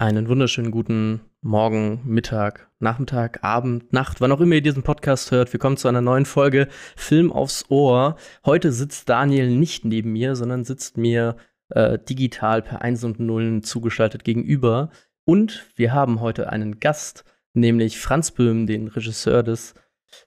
Einen 0.00 0.28
wunderschönen 0.28 0.70
guten 0.70 1.22
Morgen, 1.40 2.02
Mittag, 2.04 2.70
Nachmittag, 2.78 3.42
Abend, 3.42 3.92
Nacht, 3.92 4.20
wann 4.20 4.30
auch 4.30 4.40
immer 4.40 4.54
ihr 4.54 4.62
diesen 4.62 4.84
Podcast 4.84 5.32
hört. 5.32 5.52
Willkommen 5.52 5.76
zu 5.76 5.88
einer 5.88 6.00
neuen 6.00 6.24
Folge 6.24 6.68
Film 6.94 7.32
aufs 7.32 7.64
Ohr. 7.68 8.14
Heute 8.46 8.70
sitzt 8.70 9.08
Daniel 9.08 9.50
nicht 9.50 9.84
neben 9.84 10.12
mir, 10.12 10.36
sondern 10.36 10.62
sitzt 10.62 10.98
mir 10.98 11.36
äh, 11.70 11.98
digital 11.98 12.62
per 12.62 12.80
Eins 12.80 13.02
und 13.02 13.18
Nullen 13.18 13.64
zugeschaltet 13.64 14.22
gegenüber. 14.22 14.90
Und 15.24 15.66
wir 15.74 15.92
haben 15.92 16.20
heute 16.20 16.48
einen 16.48 16.78
Gast, 16.78 17.24
nämlich 17.52 17.98
Franz 17.98 18.30
Böhm, 18.30 18.68
den 18.68 18.86
Regisseur 18.86 19.42
des 19.42 19.74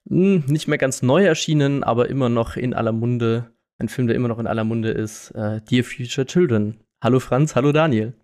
mh, 0.03 0.43
hm, 0.43 0.51
nicht 0.51 0.67
mehr 0.67 0.79
ganz 0.79 1.01
neu 1.01 1.23
erschienen, 1.23 1.85
aber 1.85 2.09
immer 2.09 2.27
noch 2.27 2.57
in 2.57 2.73
aller 2.73 2.91
Munde, 2.91 3.53
ein 3.77 3.87
Film, 3.87 4.07
der 4.07 4.17
immer 4.17 4.27
noch 4.27 4.39
in 4.39 4.47
aller 4.47 4.65
Munde 4.65 4.91
ist, 4.91 5.31
äh, 5.31 5.61
Dear 5.61 5.85
Future 5.85 6.27
Children. 6.27 6.81
Hallo 7.01 7.21
Franz, 7.21 7.55
hallo 7.55 7.71
Daniel. 7.71 8.15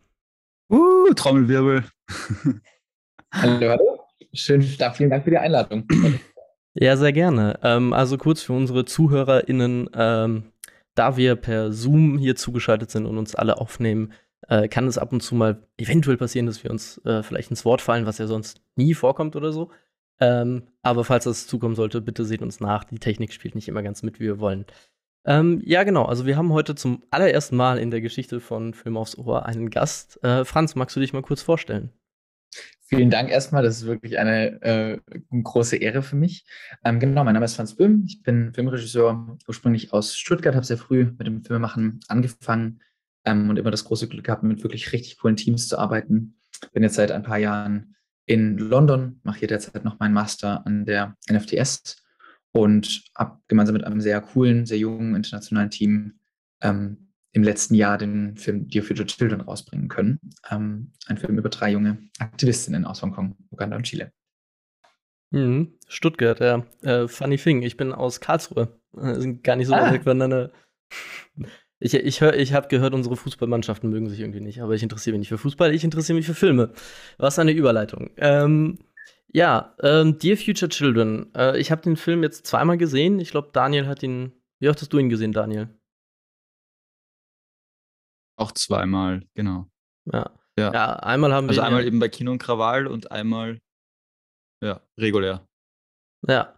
Uh, 0.70 1.13
Trommelwirbel. 1.15 1.84
hallo, 3.34 3.70
hallo. 3.70 3.99
Schön, 4.34 4.62
vielen 4.62 5.09
Dank 5.09 5.23
für 5.23 5.31
die 5.31 5.38
Einladung. 5.38 5.88
Ja, 6.80 6.95
sehr 6.95 7.12
gerne. 7.12 7.59
Ähm, 7.63 7.91
also 7.91 8.20
kurz 8.20 8.43
für 8.43 8.53
unsere 8.53 8.85
ZuhörerInnen, 8.85 9.90
ähm, 9.95 10.52
da 10.93 11.17
wir 11.17 11.35
per 11.35 11.71
Zoom 11.71 12.20
hier 12.20 12.35
zugeschaltet 12.35 12.91
sind 12.91 13.07
und 13.07 13.17
uns 13.17 13.34
alle 13.34 13.57
aufnehmen, 13.57 14.13
äh, 14.48 14.67
kann 14.67 14.85
es 14.85 14.99
ab 14.99 15.12
und 15.12 15.21
zu 15.21 15.34
mal 15.34 15.63
eventuell 15.77 16.17
passieren, 16.17 16.45
dass 16.45 16.63
wir 16.63 16.70
uns 16.70 17.04
äh, 17.04 17.23
vielleicht 17.23 17.49
ins 17.49 17.65
Wort 17.65 17.81
fallen, 17.81 18.05
was 18.05 18.20
ja 18.20 18.27
sonst 18.27 18.62
nie 18.76 18.93
vorkommt 18.93 19.35
oder 19.35 19.52
so. 19.52 19.71
Ähm, 20.20 20.68
aber 20.84 21.04
falls 21.04 21.23
das 21.23 21.48
zukommen 21.48 21.73
sollte, 21.73 21.99
bitte 21.99 22.26
seht 22.26 22.43
uns 22.43 22.59
nach. 22.59 22.84
Die 22.84 22.99
Technik 22.99 23.34
spielt 23.34 23.55
nicht 23.55 23.68
immer 23.68 23.81
ganz 23.81 24.04
mit, 24.04 24.20
wie 24.20 24.26
wir 24.26 24.40
wollen. 24.40 24.65
Ähm, 25.26 25.62
ja, 25.66 25.84
genau. 25.84 26.05
Also 26.05 26.26
wir 26.26 26.38
haben 26.38 26.53
heute 26.53 26.76
zum 26.76 27.03
allerersten 27.09 27.55
Mal 27.55 27.80
in 27.80 27.91
der 27.91 28.02
Geschichte 28.02 28.39
von 28.39 28.73
Film 28.73 28.98
aufs 28.98 29.17
Ohr 29.17 29.45
einen 29.45 29.70
Gast. 29.70 30.23
Äh, 30.23 30.45
Franz, 30.45 30.76
magst 30.76 30.95
du 30.95 30.99
dich 30.99 31.13
mal 31.13 31.21
kurz 31.21 31.41
vorstellen? 31.41 31.91
Vielen 32.90 33.09
Dank 33.09 33.30
erstmal. 33.30 33.63
Das 33.63 33.77
ist 33.77 33.85
wirklich 33.85 34.17
eine, 34.17 34.62
äh, 34.62 34.99
große 35.32 35.76
Ehre 35.76 36.01
für 36.01 36.15
mich. 36.15 36.45
Ähm, 36.85 37.01
genau, 37.01 37.26
mein 37.26 37.34
Name 37.34 37.45
ist 37.45 37.55
Franz 37.55 37.76
Böhm. 37.76 38.04
Ich 38.07 38.23
bin 38.23 38.54
Filmregisseur, 38.54 39.38
ursprünglich 39.45 39.91
aus 39.91 40.15
Stuttgart, 40.15 40.55
habe 40.55 40.65
sehr 40.65 40.77
früh 40.77 41.04
mit 41.18 41.27
dem 41.27 41.43
Filmemachen 41.43 41.99
angefangen 42.07 42.79
ähm, 43.26 43.49
und 43.49 43.60
immer 43.60 43.71
das 43.71 43.84
große 43.84 44.07
Glück 44.07 44.26
gehabt, 44.26 44.43
mit 44.43 44.63
wirklich 44.63 44.93
richtig 44.93 45.18
coolen 45.18 45.35
Teams 45.35 45.68
zu 45.68 45.77
arbeiten. 45.77 46.38
Bin 46.71 46.84
jetzt 46.84 46.95
seit 46.95 47.12
ein 47.12 47.23
paar 47.23 47.38
Jahren 47.38 47.95
in 48.26 48.57
London, 48.57 49.20
mache 49.23 49.40
hier 49.40 49.48
derzeit 49.49 49.84
noch 49.84 49.99
meinen 49.99 50.13
Master 50.13 50.65
an 50.65 50.85
der 50.85 51.18
NFTS 51.29 52.07
und 52.51 53.03
habe 53.15 53.40
gemeinsam 53.48 53.73
mit 53.73 53.84
einem 53.84 54.01
sehr 54.01 54.21
coolen, 54.21 54.65
sehr 54.65 54.77
jungen 54.77 55.15
internationalen 55.15 55.70
Team 55.70 56.20
ähm, 56.62 57.12
im 57.31 57.43
letzten 57.43 57.76
Jahr 57.76 57.98
den 57.98 58.35
Film 58.37 58.67
Dear 58.67 58.84
Future 58.84 59.05
Children 59.05 59.41
rausbringen 59.41 59.89
können. 59.89 60.20
Ähm, 60.49 60.91
ein 61.05 61.17
Film 61.17 61.37
über 61.37 61.49
drei 61.49 61.71
junge 61.71 61.99
Aktivistinnen 62.20 62.85
aus 62.85 63.01
Hongkong, 63.01 63.35
Uganda 63.51 63.77
und 63.77 63.84
Chile. 63.84 64.12
Mhm. 65.31 65.73
Stuttgart, 65.88 66.39
ja. 66.39 66.66
Äh, 66.81 67.07
funny 67.07 67.38
thing, 67.38 67.62
ich 67.62 67.78
bin 67.78 67.91
aus 67.91 68.22
Karlsruhe. 68.22 68.79
Äh, 68.97 69.16
sind 69.16 69.44
gar 69.44 69.56
nicht 69.56 69.67
so 69.67 69.73
ah. 69.73 69.91
weit 69.91 70.03
voneinander. 70.03 70.51
Ich, 71.79 71.94
ich, 71.94 72.22
ich 72.22 72.53
habe 72.53 72.67
gehört, 72.69 72.95
unsere 72.95 73.16
Fußballmannschaften 73.16 73.89
mögen 73.89 74.09
sich 74.09 74.19
irgendwie 74.19 74.39
nicht, 74.41 74.61
aber 74.61 74.73
ich 74.73 74.81
interessiere 74.81 75.13
mich 75.13 75.19
nicht 75.19 75.29
für 75.29 75.38
Fußball, 75.38 75.75
ich 75.75 75.84
interessiere 75.84 76.16
mich 76.16 76.25
für 76.25 76.34
Filme. 76.34 76.72
Was 77.19 77.38
eine 77.38 77.51
Überleitung. 77.51 78.09
Ähm, 78.17 78.79
ja, 79.33 79.75
ähm, 79.81 80.17
Dear 80.17 80.38
Future 80.38 80.69
Children. 80.69 81.33
Äh, 81.35 81.59
ich 81.59 81.72
habe 81.72 81.81
den 81.81 81.97
Film 81.97 82.23
jetzt 82.23 82.47
zweimal 82.47 82.78
gesehen. 82.78 83.19
Ich 83.19 83.31
glaube, 83.31 83.50
Daniel 83.53 83.88
hat 83.88 84.03
ihn. 84.03 84.31
Wie 84.59 84.69
oft 84.69 84.81
hast 84.81 84.91
du 84.91 84.97
ihn 84.97 85.09
gesehen, 85.09 85.33
Daniel? 85.33 85.69
Auch 88.39 88.51
zweimal, 88.51 89.23
genau. 89.35 89.67
Ja. 90.11 90.31
Ja, 90.57 90.73
ja 90.73 90.95
einmal 90.97 91.33
haben 91.33 91.47
also 91.47 91.59
wir. 91.59 91.63
Also 91.63 91.75
einmal 91.75 91.85
eben 91.85 92.00
bei 92.00 92.09
Kino 92.09 92.31
und 92.31 92.39
Krawall 92.39 92.88
und 92.88 93.11
einmal 93.11 93.59
ja, 94.63 94.81
regulär. 94.97 95.47
Ja. 96.28 96.53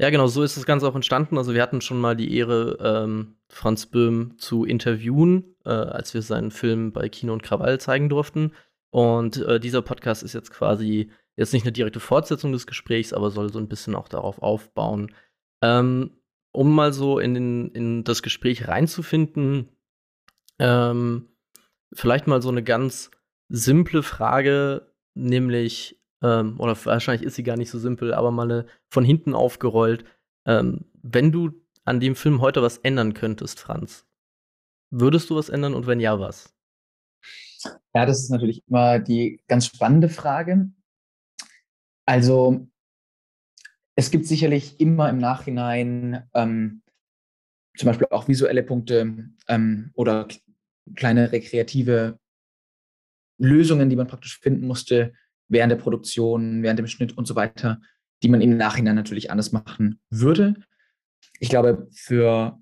Ja, 0.00 0.10
genau, 0.10 0.26
so 0.26 0.42
ist 0.42 0.56
das 0.56 0.66
Ganze 0.66 0.88
auch 0.88 0.96
entstanden. 0.96 1.38
Also 1.38 1.54
wir 1.54 1.62
hatten 1.62 1.80
schon 1.80 2.00
mal 2.00 2.16
die 2.16 2.34
Ehre, 2.36 2.78
ähm, 2.80 3.36
Franz 3.48 3.86
Böhm 3.86 4.36
zu 4.38 4.64
interviewen, 4.64 5.54
äh, 5.64 5.70
als 5.70 6.14
wir 6.14 6.22
seinen 6.22 6.50
Film 6.50 6.92
bei 6.92 7.08
Kino 7.08 7.32
und 7.32 7.42
Krawall 7.42 7.78
zeigen 7.78 8.08
durften. 8.08 8.52
Und 8.90 9.36
äh, 9.36 9.60
dieser 9.60 9.82
Podcast 9.82 10.22
ist 10.22 10.32
jetzt 10.32 10.50
quasi 10.50 11.10
jetzt 11.36 11.52
nicht 11.52 11.64
eine 11.64 11.72
direkte 11.72 12.00
Fortsetzung 12.00 12.52
des 12.52 12.66
Gesprächs, 12.66 13.12
aber 13.12 13.30
soll 13.30 13.52
so 13.52 13.58
ein 13.58 13.68
bisschen 13.68 13.94
auch 13.94 14.08
darauf 14.08 14.42
aufbauen. 14.42 15.14
Ähm, 15.62 16.18
um 16.52 16.74
mal 16.74 16.92
so 16.92 17.18
in, 17.18 17.34
den, 17.34 17.70
in 17.70 18.04
das 18.04 18.22
Gespräch 18.22 18.68
reinzufinden, 18.68 19.70
ähm, 20.58 21.28
vielleicht 21.92 22.26
mal 22.26 22.42
so 22.42 22.50
eine 22.50 22.62
ganz 22.62 23.10
simple 23.48 24.02
Frage, 24.02 24.92
nämlich, 25.14 26.00
ähm, 26.22 26.60
oder 26.60 26.76
wahrscheinlich 26.84 27.26
ist 27.26 27.36
sie 27.36 27.42
gar 27.42 27.56
nicht 27.56 27.70
so 27.70 27.78
simpel, 27.78 28.12
aber 28.12 28.30
mal 28.30 28.66
von 28.90 29.04
hinten 29.04 29.34
aufgerollt. 29.34 30.04
Ähm, 30.46 30.84
wenn 31.02 31.32
du 31.32 31.52
an 31.84 32.00
dem 32.00 32.16
Film 32.16 32.40
heute 32.40 32.62
was 32.62 32.78
ändern 32.78 33.14
könntest, 33.14 33.60
Franz, 33.60 34.06
würdest 34.90 35.30
du 35.30 35.36
was 35.36 35.48
ändern 35.48 35.74
und 35.74 35.86
wenn 35.86 36.00
ja, 36.00 36.20
was? 36.20 36.54
Ja, 37.94 38.06
das 38.06 38.22
ist 38.22 38.30
natürlich 38.30 38.62
immer 38.68 38.98
die 38.98 39.42
ganz 39.48 39.66
spannende 39.66 40.08
Frage. 40.08 40.70
Also 42.06 42.68
es 43.94 44.10
gibt 44.10 44.26
sicherlich 44.26 44.80
immer 44.80 45.08
im 45.08 45.18
Nachhinein 45.18 46.28
ähm, 46.34 46.82
zum 47.76 47.86
Beispiel 47.86 48.08
auch 48.10 48.28
visuelle 48.28 48.62
Punkte 48.62 49.30
ähm, 49.48 49.90
oder 49.94 50.28
kleine 50.94 51.32
rekreative 51.32 52.18
Lösungen, 53.38 53.90
die 53.90 53.96
man 53.96 54.06
praktisch 54.06 54.38
finden 54.40 54.66
musste 54.66 55.12
während 55.48 55.70
der 55.70 55.76
Produktion, 55.76 56.62
während 56.62 56.78
dem 56.78 56.86
Schnitt 56.86 57.16
und 57.16 57.26
so 57.26 57.34
weiter, 57.34 57.80
die 58.22 58.28
man 58.28 58.40
im 58.40 58.56
Nachhinein 58.56 58.94
natürlich 58.94 59.30
anders 59.30 59.52
machen 59.52 60.00
würde. 60.10 60.54
Ich 61.40 61.48
glaube, 61.48 61.88
für 61.92 62.58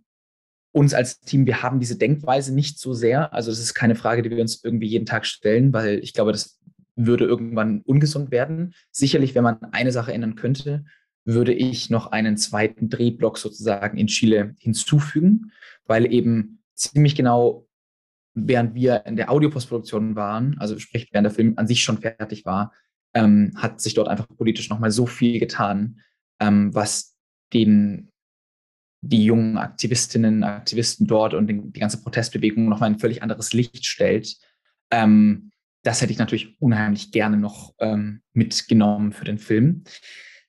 uns 0.73 0.95
als 0.95 1.21
Team, 1.21 1.47
wir 1.47 1.63
haben 1.63 1.81
diese 1.81 1.99
Denkweise 1.99 2.55
nicht 2.55 2.79
so 2.79 2.95
sehr. 2.95 3.33
Also 3.33 3.51
das 3.51 3.59
ist 3.59 3.75
keine 3.75 3.95
Frage, 3.95 4.23
die 4.23 4.31
wir 4.31 4.41
uns 4.41 4.65
irgendwie 4.65 4.87
jeden 4.87 5.07
Tag 5.07 5.27
stellen, 5.27 5.73
weil 5.73 5.99
ich 5.99 6.15
glaube, 6.15 6.33
das 6.33 6.61
würde 7.07 7.25
irgendwann 7.25 7.83
ungesund 7.83 8.31
werden. 8.31 8.75
Sicherlich, 8.91 9.35
wenn 9.35 9.45
man 9.45 9.63
eine 9.73 9.93
Sache 9.93 10.13
ändern 10.13 10.35
könnte, 10.35 10.85
würde 11.25 11.53
ich 11.53 11.91
noch 11.91 12.13
einen 12.13 12.37
zweiten 12.37 12.89
Drehblock 12.89 13.39
sozusagen 13.39 13.99
in 13.99 14.07
Chile 14.07 14.55
hinzufügen, 14.59 15.53
weil 15.87 16.13
eben 16.13 16.63
ziemlich 16.75 17.15
genau, 17.15 17.67
während 18.35 18.75
wir 18.75 19.05
in 19.07 19.17
der 19.17 19.31
Audiopostproduktion 19.31 20.17
waren, 20.17 20.57
also 20.59 20.79
sprich, 20.79 21.09
während 21.13 21.27
der 21.27 21.35
Film 21.35 21.55
an 21.57 21.67
sich 21.67 21.83
schon 21.83 21.99
fertig 21.99 22.45
war, 22.45 22.73
ähm, 23.15 23.53
hat 23.57 23.81
sich 23.81 23.95
dort 23.95 24.09
einfach 24.09 24.29
politisch 24.29 24.71
nochmal 24.71 24.91
so 24.91 25.07
viel 25.07 25.41
getan, 25.41 26.01
ähm, 26.39 26.75
was 26.75 27.17
den, 27.53 28.11
die 29.03 29.25
jungen 29.25 29.59
Aktivistinnen, 29.59 30.45
Aktivisten 30.45 31.07
dort 31.07 31.35
und 31.35 31.49
den, 31.49 31.73
die 31.73 31.81
ganze 31.81 32.01
Protestbewegung 32.03 32.69
nochmal 32.69 32.91
ein 32.91 32.99
völlig 32.99 33.23
anderes 33.23 33.53
Licht 33.53 33.85
stellt. 33.85 34.37
Ähm, 34.91 35.51
das 35.83 36.01
hätte 36.01 36.13
ich 36.13 36.19
natürlich 36.19 36.61
unheimlich 36.61 37.13
gerne 37.13 37.37
noch 37.37 37.75
ähm, 37.79 38.23
mitgenommen 38.33 39.13
für 39.13 39.25
den 39.25 39.39
Film. 39.39 39.85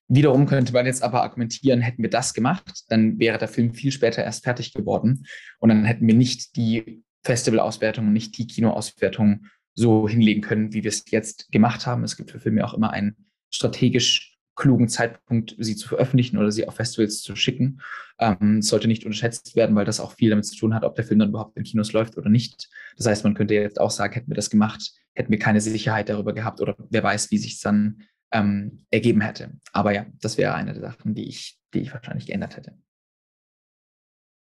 Wiederum 0.07 0.45
könnte 0.45 0.73
man 0.73 0.85
jetzt 0.85 1.03
aber 1.03 1.23
argumentieren, 1.23 1.79
hätten 1.79 2.03
wir 2.03 2.09
das 2.09 2.33
gemacht, 2.33 2.83
dann 2.89 3.17
wäre 3.17 3.37
der 3.37 3.47
Film 3.47 3.73
viel 3.73 3.91
später 3.91 4.23
erst 4.23 4.43
fertig 4.43 4.73
geworden 4.73 5.25
und 5.59 5.69
dann 5.69 5.85
hätten 5.85 6.05
wir 6.05 6.15
nicht 6.15 6.57
die 6.57 7.03
Festival-Auswertung 7.23 8.07
und 8.07 8.13
nicht 8.13 8.37
die 8.37 8.47
Kino-Auswertung 8.47 9.45
so 9.73 10.09
hinlegen 10.09 10.41
können, 10.41 10.73
wie 10.73 10.83
wir 10.83 10.89
es 10.89 11.09
jetzt 11.09 11.49
gemacht 11.51 11.87
haben. 11.87 12.03
Es 12.03 12.17
gibt 12.17 12.31
für 12.31 12.39
Filme 12.39 12.65
auch 12.65 12.73
immer 12.73 12.91
einen 12.91 13.15
strategisch 13.51 14.30
klugen 14.61 14.89
Zeitpunkt, 14.89 15.55
sie 15.57 15.75
zu 15.75 15.87
veröffentlichen 15.87 16.37
oder 16.37 16.51
sie 16.51 16.67
auf 16.67 16.75
Festivals 16.75 17.23
zu 17.23 17.35
schicken. 17.35 17.81
Ähm, 18.19 18.61
sollte 18.61 18.87
nicht 18.87 19.05
unterschätzt 19.05 19.55
werden, 19.55 19.75
weil 19.75 19.85
das 19.85 19.99
auch 19.99 20.13
viel 20.13 20.29
damit 20.29 20.45
zu 20.45 20.55
tun 20.55 20.75
hat, 20.75 20.83
ob 20.83 20.93
der 20.95 21.03
Film 21.03 21.19
dann 21.19 21.29
überhaupt 21.29 21.57
in 21.57 21.63
Kinos 21.63 21.93
läuft 21.93 22.15
oder 22.15 22.29
nicht. 22.29 22.69
Das 22.95 23.07
heißt, 23.07 23.23
man 23.23 23.33
könnte 23.33 23.55
jetzt 23.55 23.81
auch 23.81 23.89
sagen, 23.89 24.13
hätten 24.13 24.29
wir 24.29 24.35
das 24.35 24.51
gemacht, 24.51 24.91
hätten 25.15 25.31
wir 25.31 25.39
keine 25.39 25.61
Sicherheit 25.61 26.09
darüber 26.09 26.33
gehabt 26.33 26.61
oder 26.61 26.75
wer 26.91 27.01
weiß, 27.01 27.31
wie 27.31 27.39
sich 27.39 27.53
es 27.53 27.61
dann 27.61 28.03
ähm, 28.31 28.85
ergeben 28.91 29.21
hätte. 29.21 29.51
Aber 29.73 29.93
ja, 29.93 30.05
das 30.21 30.37
wäre 30.37 30.53
eine 30.53 30.73
der 30.73 30.81
Sachen, 30.81 31.15
die 31.15 31.27
ich, 31.27 31.59
die 31.73 31.79
ich 31.79 31.91
wahrscheinlich 31.91 32.27
geändert 32.27 32.55
hätte. 32.55 32.77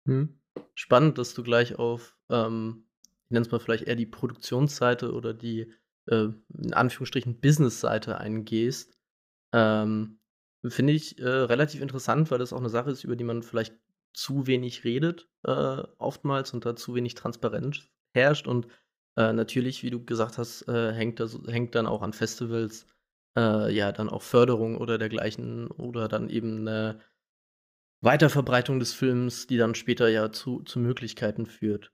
Hm. 0.06 0.40
Spannend, 0.74 1.18
dass 1.18 1.34
du 1.34 1.42
gleich 1.42 1.78
auf, 1.78 2.16
ähm, 2.30 2.86
ich 3.26 3.30
nenne 3.30 3.44
es 3.44 3.52
mal 3.52 3.60
vielleicht 3.60 3.84
eher 3.84 3.96
die 3.96 4.06
Produktionsseite 4.06 5.12
oder 5.12 5.34
die 5.34 5.70
äh, 6.06 6.28
in 6.54 6.72
Anführungsstrichen 6.72 7.40
Business-Seite 7.40 8.16
eingehst. 8.16 8.97
Ähm, 9.52 10.18
Finde 10.66 10.92
ich 10.92 11.18
äh, 11.18 11.28
relativ 11.28 11.80
interessant, 11.80 12.30
weil 12.30 12.38
das 12.38 12.52
auch 12.52 12.58
eine 12.58 12.68
Sache 12.68 12.90
ist, 12.90 13.04
über 13.04 13.16
die 13.16 13.24
man 13.24 13.42
vielleicht 13.42 13.74
zu 14.12 14.46
wenig 14.46 14.84
redet, 14.84 15.28
äh, 15.44 15.82
oftmals 15.98 16.52
und 16.52 16.66
da 16.66 16.74
zu 16.74 16.94
wenig 16.94 17.14
Transparenz 17.14 17.88
herrscht 18.12 18.48
und 18.48 18.66
äh, 19.16 19.32
natürlich, 19.32 19.82
wie 19.82 19.90
du 19.90 20.04
gesagt 20.04 20.38
hast, 20.38 20.66
äh, 20.68 20.92
hängt, 20.92 21.20
das, 21.20 21.38
hängt 21.46 21.74
dann 21.74 21.86
auch 21.86 22.02
an 22.02 22.12
Festivals, 22.12 22.86
äh, 23.36 23.72
ja, 23.72 23.92
dann 23.92 24.08
auch 24.08 24.22
Förderung 24.22 24.76
oder 24.78 24.98
dergleichen 24.98 25.68
oder 25.68 26.08
dann 26.08 26.28
eben 26.28 26.60
eine 26.60 27.00
Weiterverbreitung 28.00 28.80
des 28.80 28.92
Films, 28.92 29.46
die 29.46 29.56
dann 29.56 29.74
später 29.74 30.08
ja 30.08 30.32
zu, 30.32 30.62
zu 30.62 30.78
Möglichkeiten 30.80 31.46
führt. 31.46 31.92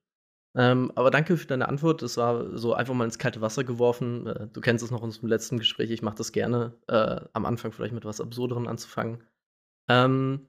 Ähm, 0.57 0.93
aber 0.95 1.11
danke 1.11 1.37
für 1.37 1.47
deine 1.47 1.69
Antwort. 1.69 2.03
Das 2.03 2.17
war 2.17 2.57
so 2.57 2.75
einfach 2.75 2.95
mal 2.95 3.05
ins 3.05 3.19
kalte 3.19 3.41
Wasser 3.41 3.65
geworfen. 3.65 4.27
Äh, 4.27 4.49
du 4.53 4.61
kennst 4.61 4.85
es 4.85 4.91
noch 4.91 5.03
aus 5.03 5.21
dem 5.21 5.29
letzten 5.29 5.59
Gespräch. 5.59 5.91
Ich 5.91 6.03
mache 6.03 6.17
das 6.17 6.33
gerne, 6.33 6.75
äh, 6.87 7.21
am 7.33 7.45
Anfang 7.45 7.73
vielleicht 7.73 7.95
mit 7.95 8.05
was 8.05 8.21
Absurderen 8.21 8.69
anzufangen. 8.69 9.25
Ähm, 9.89 10.49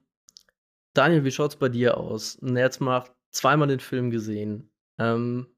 Daniel, 0.94 1.24
wie 1.24 1.30
schaut's 1.30 1.56
bei 1.56 1.68
dir 1.68 1.96
aus? 1.96 2.38
Jetzt 2.40 2.80
mal 2.80 3.04
zweimal 3.32 3.68
den 3.68 3.80
Film 3.80 4.10
gesehen. 4.10 4.70
Ähm, 4.98 5.48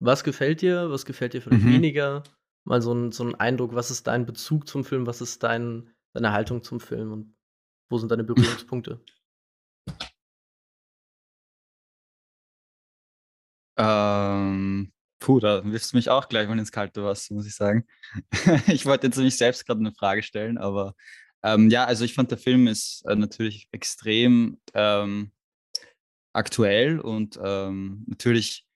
was 0.00 0.24
gefällt 0.24 0.62
dir? 0.62 0.90
Was 0.90 1.06
gefällt 1.06 1.32
dir 1.32 1.40
vielleicht 1.40 1.64
mhm. 1.64 1.72
weniger? 1.72 2.24
Mal 2.64 2.82
so 2.82 2.92
ein, 2.92 3.12
so 3.12 3.24
ein 3.24 3.36
Eindruck, 3.36 3.74
was 3.74 3.92
ist 3.92 4.08
dein 4.08 4.26
Bezug 4.26 4.68
zum 4.68 4.84
Film? 4.84 5.06
Was 5.06 5.20
ist 5.20 5.44
dein, 5.44 5.94
deine 6.12 6.32
Haltung 6.32 6.62
zum 6.62 6.80
Film? 6.80 7.12
Und 7.12 7.36
wo 7.88 7.98
sind 7.98 8.10
deine 8.10 8.24
Berührungspunkte? 8.24 9.00
Ähm, 13.76 14.92
puh, 15.18 15.40
da 15.40 15.64
wirfst 15.64 15.92
du 15.92 15.96
mich 15.96 16.10
auch 16.10 16.28
gleich 16.28 16.48
mal 16.48 16.58
ins 16.58 16.72
kalte 16.72 17.04
Wasser, 17.04 17.34
muss 17.34 17.46
ich 17.46 17.54
sagen. 17.54 17.86
ich 18.68 18.86
wollte 18.86 19.06
jetzt 19.06 19.18
nicht 19.18 19.36
selbst 19.36 19.66
gerade 19.66 19.80
eine 19.80 19.92
Frage 19.92 20.22
stellen, 20.22 20.58
aber 20.58 20.94
ähm, 21.42 21.70
ja, 21.70 21.84
also 21.84 22.04
ich 22.04 22.14
fand, 22.14 22.30
der 22.30 22.38
Film 22.38 22.66
ist 22.66 23.04
äh, 23.06 23.14
natürlich 23.14 23.68
extrem 23.72 24.60
ähm, 24.74 25.32
aktuell 26.32 27.00
und 27.00 27.38
ähm, 27.42 28.04
natürlich 28.06 28.66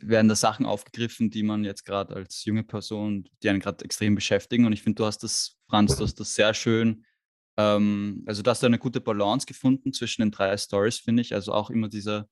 werden 0.00 0.28
da 0.28 0.34
Sachen 0.34 0.64
aufgegriffen, 0.64 1.30
die 1.30 1.42
man 1.42 1.64
jetzt 1.64 1.84
gerade 1.84 2.14
als 2.14 2.44
junge 2.44 2.64
Person, 2.64 3.28
die 3.42 3.50
einen 3.50 3.60
gerade 3.60 3.84
extrem 3.84 4.14
beschäftigen. 4.14 4.64
Und 4.64 4.72
ich 4.72 4.82
finde, 4.82 4.96
du 4.96 5.06
hast 5.06 5.22
das, 5.22 5.58
Franz, 5.68 5.96
du 5.96 6.04
hast 6.04 6.18
das 6.18 6.34
sehr 6.34 6.54
schön, 6.54 7.04
ähm, 7.58 8.24
also 8.26 8.42
du 8.42 8.50
hast 8.50 8.62
da 8.62 8.66
eine 8.66 8.78
gute 8.78 9.00
Balance 9.00 9.46
gefunden 9.46 9.92
zwischen 9.92 10.22
den 10.22 10.30
drei 10.30 10.56
Stories, 10.56 10.98
finde 10.98 11.22
ich. 11.22 11.34
Also 11.34 11.52
auch 11.52 11.70
immer 11.70 11.88
dieser 11.88 12.28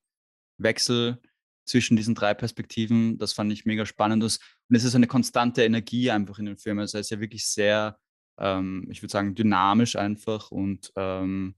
Wechsel 0.57 1.21
zwischen 1.65 1.95
diesen 1.95 2.15
drei 2.15 2.33
Perspektiven, 2.33 3.17
das 3.17 3.33
fand 3.33 3.51
ich 3.51 3.65
mega 3.65 3.85
spannend. 3.85 4.23
Und 4.23 4.39
es 4.75 4.83
ist 4.83 4.95
eine 4.95 5.07
konstante 5.07 5.63
Energie 5.63 6.11
einfach 6.11 6.39
in 6.39 6.45
den 6.45 6.57
Filmen. 6.57 6.81
Also 6.81 6.97
er 6.97 7.01
ist 7.01 7.11
ja 7.11 7.19
wirklich 7.19 7.47
sehr, 7.47 7.97
ähm, 8.39 8.87
ich 8.89 9.01
würde 9.01 9.11
sagen, 9.11 9.35
dynamisch 9.35 9.95
einfach 9.95 10.51
und 10.51 10.91
ähm, 10.95 11.55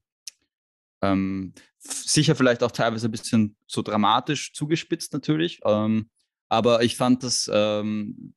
ähm, 1.02 1.52
sicher 1.78 2.34
vielleicht 2.34 2.62
auch 2.62 2.70
teilweise 2.70 3.08
ein 3.08 3.12
bisschen 3.12 3.56
so 3.66 3.82
dramatisch 3.82 4.52
zugespitzt 4.52 5.12
natürlich. 5.12 5.60
Ähm, 5.64 6.10
aber 6.48 6.82
ich 6.82 6.96
fand 6.96 7.22
das 7.22 7.50
ähm, 7.52 8.34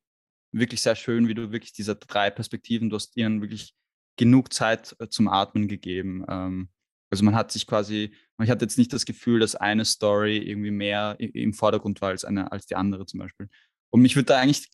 wirklich 0.52 0.82
sehr 0.82 0.96
schön, 0.96 1.28
wie 1.28 1.34
du 1.34 1.52
wirklich 1.52 1.72
diese 1.72 1.96
drei 1.96 2.30
Perspektiven, 2.30 2.90
du 2.90 2.96
hast 2.96 3.16
ihnen 3.16 3.40
wirklich 3.40 3.74
genug 4.16 4.52
Zeit 4.52 4.96
äh, 4.98 5.08
zum 5.08 5.28
Atmen 5.28 5.68
gegeben. 5.68 6.24
Ähm, 6.28 6.68
also 7.10 7.24
man 7.24 7.34
hat 7.34 7.50
sich 7.50 7.66
quasi, 7.66 8.14
man 8.40 8.48
hat 8.48 8.62
jetzt 8.62 8.78
nicht 8.78 8.90
das 8.94 9.04
Gefühl, 9.04 9.38
dass 9.38 9.54
eine 9.54 9.84
Story 9.84 10.38
irgendwie 10.38 10.70
mehr 10.70 11.14
im 11.18 11.52
Vordergrund 11.52 12.00
war 12.00 12.08
als 12.08 12.24
eine, 12.24 12.50
als 12.50 12.64
die 12.64 12.74
andere 12.74 13.04
zum 13.04 13.20
Beispiel. 13.20 13.50
Und 13.90 14.00
mich 14.00 14.16
würde 14.16 14.28
da 14.28 14.38
eigentlich 14.40 14.70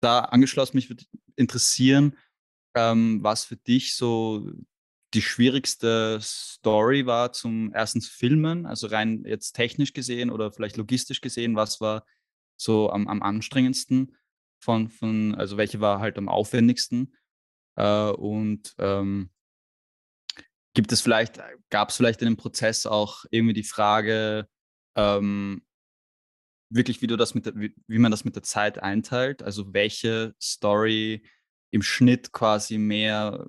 da 0.00 0.18
angeschlossen, 0.18 0.76
mich 0.76 0.90
würde 0.90 1.04
interessieren, 1.36 2.18
ähm, 2.74 3.22
was 3.22 3.44
für 3.44 3.54
dich 3.54 3.94
so 3.94 4.50
die 5.14 5.22
schwierigste 5.22 6.18
Story 6.20 7.06
war 7.06 7.30
zum 7.30 7.72
ersten 7.72 8.00
Filmen, 8.00 8.66
also 8.66 8.88
rein 8.88 9.22
jetzt 9.24 9.52
technisch 9.52 9.92
gesehen 9.92 10.28
oder 10.28 10.50
vielleicht 10.50 10.76
logistisch 10.76 11.20
gesehen, 11.20 11.54
was 11.54 11.80
war 11.80 12.04
so 12.56 12.90
am, 12.90 13.06
am 13.06 13.22
anstrengendsten 13.22 14.16
von, 14.60 14.88
von, 14.88 15.36
also 15.36 15.56
welche 15.56 15.78
war 15.78 16.00
halt 16.00 16.18
am 16.18 16.28
aufwendigsten 16.28 17.14
äh, 17.76 18.10
und 18.10 18.74
ähm, 18.78 19.30
Gibt 20.78 20.92
es 20.92 21.00
vielleicht, 21.00 21.42
gab 21.70 21.88
es 21.88 21.96
vielleicht 21.96 22.22
in 22.22 22.26
dem 22.26 22.36
Prozess 22.36 22.86
auch 22.86 23.24
irgendwie 23.32 23.52
die 23.52 23.64
Frage, 23.64 24.46
ähm, 24.94 25.66
wirklich, 26.70 27.02
wie 27.02 27.08
du 27.08 27.16
das 27.16 27.34
mit 27.34 27.46
der, 27.46 27.56
wie, 27.56 27.74
wie, 27.88 27.98
man 27.98 28.12
das 28.12 28.24
mit 28.24 28.36
der 28.36 28.44
Zeit 28.44 28.80
einteilt? 28.80 29.42
Also 29.42 29.74
welche 29.74 30.36
Story 30.40 31.26
im 31.72 31.82
Schnitt 31.82 32.30
quasi 32.30 32.78
mehr 32.78 33.48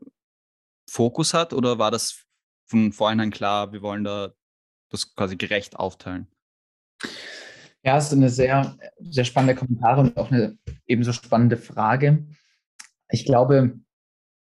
Fokus 0.89 1.35
hat 1.35 1.53
oder 1.53 1.77
war 1.77 1.91
das 1.91 2.25
von 2.65 2.91
vornherein 2.93 3.29
klar, 3.29 3.73
wir 3.73 3.83
wollen 3.83 4.05
da 4.05 4.33
das 4.89 5.13
quasi 5.13 5.35
gerecht 5.35 5.75
aufteilen? 5.75 6.25
Ja, 7.83 7.99
es 7.99 8.07
ist 8.07 8.13
eine 8.13 8.31
sehr, 8.31 8.75
sehr 9.01 9.25
spannende 9.25 9.53
Kommentare 9.53 10.01
und 10.01 10.17
auch 10.17 10.31
eine 10.31 10.57
ebenso 10.87 11.13
spannende 11.13 11.57
Frage. 11.57 12.25
Ich 13.11 13.23
glaube, 13.23 13.79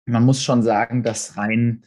man 0.05 0.25
muss 0.25 0.43
schon 0.43 0.62
sagen, 0.62 1.02
dass 1.02 1.38
rein 1.38 1.87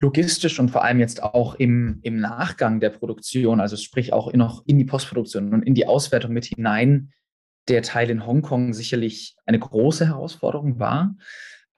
logistisch 0.00 0.58
und 0.58 0.70
vor 0.70 0.84
allem 0.84 1.00
jetzt 1.00 1.22
auch 1.22 1.54
im, 1.54 2.00
im 2.02 2.20
Nachgang 2.20 2.80
der 2.80 2.90
Produktion, 2.90 3.60
also 3.60 3.76
sprich 3.76 4.12
auch 4.12 4.32
noch 4.34 4.64
in 4.66 4.78
die 4.78 4.84
Postproduktion 4.84 5.54
und 5.54 5.62
in 5.62 5.74
die 5.74 5.86
Auswertung 5.86 6.32
mit 6.32 6.44
hinein, 6.44 7.12
der 7.68 7.82
Teil 7.82 8.10
in 8.10 8.26
Hongkong 8.26 8.74
sicherlich 8.74 9.36
eine 9.46 9.58
große 9.58 10.06
Herausforderung 10.06 10.78
war, 10.78 11.16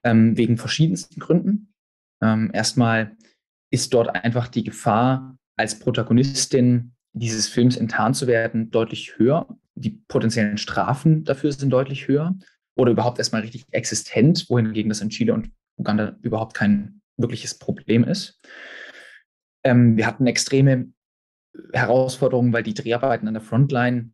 ähm, 0.03 0.37
wegen 0.37 0.57
verschiedensten 0.57 1.19
Gründen. 1.19 1.73
Ähm, 2.21 2.51
erstmal 2.53 3.15
ist 3.71 3.93
dort 3.93 4.13
einfach 4.13 4.47
die 4.47 4.63
Gefahr, 4.63 5.37
als 5.55 5.79
Protagonistin 5.79 6.93
dieses 7.13 7.47
Films 7.47 7.75
enttarnt 7.75 8.15
zu 8.15 8.27
werden, 8.27 8.71
deutlich 8.71 9.17
höher. 9.17 9.47
Die 9.75 10.01
potenziellen 10.07 10.57
Strafen 10.57 11.23
dafür 11.23 11.51
sind 11.51 11.69
deutlich 11.69 12.07
höher 12.07 12.37
oder 12.75 12.91
überhaupt 12.91 13.17
erstmal 13.17 13.41
richtig 13.41 13.65
existent, 13.71 14.49
wohingegen 14.49 14.89
das 14.89 15.01
in 15.01 15.09
Chile 15.09 15.33
und 15.33 15.49
Uganda 15.77 16.15
überhaupt 16.21 16.53
kein 16.53 16.98
wirkliches 17.21 17.57
Problem 17.57 18.03
ist. 18.03 18.39
Ähm, 19.63 19.97
wir 19.97 20.07
hatten 20.07 20.27
extreme 20.27 20.91
Herausforderungen, 21.73 22.53
weil 22.53 22.63
die 22.63 22.73
Dreharbeiten 22.73 23.27
an 23.27 23.33
der 23.33 23.43
Frontline 23.43 24.11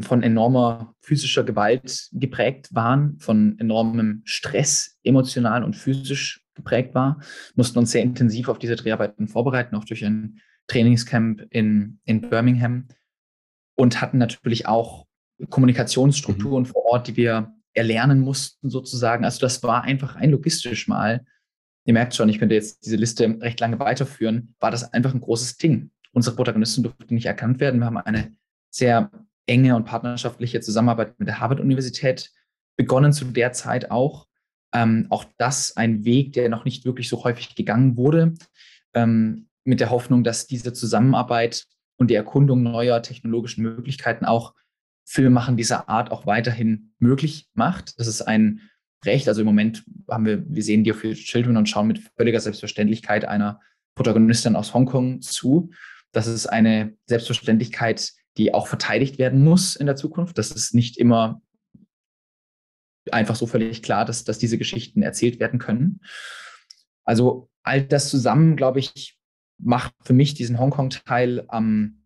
von 0.00 0.22
enormer 0.22 0.94
physischer 1.00 1.44
Gewalt 1.44 2.08
geprägt 2.12 2.74
waren, 2.74 3.18
von 3.18 3.58
enormem 3.58 4.22
Stress, 4.24 4.98
emotional 5.02 5.64
und 5.64 5.76
physisch 5.76 6.44
geprägt 6.54 6.94
war, 6.94 7.20
mussten 7.54 7.78
uns 7.78 7.92
sehr 7.92 8.02
intensiv 8.02 8.48
auf 8.48 8.58
diese 8.58 8.76
Dreharbeiten 8.76 9.28
vorbereiten, 9.28 9.76
auch 9.76 9.84
durch 9.84 10.04
ein 10.04 10.40
Trainingscamp 10.66 11.46
in, 11.50 12.00
in 12.04 12.22
Birmingham 12.22 12.88
und 13.74 14.00
hatten 14.00 14.18
natürlich 14.18 14.66
auch 14.66 15.06
Kommunikationsstrukturen 15.50 16.64
mhm. 16.64 16.68
vor 16.68 16.84
Ort, 16.86 17.08
die 17.08 17.16
wir 17.16 17.52
erlernen 17.74 18.20
mussten 18.20 18.70
sozusagen. 18.70 19.24
Also 19.24 19.40
das 19.40 19.62
war 19.62 19.82
einfach 19.82 20.16
ein 20.16 20.30
logistisch 20.30 20.88
mal 20.88 21.24
ihr 21.84 21.94
merkt 21.94 22.14
schon, 22.14 22.28
ich 22.28 22.38
könnte 22.38 22.54
jetzt 22.54 22.84
diese 22.84 22.96
Liste 22.96 23.38
recht 23.40 23.60
lange 23.60 23.78
weiterführen, 23.78 24.54
war 24.60 24.70
das 24.70 24.92
einfach 24.92 25.14
ein 25.14 25.20
großes 25.20 25.56
Ding. 25.56 25.90
Unsere 26.12 26.36
Protagonisten 26.36 26.82
durften 26.82 27.14
nicht 27.14 27.26
erkannt 27.26 27.60
werden. 27.60 27.80
Wir 27.80 27.86
haben 27.86 27.96
eine 27.96 28.36
sehr 28.70 29.10
enge 29.46 29.74
und 29.76 29.84
partnerschaftliche 29.84 30.60
Zusammenarbeit 30.60 31.18
mit 31.18 31.28
der 31.28 31.40
Harvard-Universität 31.40 32.30
begonnen 32.76 33.12
zu 33.12 33.24
der 33.24 33.52
Zeit 33.52 33.90
auch. 33.90 34.26
Ähm, 34.74 35.06
auch 35.10 35.24
das 35.36 35.76
ein 35.76 36.04
Weg, 36.04 36.32
der 36.32 36.48
noch 36.48 36.64
nicht 36.64 36.84
wirklich 36.84 37.08
so 37.08 37.24
häufig 37.24 37.54
gegangen 37.54 37.96
wurde, 37.96 38.34
ähm, 38.94 39.48
mit 39.64 39.80
der 39.80 39.90
Hoffnung, 39.90 40.24
dass 40.24 40.46
diese 40.46 40.72
Zusammenarbeit 40.72 41.66
und 41.96 42.08
die 42.10 42.14
Erkundung 42.14 42.62
neuer 42.62 43.02
technologischen 43.02 43.62
Möglichkeiten 43.62 44.24
auch 44.24 44.54
Filmemachen 45.04 45.56
dieser 45.56 45.88
Art 45.88 46.10
auch 46.10 46.26
weiterhin 46.26 46.94
möglich 46.98 47.48
macht. 47.54 47.98
Das 47.98 48.06
ist 48.06 48.22
ein 48.22 48.60
recht. 49.04 49.28
Also 49.28 49.40
im 49.42 49.46
Moment 49.46 49.84
haben 50.10 50.24
wir, 50.24 50.44
wir 50.48 50.62
sehen 50.62 50.84
Dear 50.84 50.94
for 50.94 51.12
Children 51.12 51.56
und 51.56 51.68
schauen 51.68 51.86
mit 51.88 52.00
völliger 52.16 52.40
Selbstverständlichkeit 52.40 53.24
einer 53.24 53.60
Protagonistin 53.94 54.56
aus 54.56 54.74
Hongkong 54.74 55.20
zu. 55.20 55.70
Das 56.12 56.26
ist 56.26 56.46
eine 56.46 56.96
Selbstverständlichkeit, 57.06 58.12
die 58.36 58.54
auch 58.54 58.66
verteidigt 58.66 59.18
werden 59.18 59.44
muss 59.44 59.76
in 59.76 59.86
der 59.86 59.96
Zukunft. 59.96 60.38
Das 60.38 60.50
ist 60.50 60.74
nicht 60.74 60.96
immer 60.98 61.42
einfach 63.10 63.34
so 63.34 63.46
völlig 63.46 63.82
klar, 63.82 64.04
dass, 64.04 64.24
dass 64.24 64.38
diese 64.38 64.58
Geschichten 64.58 65.02
erzählt 65.02 65.40
werden 65.40 65.58
können. 65.58 66.00
Also 67.04 67.50
all 67.62 67.82
das 67.82 68.08
zusammen, 68.08 68.56
glaube 68.56 68.78
ich, 68.78 69.18
macht 69.58 69.94
für 70.02 70.12
mich 70.12 70.34
diesen 70.34 70.58
Hongkong-Teil 70.58 71.44
am 71.48 72.04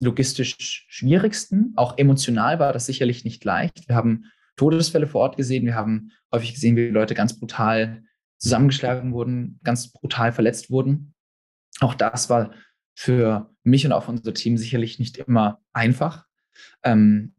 logistisch 0.00 0.86
schwierigsten. 0.88 1.72
Auch 1.76 1.98
emotional 1.98 2.58
war 2.58 2.72
das 2.72 2.86
sicherlich 2.86 3.24
nicht 3.24 3.44
leicht. 3.44 3.88
Wir 3.88 3.96
haben 3.96 4.26
Todesfälle 4.58 5.06
vor 5.06 5.22
Ort 5.22 5.36
gesehen. 5.36 5.64
Wir 5.64 5.74
haben 5.74 6.10
häufig 6.32 6.52
gesehen, 6.52 6.76
wie 6.76 6.88
Leute 6.88 7.14
ganz 7.14 7.38
brutal 7.38 8.02
zusammengeschlagen 8.38 9.12
wurden, 9.12 9.58
ganz 9.64 9.90
brutal 9.92 10.32
verletzt 10.32 10.70
wurden. 10.70 11.14
Auch 11.80 11.94
das 11.94 12.28
war 12.28 12.52
für 12.94 13.54
mich 13.62 13.86
und 13.86 13.92
auch 13.92 14.04
für 14.04 14.10
unser 14.10 14.34
Team 14.34 14.58
sicherlich 14.58 14.98
nicht 14.98 15.16
immer 15.16 15.60
einfach. 15.72 16.26
Ähm, 16.82 17.34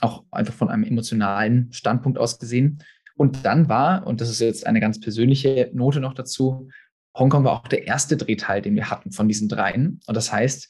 auch 0.00 0.24
einfach 0.30 0.54
von 0.54 0.68
einem 0.68 0.84
emotionalen 0.84 1.72
Standpunkt 1.72 2.18
aus 2.18 2.38
gesehen. 2.38 2.82
Und 3.16 3.44
dann 3.44 3.68
war, 3.68 4.06
und 4.06 4.20
das 4.20 4.28
ist 4.28 4.40
jetzt 4.40 4.66
eine 4.66 4.80
ganz 4.80 5.00
persönliche 5.00 5.70
Note 5.72 6.00
noch 6.00 6.14
dazu, 6.14 6.68
Hongkong 7.16 7.44
war 7.44 7.52
auch 7.52 7.68
der 7.68 7.86
erste 7.86 8.16
Drehteil, 8.16 8.60
den 8.60 8.74
wir 8.74 8.90
hatten 8.90 9.10
von 9.10 9.26
diesen 9.26 9.48
dreien. 9.48 10.00
Und 10.06 10.14
das 10.14 10.32
heißt, 10.32 10.68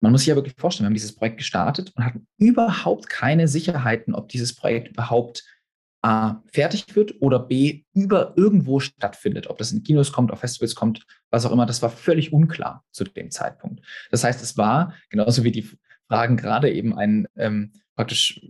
man 0.00 0.12
muss 0.12 0.22
sich 0.22 0.28
ja 0.28 0.34
wirklich 0.34 0.54
vorstellen, 0.56 0.84
wir 0.84 0.90
haben 0.90 0.94
dieses 0.94 1.14
Projekt 1.14 1.38
gestartet 1.38 1.92
und 1.94 2.04
hatten 2.04 2.26
überhaupt 2.38 3.08
keine 3.08 3.48
Sicherheiten, 3.48 4.14
ob 4.14 4.28
dieses 4.28 4.54
Projekt 4.54 4.88
überhaupt 4.88 5.44
A 6.02 6.42
fertig 6.50 6.96
wird 6.96 7.20
oder 7.20 7.38
B 7.38 7.84
über 7.92 8.32
irgendwo 8.36 8.80
stattfindet, 8.80 9.48
ob 9.48 9.58
das 9.58 9.72
in 9.72 9.82
Kinos 9.82 10.12
kommt, 10.12 10.32
auf 10.32 10.40
Festivals 10.40 10.74
kommt, 10.74 11.06
was 11.30 11.44
auch 11.44 11.52
immer, 11.52 11.66
das 11.66 11.82
war 11.82 11.90
völlig 11.90 12.32
unklar 12.32 12.84
zu 12.90 13.04
dem 13.04 13.30
Zeitpunkt. 13.30 13.84
Das 14.10 14.24
heißt, 14.24 14.42
es 14.42 14.56
war, 14.56 14.94
genauso 15.10 15.44
wie 15.44 15.52
die 15.52 15.68
Fragen 16.08 16.38
gerade 16.38 16.70
eben 16.72 16.96
ein 16.96 17.28
ähm, 17.36 17.72
praktisch 17.96 18.40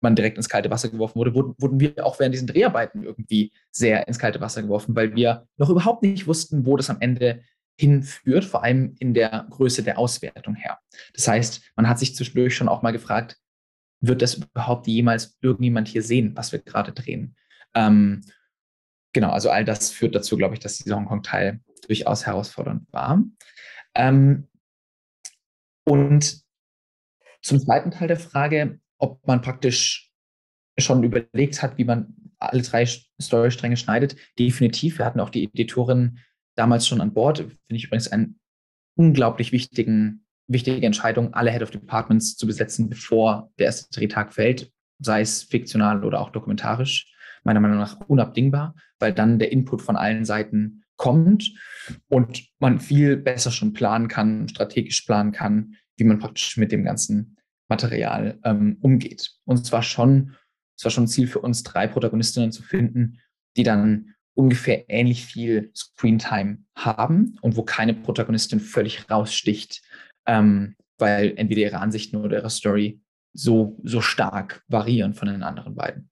man 0.00 0.16
direkt 0.16 0.36
ins 0.36 0.48
kalte 0.48 0.70
Wasser 0.70 0.88
geworfen 0.88 1.14
wurde, 1.14 1.32
wurden, 1.32 1.54
wurden 1.58 1.78
wir 1.78 2.04
auch 2.04 2.18
während 2.18 2.34
diesen 2.34 2.48
Dreharbeiten 2.48 3.04
irgendwie 3.04 3.52
sehr 3.70 4.08
ins 4.08 4.18
kalte 4.18 4.40
Wasser 4.40 4.62
geworfen, 4.62 4.96
weil 4.96 5.14
wir 5.14 5.46
noch 5.56 5.70
überhaupt 5.70 6.02
nicht 6.02 6.26
wussten, 6.26 6.66
wo 6.66 6.76
das 6.76 6.90
am 6.90 7.00
Ende 7.00 7.42
hinführt, 7.78 8.44
vor 8.44 8.62
allem 8.62 8.94
in 8.98 9.14
der 9.14 9.46
Größe 9.50 9.82
der 9.82 9.98
Auswertung 9.98 10.54
her. 10.54 10.78
Das 11.14 11.26
heißt, 11.28 11.72
man 11.76 11.88
hat 11.88 11.98
sich 11.98 12.14
zwischendurch 12.14 12.54
schon 12.54 12.68
auch 12.68 12.82
mal 12.82 12.92
gefragt, 12.92 13.38
wird 14.00 14.22
das 14.22 14.34
überhaupt 14.34 14.86
jemals 14.86 15.38
irgendjemand 15.40 15.88
hier 15.88 16.02
sehen, 16.02 16.36
was 16.36 16.52
wir 16.52 16.58
gerade 16.58 16.92
drehen? 16.92 17.36
Ähm, 17.74 18.22
genau, 19.12 19.30
also 19.30 19.50
all 19.50 19.64
das 19.64 19.90
führt 19.90 20.14
dazu, 20.14 20.36
glaube 20.36 20.54
ich, 20.54 20.60
dass 20.60 20.78
dieser 20.78 20.96
Hongkong-Teil 20.96 21.60
durchaus 21.86 22.26
herausfordernd 22.26 22.92
war. 22.92 23.22
Ähm, 23.94 24.48
und 25.84 26.42
zum 27.42 27.60
zweiten 27.60 27.90
Teil 27.90 28.08
der 28.08 28.18
Frage, 28.18 28.80
ob 28.98 29.26
man 29.26 29.40
praktisch 29.42 30.10
schon 30.78 31.02
überlegt 31.02 31.62
hat, 31.62 31.78
wie 31.78 31.84
man 31.84 32.14
alle 32.38 32.62
drei 32.62 32.86
Storystränge 33.20 33.76
schneidet. 33.76 34.16
Definitiv. 34.38 34.98
Wir 34.98 35.04
hatten 35.04 35.20
auch 35.20 35.30
die 35.30 35.44
Editorin 35.44 36.18
damals 36.54 36.86
schon 36.86 37.00
an 37.00 37.12
Bord. 37.12 37.38
Finde 37.38 37.58
ich 37.70 37.84
übrigens 37.84 38.08
einen 38.08 38.38
unglaublich 38.96 39.52
wichtigen, 39.52 40.24
wichtige 40.46 40.86
Entscheidung, 40.86 41.34
alle 41.34 41.50
Head 41.50 41.62
of 41.62 41.70
Departments 41.70 42.36
zu 42.36 42.46
besetzen, 42.46 42.88
bevor 42.88 43.50
der 43.58 43.66
erste 43.66 43.90
Drehtag 43.98 44.32
fällt, 44.32 44.70
sei 44.98 45.20
es 45.20 45.42
fiktional 45.42 46.04
oder 46.04 46.20
auch 46.20 46.30
dokumentarisch. 46.30 47.08
Meiner 47.44 47.60
Meinung 47.60 47.78
nach 47.78 48.00
unabdingbar, 48.08 48.74
weil 49.00 49.12
dann 49.12 49.38
der 49.38 49.50
Input 49.50 49.82
von 49.82 49.96
allen 49.96 50.24
Seiten 50.24 50.84
kommt 50.96 51.52
und 52.08 52.44
man 52.60 52.78
viel 52.78 53.16
besser 53.16 53.50
schon 53.50 53.72
planen 53.72 54.06
kann, 54.06 54.48
strategisch 54.48 55.02
planen 55.02 55.32
kann, 55.32 55.74
wie 55.96 56.04
man 56.04 56.20
praktisch 56.20 56.56
mit 56.56 56.70
dem 56.70 56.84
ganzen 56.84 57.36
Material 57.68 58.38
ähm, 58.44 58.76
umgeht. 58.80 59.32
Und 59.44 59.58
es 59.58 59.72
war 59.72 59.82
schon, 59.82 60.36
es 60.76 60.84
war 60.84 60.92
schon 60.92 61.04
ein 61.04 61.08
Ziel 61.08 61.26
für 61.26 61.40
uns, 61.40 61.64
drei 61.64 61.88
Protagonistinnen 61.88 62.52
zu 62.52 62.62
finden, 62.62 63.18
die 63.56 63.64
dann 63.64 64.11
ungefähr 64.34 64.88
ähnlich 64.88 65.24
viel 65.24 65.70
Screentime 65.74 66.58
haben 66.74 67.38
und 67.42 67.56
wo 67.56 67.62
keine 67.62 67.94
Protagonistin 67.94 68.60
völlig 68.60 69.10
raussticht, 69.10 69.82
ähm, 70.26 70.76
weil 70.98 71.34
entweder 71.36 71.62
ihre 71.62 71.78
Ansichten 71.78 72.16
oder 72.16 72.38
ihre 72.38 72.50
Story 72.50 73.00
so, 73.34 73.78
so 73.82 74.00
stark 74.00 74.62
variieren 74.68 75.14
von 75.14 75.28
den 75.28 75.42
anderen 75.42 75.74
beiden. 75.74 76.10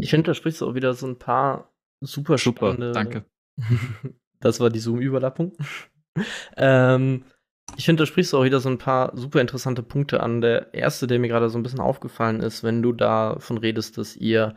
Ich 0.00 0.10
finde, 0.10 0.30
da 0.30 0.34
sprichst 0.34 0.60
du 0.60 0.68
auch 0.68 0.74
wieder 0.74 0.94
so 0.94 1.06
ein 1.06 1.18
paar 1.18 1.72
super 2.00 2.38
spannende. 2.38 2.88
Super, 2.88 2.92
danke. 2.92 3.24
das 4.40 4.60
war 4.60 4.70
die 4.70 4.78
Zoom-Überlappung. 4.78 5.56
ähm, 6.56 7.24
ich 7.76 7.84
finde, 7.84 8.02
da 8.02 8.06
sprichst 8.06 8.32
du 8.32 8.38
auch 8.38 8.44
wieder 8.44 8.60
so 8.60 8.68
ein 8.68 8.78
paar 8.78 9.16
super 9.16 9.40
interessante 9.40 9.82
Punkte 9.82 10.22
an. 10.22 10.40
Der 10.40 10.72
erste, 10.72 11.06
der 11.06 11.18
mir 11.18 11.28
gerade 11.28 11.48
so 11.48 11.58
ein 11.58 11.62
bisschen 11.62 11.80
aufgefallen 11.80 12.40
ist, 12.40 12.62
wenn 12.62 12.82
du 12.82 12.92
davon 12.92 13.58
redest, 13.58 13.98
dass 13.98 14.16
ihr 14.16 14.56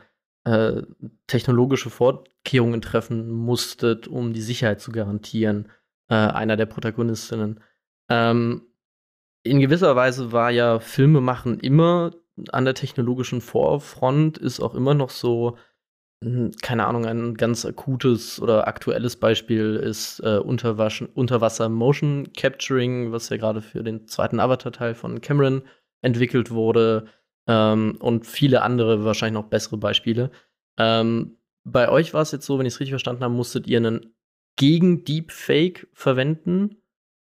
äh, 0.50 0.82
technologische 1.28 1.92
Vorkehrungen 1.92 2.82
treffen 2.82 3.30
musstet, 3.30 4.08
um 4.08 4.34
die 4.34 4.42
Sicherheit 4.42 4.82
zu 4.82 4.92
garantieren, 4.92 5.70
äh, 6.10 6.16
einer 6.16 6.58
der 6.58 6.66
Protagonistinnen. 6.66 7.60
Ähm, 8.10 8.64
in 9.44 9.60
gewisser 9.60 9.96
Weise 9.96 10.32
war 10.32 10.50
ja 10.50 10.80
Filmemachen 10.80 11.60
immer 11.60 12.12
an 12.52 12.66
der 12.66 12.74
technologischen 12.74 13.42
Vorfront, 13.42 14.38
ist 14.40 14.60
auch 14.60 14.74
immer 14.74 14.96
noch 14.96 15.12
so 15.12 15.58
hm, 16.24 16.52
keine 16.62 16.88
Ahnung, 16.88 17.06
ein 17.06 17.36
ganz 17.36 17.66
akutes 17.66 18.42
oder 18.42 18.68
aktuelles 18.68 19.18
Beispiel 19.18 19.76
ist 19.76 20.20
äh, 20.22 20.40
Unterwasser 20.40 21.70
Motion 21.70 22.34
Capturing, 22.36 23.12
was 23.12 23.30
ja 23.30 23.38
gerade 23.38 23.62
für 23.62 23.84
den 23.84 24.08
zweiten 24.08 24.40
Avatar-Teil 24.40 24.96
von 24.96 25.22
Cameron 25.22 25.62
entwickelt 26.02 26.52
wurde 26.52 27.08
ähm, 27.50 27.98
und 28.00 28.26
viele 28.26 28.62
andere, 28.62 29.04
wahrscheinlich 29.04 29.42
noch 29.42 29.50
bessere 29.50 29.76
Beispiele. 29.76 30.32
Ähm, 30.78 31.38
bei 31.66 31.90
euch 31.90 32.14
war 32.14 32.22
es 32.22 32.32
jetzt 32.32 32.46
so, 32.46 32.58
wenn 32.58 32.66
ich 32.66 32.76
es 32.76 32.80
richtig 32.80 32.94
verstanden 32.94 33.26
habe, 33.26 33.34
musstet 33.34 33.68
ihr 33.68 33.80
einen 33.80 34.16
gegen 34.56 35.04
Deepfake 35.04 35.88
verwenden 35.92 36.80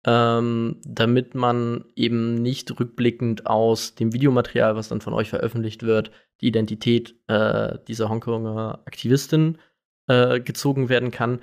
ähm, 0.05 0.79
damit 0.85 1.33
man 1.33 1.85
eben 1.95 2.35
nicht 2.35 2.79
rückblickend 2.79 3.47
aus 3.47 3.95
dem 3.95 4.13
Videomaterial, 4.13 4.75
was 4.75 4.89
dann 4.89 5.01
von 5.01 5.13
euch 5.13 5.29
veröffentlicht 5.29 5.81
wird, 5.81 6.11
die 6.41 6.47
Identität 6.47 7.15
äh, 7.27 7.79
dieser 7.87 8.09
Hongkonger 8.09 8.83
Aktivistin 8.85 9.57
äh, 10.07 10.39
gezogen 10.39 10.89
werden 10.89 11.09
kann. 11.09 11.41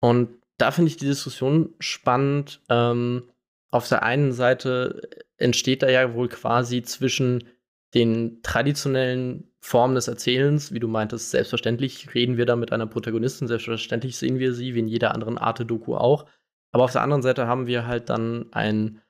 Und 0.00 0.28
da 0.58 0.70
finde 0.70 0.90
ich 0.90 0.98
die 0.98 1.06
Diskussion 1.06 1.74
spannend. 1.78 2.60
Ähm, 2.68 3.30
auf 3.70 3.88
der 3.88 4.02
einen 4.02 4.32
Seite 4.32 5.00
entsteht 5.38 5.82
da 5.82 5.88
ja 5.88 6.14
wohl 6.14 6.28
quasi 6.28 6.82
zwischen 6.82 7.44
den 7.94 8.42
traditionellen 8.42 9.50
Formen 9.60 9.94
des 9.94 10.08
Erzählens, 10.08 10.72
wie 10.72 10.80
du 10.80 10.88
meintest, 10.88 11.30
selbstverständlich 11.30 12.14
reden 12.14 12.36
wir 12.36 12.44
da 12.44 12.56
mit 12.56 12.72
einer 12.72 12.86
Protagonistin, 12.86 13.48
selbstverständlich 13.48 14.16
sehen 14.16 14.38
wir 14.38 14.52
sie, 14.52 14.74
wie 14.74 14.80
in 14.80 14.88
jeder 14.88 15.14
anderen 15.14 15.38
Arte-Doku 15.38 15.94
auch. 15.94 16.26
Aber 16.72 16.84
auf 16.84 16.92
der 16.92 17.02
anderen 17.02 17.22
Seite 17.22 17.46
haben 17.46 17.66
wir 17.66 17.86
halt 17.86 18.10
dann 18.10 18.46
ein 18.52 19.00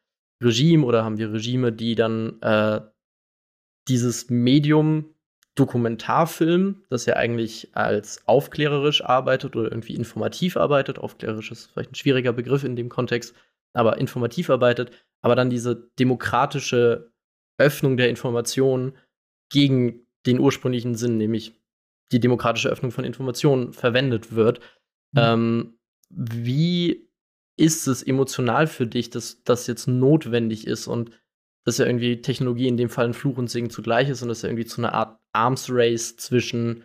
Regime 0.43 0.85
oder 0.85 1.05
haben 1.05 1.19
wir 1.19 1.33
Regime, 1.33 1.73
die 1.73 1.95
dann 1.95 2.41
äh, 2.43 2.81
dieses 3.89 4.31
Medium 4.31 5.15
Dokumentarfilm, 5.55 6.85
das 6.91 7.07
ja 7.07 7.15
eigentlich 7.15 7.71
als 7.75 8.27
aufklärerisch 8.27 9.05
arbeitet 9.05 9.55
oder 9.55 9.71
irgendwie 9.71 9.95
informativ 9.95 10.57
arbeitet, 10.57 10.99
aufklärerisch 10.99 11.53
ist 11.53 11.71
vielleicht 11.73 11.93
ein 11.93 11.97
schwieriger 11.97 12.33
Begriff 12.33 12.65
in 12.65 12.75
dem 12.75 12.89
Kontext, 12.89 13.35
aber 13.73 13.99
informativ 13.99 14.51
arbeitet, 14.51 14.91
aber 15.23 15.37
dann 15.37 15.51
diese 15.51 15.91
demokratische 15.99 17.13
Öffnung 17.59 17.97
der 17.97 18.09
Informationen 18.09 18.97
gegen 19.51 20.07
den 20.27 20.41
ursprünglichen 20.41 20.95
Sinn, 20.95 21.17
nämlich 21.17 21.61
die 22.13 22.21
demokratische 22.21 22.69
Öffnung 22.69 22.91
von 22.91 23.05
Informationen 23.05 23.73
verwendet 23.73 24.35
wird. 24.35 24.61
Mhm. 25.13 25.21
Ähm, 25.21 25.79
wie 26.11 27.09
ist 27.57 27.87
es 27.87 28.03
emotional 28.03 28.67
für 28.67 28.87
dich, 28.87 29.11
dass 29.11 29.43
das 29.45 29.67
jetzt 29.67 29.87
notwendig 29.87 30.67
ist 30.67 30.87
und 30.87 31.11
dass 31.65 31.79
ja 31.79 31.87
irgendwie 31.87 32.21
Technologie 32.21 32.69
in 32.69 32.77
dem 32.77 32.91
Fall 32.91 33.07
ein 33.07 33.15
Fluch 33.15 33.39
und 33.39 33.49
Segen 33.49 33.71
zugleich 33.71 34.09
ist 34.09 34.23
und 34.23 34.29
dass 34.29 34.43
ja 34.43 34.49
irgendwie 34.49 34.67
zu 34.67 34.81
einer 34.81 34.93
Art 34.93 35.19
Arms 35.33 35.69
Race 35.71 36.17
zwischen 36.17 36.85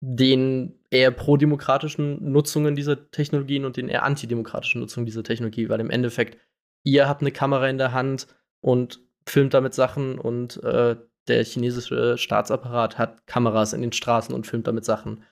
den 0.00 0.78
eher 0.90 1.10
prodemokratischen 1.10 2.30
Nutzungen 2.30 2.76
dieser 2.76 3.10
Technologien 3.10 3.64
und 3.64 3.76
den 3.76 3.88
eher 3.88 4.04
antidemokratischen 4.04 4.80
Nutzungen 4.80 5.06
dieser 5.06 5.22
Technologie, 5.22 5.68
weil 5.68 5.80
im 5.80 5.90
Endeffekt 5.90 6.38
ihr 6.84 7.08
habt 7.08 7.22
eine 7.22 7.32
Kamera 7.32 7.68
in 7.68 7.78
der 7.78 7.92
Hand 7.92 8.26
und 8.60 9.05
filmt 9.28 9.54
damit 9.54 9.74
Sachen 9.74 10.18
und 10.18 10.62
äh, 10.62 10.96
der 11.28 11.44
chinesische 11.44 12.18
Staatsapparat 12.18 12.98
hat 12.98 13.26
Kameras 13.26 13.72
in 13.72 13.82
den 13.82 13.92
Straßen 13.92 14.34
und 14.34 14.46
filmt 14.46 14.66
damit 14.66 14.84
Sachen. 14.84 15.24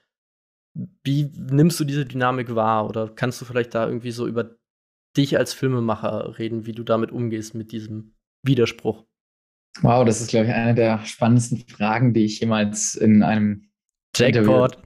Wie 1.04 1.30
nimmst 1.36 1.78
du 1.78 1.84
diese 1.84 2.04
Dynamik 2.04 2.54
wahr? 2.54 2.88
Oder 2.88 3.08
kannst 3.08 3.40
du 3.40 3.44
vielleicht 3.44 3.74
da 3.74 3.86
irgendwie 3.86 4.10
so 4.10 4.26
über 4.26 4.56
dich 5.16 5.38
als 5.38 5.54
Filmemacher 5.54 6.38
reden, 6.38 6.66
wie 6.66 6.72
du 6.72 6.82
damit 6.82 7.12
umgehst, 7.12 7.54
mit 7.54 7.70
diesem 7.70 8.14
Widerspruch? 8.42 9.04
Wow, 9.82 10.04
das 10.04 10.20
ist, 10.20 10.30
glaube 10.30 10.46
ich, 10.46 10.52
eine 10.52 10.74
der 10.74 11.04
spannendsten 11.04 11.64
Fragen, 11.68 12.12
die 12.12 12.24
ich 12.24 12.40
jemals 12.40 12.96
in 12.96 13.22
einem 13.22 13.70
Jackpot 14.16 14.78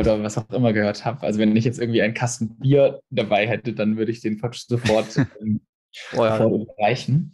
oder 0.00 0.22
was 0.22 0.36
auch 0.36 0.48
immer 0.50 0.72
gehört 0.72 1.04
habe. 1.04 1.22
Also 1.22 1.38
wenn 1.38 1.56
ich 1.56 1.64
jetzt 1.64 1.78
irgendwie 1.78 2.02
einen 2.02 2.14
Kasten 2.14 2.58
Bier 2.58 3.00
dabei 3.10 3.46
hätte, 3.46 3.72
dann 3.72 3.96
würde 3.96 4.12
ich 4.12 4.20
den 4.20 4.40
sofort 4.54 5.16
ähm, 5.40 5.60
oh 6.14 6.24
ja. 6.24 6.38
erreichen. 6.78 7.32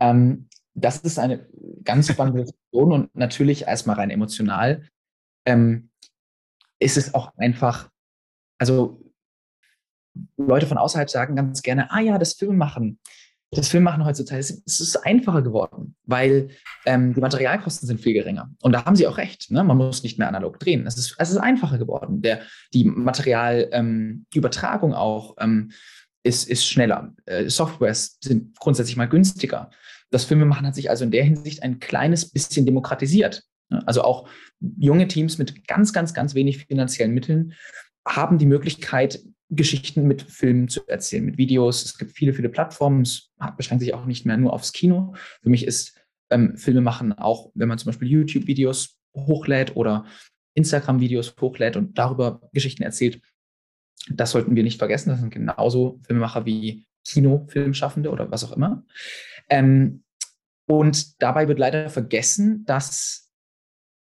Ähm, 0.00 0.48
das 0.74 0.98
ist 0.98 1.18
eine 1.18 1.46
ganz 1.84 2.08
spannende 2.08 2.44
Diskussion 2.44 2.92
und 2.92 3.14
natürlich 3.14 3.66
erstmal 3.66 3.96
rein 3.96 4.10
emotional. 4.10 4.86
Ähm, 5.46 5.90
ist 6.78 6.96
es 6.96 7.14
auch 7.14 7.36
einfach, 7.36 7.90
also 8.58 9.02
Leute 10.36 10.66
von 10.66 10.78
außerhalb 10.78 11.08
sagen 11.08 11.36
ganz 11.36 11.62
gerne, 11.62 11.90
ah 11.90 12.00
ja, 12.00 12.18
das 12.18 12.34
Filmmachen, 12.34 12.98
das 13.50 13.68
Filmmachen 13.68 14.04
heutzutage, 14.04 14.40
es 14.40 14.80
ist 14.80 14.96
einfacher 15.04 15.42
geworden, 15.42 15.94
weil 16.04 16.50
ähm, 16.86 17.14
die 17.14 17.20
Materialkosten 17.20 17.86
sind 17.86 18.00
viel 18.00 18.14
geringer. 18.14 18.50
Und 18.62 18.72
da 18.72 18.84
haben 18.84 18.96
sie 18.96 19.06
auch 19.06 19.18
recht. 19.18 19.50
Ne? 19.50 19.62
Man 19.62 19.76
muss 19.76 20.02
nicht 20.02 20.18
mehr 20.18 20.28
analog 20.28 20.58
drehen. 20.58 20.86
Es 20.86 20.96
ist, 20.96 21.14
es 21.18 21.30
ist 21.30 21.36
einfacher 21.36 21.78
geworden. 21.78 22.22
Der, 22.22 22.40
die 22.72 22.84
Materialübertragung 22.84 24.90
ähm, 24.90 24.96
auch 24.96 25.36
ähm, 25.38 25.70
ist, 26.22 26.48
ist 26.48 26.66
schneller. 26.66 27.12
Äh, 27.26 27.50
Softwares 27.50 28.18
sind 28.22 28.58
grundsätzlich 28.58 28.96
mal 28.96 29.08
günstiger. 29.08 29.70
Das 30.12 30.24
Filmemachen 30.24 30.66
hat 30.66 30.74
sich 30.74 30.90
also 30.90 31.04
in 31.04 31.10
der 31.10 31.24
Hinsicht 31.24 31.62
ein 31.62 31.80
kleines 31.80 32.30
bisschen 32.30 32.66
demokratisiert. 32.66 33.42
Also 33.86 34.02
auch 34.02 34.28
junge 34.60 35.08
Teams 35.08 35.38
mit 35.38 35.66
ganz, 35.66 35.92
ganz, 35.92 36.12
ganz 36.12 36.34
wenig 36.34 36.66
finanziellen 36.66 37.14
Mitteln 37.14 37.54
haben 38.06 38.36
die 38.38 38.46
Möglichkeit, 38.46 39.20
Geschichten 39.48 40.06
mit 40.06 40.22
Filmen 40.22 40.68
zu 40.68 40.86
erzählen, 40.86 41.24
mit 41.24 41.38
Videos. 41.38 41.84
Es 41.84 41.98
gibt 41.98 42.12
viele, 42.12 42.34
viele 42.34 42.48
Plattformen. 42.48 43.02
Es 43.02 43.30
beschränkt 43.56 43.82
sich 43.82 43.94
auch 43.94 44.06
nicht 44.06 44.26
mehr 44.26 44.36
nur 44.36 44.52
aufs 44.52 44.72
Kino. 44.72 45.14
Für 45.42 45.50
mich 45.50 45.66
ist 45.66 45.98
ähm, 46.30 46.56
Filme 46.56 47.18
auch, 47.18 47.50
wenn 47.54 47.68
man 47.68 47.78
zum 47.78 47.86
Beispiel 47.90 48.08
YouTube-Videos 48.08 48.98
hochlädt 49.14 49.76
oder 49.76 50.06
Instagram-Videos 50.54 51.36
hochlädt 51.40 51.76
und 51.76 51.98
darüber 51.98 52.40
Geschichten 52.52 52.82
erzählt. 52.82 53.20
Das 54.10 54.32
sollten 54.32 54.56
wir 54.56 54.62
nicht 54.62 54.78
vergessen. 54.78 55.10
Das 55.10 55.20
sind 55.20 55.32
genauso 55.32 56.00
Filmemacher 56.06 56.44
wie 56.44 56.86
Kinofilmschaffende 57.06 58.10
oder 58.10 58.30
was 58.30 58.44
auch 58.44 58.52
immer. 58.52 58.84
Ähm, 59.48 60.02
und 60.66 61.20
dabei 61.22 61.48
wird 61.48 61.58
leider 61.58 61.90
vergessen, 61.90 62.64
dass 62.64 63.30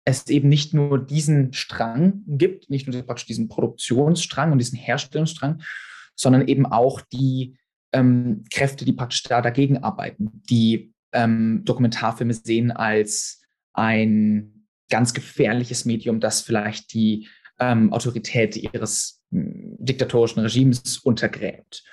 es 0.06 0.28
eben 0.28 0.50
nicht 0.50 0.74
nur 0.74 1.04
diesen 1.04 1.54
Strang 1.54 2.24
gibt, 2.28 2.70
nicht 2.70 2.88
nur 2.88 3.02
praktisch 3.04 3.26
diesen 3.26 3.48
Produktionsstrang 3.48 4.52
und 4.52 4.58
diesen 4.60 4.78
Herstellungsstrang, 4.78 5.62
sondern 6.16 6.48
eben 6.48 6.66
auch 6.66 7.02
die 7.02 7.58
ähm, 7.94 8.44
Kräfte, 8.52 8.86
die 8.86 8.94
praktisch 8.94 9.24
da 9.24 9.42
dagegen 9.42 9.84
arbeiten, 9.84 10.42
die 10.50 10.94
ähm, 11.14 11.62
Dokumentarfilme 11.64 12.34
sehen 12.34 12.72
als 12.72 13.42
ein 13.74 14.68
ganz 14.90 15.14
gefährliches 15.14 15.86
Medium, 15.86 16.20
das 16.20 16.42
vielleicht 16.42 16.94
die 16.94 17.28
ähm, 17.60 17.94
Autorität 17.94 18.56
ihres 18.58 19.24
hm, 19.32 19.78
diktatorischen 19.80 20.42
Regimes 20.42 20.98
untergräbt. 21.00 21.84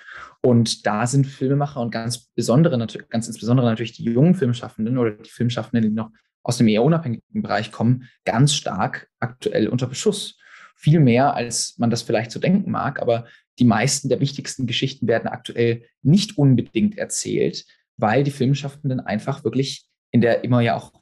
Und 0.43 0.87
da 0.87 1.07
sind 1.07 1.27
Filmemacher 1.27 1.81
und 1.81 1.91
ganz 1.91 2.31
besondere, 2.35 2.79
ganz 3.09 3.27
insbesondere 3.27 3.67
natürlich 3.67 3.93
die 3.93 4.05
jungen 4.05 4.35
Filmschaffenden 4.35 4.97
oder 4.97 5.13
die 5.13 5.29
Filmschaffenden, 5.29 5.83
die 5.83 5.95
noch 5.95 6.11
aus 6.43 6.57
dem 6.57 6.69
eher 6.69 6.83
unabhängigen 6.83 7.43
Bereich 7.43 7.71
kommen, 7.71 8.09
ganz 8.25 8.55
stark 8.55 9.09
aktuell 9.19 9.69
unter 9.69 9.87
Beschuss. 9.87 10.39
Viel 10.77 11.01
mehr, 11.01 11.35
als 11.35 11.77
man 11.77 11.91
das 11.91 12.01
vielleicht 12.03 12.31
so 12.31 12.41
denken 12.41 12.71
mag, 12.71 13.03
aber 13.03 13.27
die 13.59 13.67
meisten 13.67 14.09
der 14.09 14.21
wichtigsten 14.21 14.67
Geschichten 14.67 15.07
werden 15.07 15.29
aktuell 15.29 15.85
nicht 16.01 16.39
unbedingt 16.39 16.97
erzählt, 16.97 17.67
weil 17.99 18.25
die 18.25 18.31
Filmschaffenden 18.31 19.01
einfach 19.01 19.45
wirklich 19.45 19.85
in 20.11 20.23
der 20.23 20.43
immer 20.43 20.63
ja 20.63 20.77
auch 20.77 20.93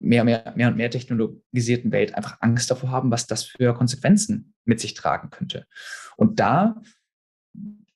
mehr, 0.00 0.24
mehr, 0.24 0.52
mehr 0.56 0.68
und 0.68 0.76
mehr 0.76 0.90
technologisierten 0.90 1.92
Welt 1.92 2.14
einfach 2.14 2.38
Angst 2.40 2.70
davor 2.70 2.90
haben, 2.90 3.10
was 3.10 3.26
das 3.26 3.44
für 3.44 3.74
Konsequenzen 3.74 4.54
mit 4.64 4.80
sich 4.80 4.94
tragen 4.94 5.28
könnte. 5.28 5.66
Und 6.16 6.40
da 6.40 6.80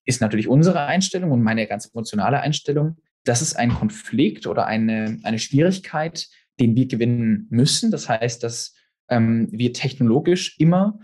ist 0.04 0.20
natürlich 0.20 0.48
unsere 0.48 0.86
Einstellung 0.86 1.30
und 1.30 1.42
meine 1.42 1.66
ganz 1.66 1.86
emotionale 1.86 2.40
Einstellung, 2.40 2.96
das 3.24 3.42
ist 3.42 3.54
ein 3.54 3.70
Konflikt 3.70 4.46
oder 4.46 4.66
eine, 4.66 5.18
eine 5.22 5.38
Schwierigkeit, 5.38 6.28
den 6.58 6.74
wir 6.74 6.86
gewinnen 6.88 7.46
müssen. 7.50 7.90
Das 7.90 8.08
heißt, 8.08 8.42
dass 8.42 8.74
ähm, 9.08 9.48
wir 9.52 9.72
technologisch 9.72 10.58
immer 10.58 10.98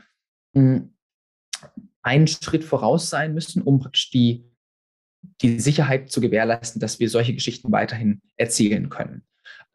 mh, 0.55 0.77
hm, 0.77 0.95
einen 2.03 2.27
Schritt 2.27 2.65
voraus 2.65 3.11
sein 3.11 3.35
müssen, 3.35 3.63
um 3.63 3.81
praktisch 3.81 4.11
die, 4.11 4.51
die 5.43 5.61
Sicherheit 5.61 6.11
zu 6.11 6.21
gewährleisten, 6.21 6.81
dass 6.81 7.01
wir 7.01 7.11
solche 7.11 7.35
Geschichten 7.35 7.71
weiterhin 7.71 8.23
erzählen 8.37 8.89
können. 8.89 9.27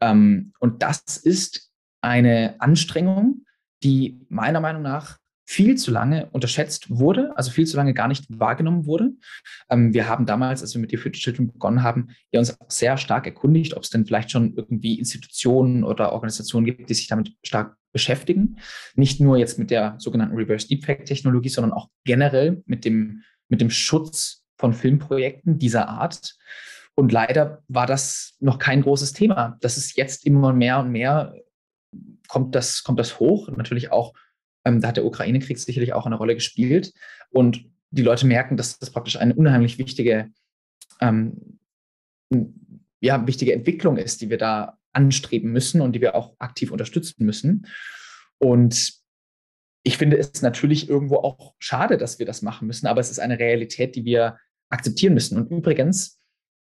Ähm, 0.02 0.54
und 0.60 0.82
das 0.82 1.18
ist 1.18 1.72
eine 2.02 2.56
Anstrengung, 2.60 3.46
die 3.84 4.26
meiner 4.30 4.62
Meinung 4.62 4.82
nach 4.82 5.20
viel 5.46 5.76
zu 5.76 5.92
lange 5.92 6.30
unterschätzt 6.32 6.90
wurde, 6.90 7.36
also 7.36 7.52
viel 7.52 7.68
zu 7.68 7.78
lange 7.78 7.94
gar 7.94 8.08
nicht 8.08 8.26
wahrgenommen 8.30 8.86
wurde. 8.86 9.12
Ähm, 9.70 9.94
wir 9.94 10.08
haben 10.08 10.26
damals, 10.26 10.62
als 10.62 10.74
wir 10.74 10.82
mit 10.82 10.92
The 10.92 10.98
Future 10.98 11.20
Children 11.20 11.52
begonnen 11.52 11.84
haben, 11.84 12.10
ja 12.32 12.40
uns 12.40 12.58
sehr 12.70 12.98
stark 12.98 13.26
erkundigt, 13.26 13.76
ob 13.76 13.84
es 13.84 13.90
denn 13.90 14.06
vielleicht 14.06 14.32
schon 14.32 14.56
irgendwie 14.56 14.98
Institutionen 14.98 15.84
oder 15.84 16.14
Organisationen 16.14 16.66
gibt, 16.66 16.90
die 16.90 16.94
sich 16.94 17.08
damit 17.08 17.34
stark 17.44 17.76
beschäftigen. 17.92 18.58
Nicht 18.96 19.20
nur 19.20 19.38
jetzt 19.38 19.60
mit 19.60 19.70
der 19.70 19.96
sogenannten 20.00 20.36
Reverse 20.36 20.68
Deepfake 20.68 21.06
Technologie, 21.06 21.50
sondern 21.50 21.74
auch 21.74 21.90
generell 22.06 22.64
mit 22.66 22.86
dem, 22.86 23.24
mit 23.50 23.62
dem 23.62 23.70
Schutz 23.70 24.44
von 24.58 24.74
Filmprojekten 24.74 25.60
dieser 25.60 25.90
Art. 25.90 26.36
Und 26.96 27.12
leider 27.12 27.64
war 27.68 27.88
das 27.88 28.36
noch 28.40 28.60
kein 28.60 28.82
großes 28.82 29.14
Thema. 29.14 29.58
Das 29.62 29.78
ist 29.78 29.98
jetzt 29.98 30.26
immer 30.26 30.54
mehr 30.54 30.80
und 30.80 30.92
mehr 30.92 31.34
kommt 32.28 32.56
das, 32.56 32.84
kommt 32.84 33.00
das 33.00 33.20
hoch. 33.20 33.50
Natürlich 33.50 33.92
auch 33.92 34.14
ähm, 34.66 34.82
da 34.82 34.90
hat 34.90 34.98
der 34.98 35.06
Ukraine-Krieg 35.06 35.58
sicherlich 35.58 35.94
auch 35.94 36.06
eine 36.06 36.16
Rolle 36.16 36.36
gespielt. 36.36 36.94
Und 37.30 37.66
die 37.92 38.02
Leute 38.02 38.26
merken, 38.26 38.58
dass 38.58 38.80
das 38.80 38.92
praktisch 38.92 39.18
eine 39.18 39.36
unheimlich 39.36 39.78
wichtige, 39.78 40.32
ähm, 41.00 41.60
ja, 43.00 43.28
wichtige 43.28 43.54
Entwicklung 43.54 43.98
ist, 43.98 44.22
die 44.22 44.30
wir 44.30 44.38
da 44.38 44.78
anstreben 44.94 45.52
müssen 45.52 45.82
und 45.82 45.94
die 45.94 46.02
wir 46.02 46.16
auch 46.16 46.36
aktiv 46.40 46.72
unterstützen 46.72 47.26
müssen. 47.26 47.68
Und 48.38 48.94
ich 49.84 49.98
finde 49.98 50.18
es 50.18 50.42
natürlich 50.42 50.90
irgendwo 50.90 51.18
auch 51.18 51.54
schade, 51.60 51.98
dass 51.98 52.20
wir 52.20 52.26
das 52.26 52.42
machen 52.42 52.68
müssen, 52.68 52.88
aber 52.88 53.02
es 53.02 53.12
ist 53.12 53.20
eine 53.20 53.40
Realität, 53.40 53.96
die 53.96 54.06
wir 54.06 54.38
akzeptieren 54.70 55.14
müssen. 55.14 55.38
Und 55.38 55.52
übrigens, 55.52 56.20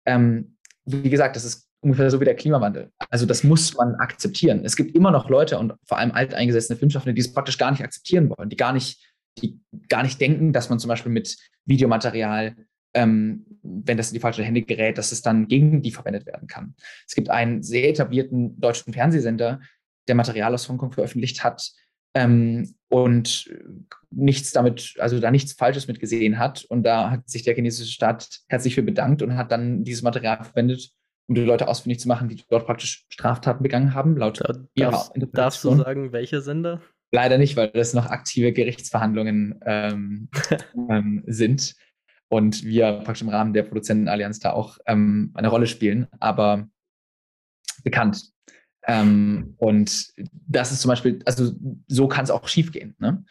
ähm, 0.05 0.57
wie 0.85 1.09
gesagt, 1.09 1.35
das 1.35 1.43
ist 1.43 1.68
ungefähr 1.81 2.09
so 2.09 2.19
wie 2.19 2.25
der 2.25 2.35
Klimawandel. 2.35 2.91
Also 3.09 3.25
das 3.25 3.43
muss 3.43 3.75
man 3.75 3.95
akzeptieren. 3.95 4.65
Es 4.65 4.75
gibt 4.75 4.95
immer 4.95 5.11
noch 5.11 5.29
Leute 5.29 5.57
und 5.57 5.73
vor 5.83 5.97
allem 5.97 6.11
alteingesessene 6.11 6.77
Filmschaffende, 6.77 7.13
die 7.13 7.21
es 7.21 7.33
praktisch 7.33 7.57
gar 7.57 7.71
nicht 7.71 7.83
akzeptieren 7.83 8.29
wollen, 8.29 8.49
die 8.49 8.57
gar 8.57 8.73
nicht, 8.73 9.13
die 9.41 9.59
gar 9.87 10.03
nicht 10.03 10.19
denken, 10.19 10.51
dass 10.51 10.69
man 10.69 10.79
zum 10.79 10.89
Beispiel 10.89 11.11
mit 11.11 11.37
Videomaterial, 11.65 12.55
ähm, 12.93 13.45
wenn 13.61 13.97
das 13.97 14.09
in 14.09 14.15
die 14.15 14.19
falsche 14.19 14.43
Hände 14.43 14.61
gerät, 14.61 14.97
dass 14.97 15.11
es 15.11 15.21
dann 15.21 15.47
gegen 15.47 15.81
die 15.81 15.91
verwendet 15.91 16.25
werden 16.25 16.47
kann. 16.47 16.75
Es 17.07 17.15
gibt 17.15 17.29
einen 17.29 17.63
sehr 17.63 17.89
etablierten 17.89 18.59
deutschen 18.59 18.93
Fernsehsender, 18.93 19.61
der 20.07 20.15
Material 20.15 20.53
aus 20.53 20.67
Hongkong 20.67 20.91
veröffentlicht 20.91 21.43
hat 21.43 21.71
ähm, 22.15 22.73
und 22.89 23.49
nichts 24.09 24.51
damit, 24.51 24.95
also 24.99 25.19
da 25.19 25.31
nichts 25.31 25.53
Falsches 25.53 25.87
mit 25.87 25.99
gesehen 25.99 26.39
hat. 26.39 26.65
Und 26.65 26.83
da 26.83 27.11
hat 27.11 27.29
sich 27.29 27.43
der 27.43 27.55
chinesische 27.55 27.91
Staat 27.91 28.41
herzlich 28.47 28.75
für 28.75 28.83
bedankt 28.83 29.21
und 29.21 29.37
hat 29.37 29.51
dann 29.51 29.83
dieses 29.83 30.01
Material 30.01 30.43
verwendet, 30.43 30.91
um 31.29 31.35
die 31.35 31.41
Leute 31.41 31.67
ausfindig 31.67 31.99
zu 31.99 32.07
machen, 32.07 32.27
die 32.27 32.43
dort 32.49 32.65
praktisch 32.65 33.05
Straftaten 33.09 33.61
begangen 33.61 33.93
haben, 33.93 34.17
laut 34.17 34.41
da, 34.41 34.53
darfst, 34.75 35.11
darfst 35.31 35.63
du 35.63 35.75
sagen, 35.75 36.11
welche 36.11 36.41
Sender? 36.41 36.81
Leider 37.11 37.37
nicht, 37.37 37.55
weil 37.55 37.69
das 37.69 37.93
noch 37.93 38.07
aktive 38.07 38.51
Gerichtsverhandlungen 38.51 39.59
ähm, 39.63 40.29
ähm, 40.89 41.23
sind 41.27 41.75
und 42.29 42.63
wir 42.63 42.93
praktisch 43.03 43.21
im 43.21 43.29
Rahmen 43.29 43.53
der 43.53 43.63
Produzentenallianz 43.63 44.39
da 44.39 44.53
auch 44.53 44.79
ähm, 44.87 45.31
eine 45.35 45.49
Rolle 45.49 45.67
spielen, 45.67 46.07
aber 46.19 46.67
bekannt. 47.83 48.31
Ähm, 48.87 49.53
und 49.57 50.07
das 50.31 50.71
ist 50.71 50.81
zum 50.81 50.89
Beispiel, 50.89 51.19
also 51.25 51.53
so 51.87 52.07
kann 52.07 52.23
es 52.23 52.31
auch 52.31 52.47
schiefgehen. 52.47 52.95
Ne? 52.97 53.23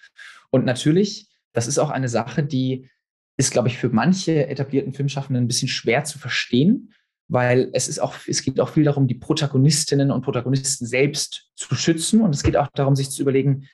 Und 0.50 0.64
natürlich, 0.64 1.28
das 1.52 1.66
ist 1.66 1.78
auch 1.78 1.90
eine 1.90 2.08
Sache, 2.08 2.44
die 2.44 2.88
ist, 3.36 3.52
glaube 3.52 3.68
ich, 3.68 3.78
für 3.78 3.88
manche 3.88 4.46
etablierten 4.46 4.92
Filmschaffenden 4.92 5.44
ein 5.44 5.48
bisschen 5.48 5.68
schwer 5.68 6.04
zu 6.04 6.18
verstehen, 6.18 6.92
weil 7.28 7.70
es 7.74 7.88
ist 7.88 7.98
auch, 7.98 8.14
es 8.26 8.42
geht 8.42 8.58
auch 8.58 8.70
viel 8.70 8.84
darum, 8.84 9.06
die 9.06 9.14
Protagonistinnen 9.14 10.10
und 10.10 10.22
Protagonisten 10.22 10.86
selbst 10.86 11.50
zu 11.54 11.74
schützen. 11.74 12.22
Und 12.22 12.34
es 12.34 12.42
geht 12.42 12.56
auch 12.56 12.68
darum, 12.74 12.96
sich 12.96 13.10
zu 13.10 13.22
überlegen, 13.22 13.68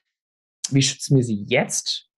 wie 0.71 0.83
schützen 0.83 1.17
wir 1.17 1.25
sie 1.25 1.45
jetzt 1.49 2.09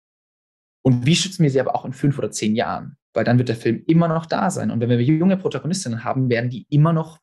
und 0.82 1.04
wie 1.04 1.16
schützen 1.16 1.42
wir 1.42 1.50
sie 1.50 1.60
aber 1.60 1.74
auch 1.74 1.84
in 1.84 1.92
fünf 1.92 2.18
oder 2.18 2.30
zehn 2.30 2.54
Jahren? 2.54 2.96
Weil 3.12 3.24
dann 3.24 3.38
wird 3.38 3.48
der 3.48 3.56
Film 3.56 3.82
immer 3.86 4.08
noch 4.08 4.26
da 4.26 4.50
sein. 4.50 4.70
Und 4.70 4.80
wenn 4.80 4.88
wir 4.88 5.02
junge 5.02 5.36
Protagonistinnen 5.36 6.04
haben, 6.04 6.30
werden 6.30 6.50
die 6.50 6.66
immer 6.70 6.92
noch 6.92 7.20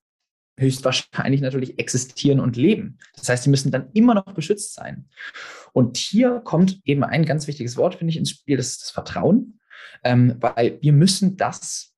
höchstwahrscheinlich 0.59 1.41
natürlich 1.41 1.79
existieren 1.79 2.39
und 2.39 2.57
leben. 2.57 2.99
Das 3.15 3.29
heißt, 3.29 3.43
sie 3.43 3.49
müssen 3.49 3.71
dann 3.71 3.89
immer 3.93 4.13
noch 4.13 4.33
beschützt 4.33 4.75
sein. 4.75 5.07
Und 5.71 5.97
hier 5.97 6.41
kommt 6.41 6.79
eben 6.85 7.03
ein 7.03 7.25
ganz 7.25 7.47
wichtiges 7.47 7.77
Wort, 7.77 7.95
finde 7.95 8.11
ich, 8.11 8.17
ins 8.17 8.29
Spiel, 8.29 8.57
das 8.57 8.71
ist 8.71 8.81
das 8.83 8.91
Vertrauen. 8.91 9.59
Ähm, 10.03 10.35
weil 10.39 10.77
wir 10.81 10.93
müssen 10.93 11.37
das 11.37 11.92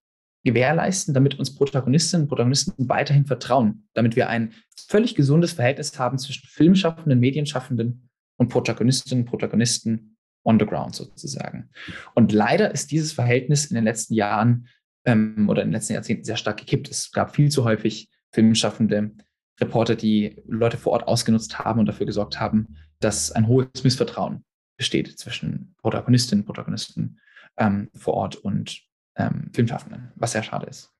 gewährleisten, 0.45 1.13
damit 1.13 1.37
uns 1.37 1.53
Protagonistinnen 1.53 2.23
und 2.23 2.29
Protagonisten 2.29 2.87
weiterhin 2.87 3.25
vertrauen, 3.25 3.87
damit 3.93 4.15
wir 4.15 4.29
ein 4.29 4.53
völlig 4.87 5.15
gesundes 5.15 5.53
Verhältnis 5.53 5.97
haben 5.99 6.17
zwischen 6.17 6.47
Filmschaffenden, 6.47 7.19
Medienschaffenden 7.19 8.09
und 8.37 8.49
Protagonistinnen 8.49 9.23
und 9.23 9.29
Protagonisten 9.29 10.17
on 10.43 10.59
the 10.59 10.65
ground 10.65 10.95
sozusagen. 10.95 11.69
Und 12.13 12.31
leider 12.31 12.71
ist 12.71 12.91
dieses 12.91 13.11
Verhältnis 13.11 13.65
in 13.65 13.75
den 13.75 13.83
letzten 13.83 14.13
Jahren 14.13 14.67
ähm, 15.05 15.49
oder 15.49 15.63
in 15.63 15.69
den 15.69 15.73
letzten 15.73 15.93
Jahrzehnten 15.93 16.23
sehr 16.23 16.37
stark 16.37 16.57
gekippt. 16.57 16.89
Es 16.89 17.11
gab 17.11 17.35
viel 17.35 17.49
zu 17.49 17.63
häufig 17.63 18.09
Filmschaffende, 18.31 19.11
Reporter, 19.59 19.95
die 19.95 20.41
Leute 20.45 20.77
vor 20.77 20.93
Ort 20.93 21.07
ausgenutzt 21.07 21.57
haben 21.57 21.79
und 21.79 21.87
dafür 21.87 22.05
gesorgt 22.05 22.39
haben, 22.39 22.75
dass 22.99 23.31
ein 23.31 23.47
hohes 23.47 23.83
Missvertrauen 23.83 24.43
besteht 24.77 25.17
zwischen 25.17 25.73
Protagonistinnen 25.81 26.41
und 26.41 26.45
Protagonisten 26.45 27.19
ähm, 27.57 27.89
vor 27.95 28.13
Ort 28.13 28.35
und 28.35 28.84
ähm, 29.15 29.51
Filmschaffenden, 29.53 30.11
was 30.15 30.31
sehr 30.33 30.43
schade 30.43 30.67
ist. 30.67 30.91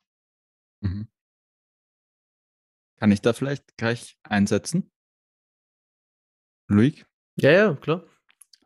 Mhm. 0.81 1.07
Kann 2.97 3.11
ich 3.11 3.21
da 3.21 3.33
vielleicht 3.33 3.77
gleich 3.77 4.17
einsetzen? 4.23 4.91
Luik? 6.67 7.05
Ja, 7.35 7.51
ja, 7.51 7.73
klar. 7.75 8.03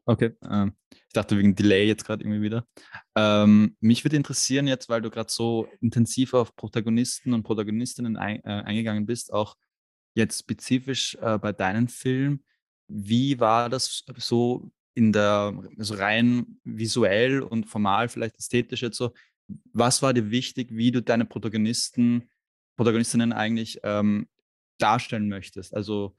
Okay, 0.06 0.36
ähm, 0.50 0.74
ich 0.92 1.14
dachte 1.14 1.38
wegen 1.38 1.56
Delay 1.56 1.88
jetzt 1.88 2.06
gerade 2.06 2.24
irgendwie 2.24 2.42
wieder. 2.42 2.66
Ähm, 3.16 3.76
mich 3.80 4.04
würde 4.04 4.16
interessieren 4.16 4.68
jetzt, 4.68 4.90
weil 4.90 5.02
du 5.02 5.10
gerade 5.10 5.30
so 5.32 5.68
intensiv 5.82 6.34
auf 6.34 6.56
Protagonisten 6.56 7.34
und 7.34 7.44
Protagonistinnen 7.44 8.18
ein, 8.18 8.44
äh, 8.44 8.64
eingegangen 8.64 9.06
bist, 9.06 9.34
auch 9.34 9.56
jetzt 10.16 10.40
spezifisch 10.40 11.16
äh, 11.22 11.38
bei 11.38 11.54
deinem 11.54 11.88
Film. 11.88 12.44
Wie 12.88 13.40
war 13.40 13.70
das 13.70 14.04
so 14.18 14.72
in 14.96 15.14
der, 15.14 15.54
also 15.78 15.96
rein 15.96 16.60
visuell 16.64 17.42
und 17.42 17.66
formal, 17.66 18.10
vielleicht 18.10 18.38
ästhetisch 18.38 18.82
jetzt 18.82 18.98
so, 18.98 19.14
was 19.74 20.02
war 20.02 20.14
dir 20.14 20.32
wichtig, 20.32 20.70
wie 20.72 20.92
du 20.92 21.02
deine 21.02 21.26
Protagonisten, 21.26 22.30
Protagonistinnen 22.78 23.34
eigentlich 23.34 23.80
ähm, 23.84 24.28
darstellen 24.78 25.30
möchtest? 25.30 25.74
Also 25.74 26.16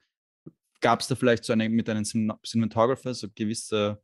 gab 0.81 1.01
es 1.01 1.07
da 1.07 1.15
vielleicht 1.15 1.43
so 1.43 1.53
eine 1.53 1.69
mit 1.69 1.89
einem 1.89 2.03
Cinematographer 2.03 3.13
so 3.13 3.27
gewisse, 3.33 4.01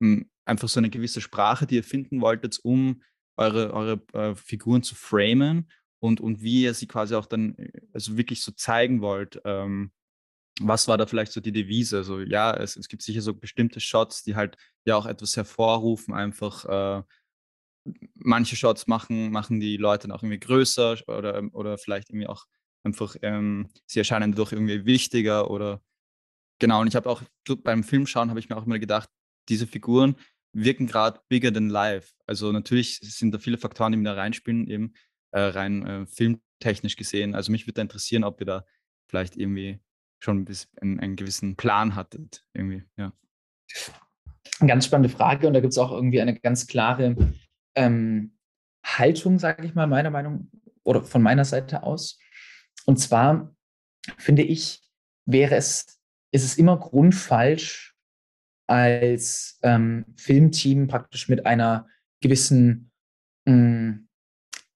mh, 0.00 0.16
hm, 0.16 0.30
einfach 0.44 0.68
so 0.68 0.80
eine 0.80 0.90
gewisse 0.90 1.20
Sprache, 1.20 1.66
die 1.66 1.76
ihr 1.76 1.84
finden 1.84 2.20
wolltet, 2.20 2.58
um 2.62 3.02
eure, 3.36 3.72
eure 3.72 4.02
äh, 4.12 4.34
Figuren 4.34 4.82
zu 4.82 4.94
framen 4.94 5.70
und, 6.00 6.20
und 6.20 6.42
wie 6.42 6.62
ihr 6.64 6.74
sie 6.74 6.86
quasi 6.86 7.14
auch 7.14 7.26
dann 7.26 7.56
äh, 7.56 7.70
also 7.92 8.16
wirklich 8.16 8.42
so 8.42 8.52
zeigen 8.52 9.00
wollt. 9.00 9.40
Ähm, 9.44 9.92
was 10.60 10.86
war 10.88 10.98
da 10.98 11.06
vielleicht 11.06 11.32
so 11.32 11.40
die 11.40 11.52
Devise? 11.52 11.98
Also 11.98 12.20
ja, 12.20 12.54
es, 12.54 12.76
es 12.76 12.88
gibt 12.88 13.02
sicher 13.02 13.22
so 13.22 13.34
bestimmte 13.34 13.80
Shots, 13.80 14.22
die 14.22 14.36
halt 14.36 14.56
ja 14.84 14.96
auch 14.96 15.06
etwas 15.06 15.36
hervorrufen, 15.36 16.12
einfach 16.12 16.64
äh, 16.66 17.02
manche 18.14 18.56
Shots 18.56 18.86
machen, 18.86 19.30
machen 19.30 19.60
die 19.60 19.76
Leute 19.76 20.08
dann 20.08 20.16
auch 20.16 20.22
irgendwie 20.22 20.40
größer 20.40 20.96
oder, 21.06 21.42
oder 21.52 21.78
vielleicht 21.78 22.10
irgendwie 22.10 22.28
auch 22.28 22.44
einfach, 22.84 23.16
ähm, 23.22 23.68
sie 23.86 24.00
erscheinen 24.00 24.32
dadurch 24.32 24.52
irgendwie 24.52 24.84
wichtiger 24.84 25.50
oder 25.50 25.82
genau. 26.58 26.80
Und 26.80 26.88
ich 26.88 26.96
habe 26.96 27.08
auch 27.08 27.22
beim 27.62 27.84
Filmschauen 27.84 28.30
habe 28.30 28.40
ich 28.40 28.48
mir 28.48 28.56
auch 28.56 28.66
immer 28.66 28.78
gedacht, 28.78 29.08
diese 29.48 29.66
Figuren 29.66 30.16
wirken 30.54 30.86
gerade 30.86 31.20
bigger 31.28 31.52
than 31.52 31.68
life. 31.68 32.12
Also 32.26 32.52
natürlich 32.52 32.98
sind 33.00 33.32
da 33.32 33.38
viele 33.38 33.58
Faktoren, 33.58 33.92
die 33.92 33.98
mir 33.98 34.04
da 34.04 34.14
reinspielen, 34.14 34.68
eben 34.68 34.94
äh, 35.32 35.40
rein 35.40 35.86
äh, 35.86 36.06
filmtechnisch 36.06 36.96
gesehen. 36.96 37.34
Also 37.34 37.50
mich 37.50 37.66
würde 37.66 37.80
interessieren, 37.80 38.24
ob 38.24 38.40
ihr 38.40 38.46
da 38.46 38.64
vielleicht 39.08 39.36
irgendwie 39.36 39.80
schon 40.20 40.46
einen, 40.80 41.00
einen 41.00 41.16
gewissen 41.16 41.56
Plan 41.56 41.96
hattet, 41.96 42.44
irgendwie, 42.54 42.84
ja. 42.96 43.12
Ganz 44.60 44.86
spannende 44.86 45.08
Frage 45.08 45.48
und 45.48 45.54
da 45.54 45.60
gibt 45.60 45.72
es 45.72 45.78
auch 45.78 45.90
irgendwie 45.90 46.20
eine 46.20 46.38
ganz 46.38 46.66
klare 46.66 47.16
ähm, 47.74 48.36
Haltung, 48.84 49.38
sage 49.38 49.64
ich 49.64 49.74
mal, 49.74 49.86
meiner 49.86 50.10
Meinung 50.10 50.50
oder 50.84 51.02
von 51.02 51.22
meiner 51.22 51.44
Seite 51.44 51.82
aus. 51.82 52.18
Und 52.86 52.98
zwar 52.98 53.54
finde 54.18 54.42
ich, 54.42 54.82
wäre 55.26 55.54
es, 55.54 56.00
ist 56.32 56.44
es 56.44 56.58
immer 56.58 56.78
grundfalsch, 56.78 57.94
als 58.66 59.58
ähm, 59.62 60.06
Filmteam 60.16 60.86
praktisch 60.86 61.28
mit 61.28 61.46
einer 61.46 61.86
gewissen 62.20 62.90
mh, 63.44 63.52
hm, 63.52 64.08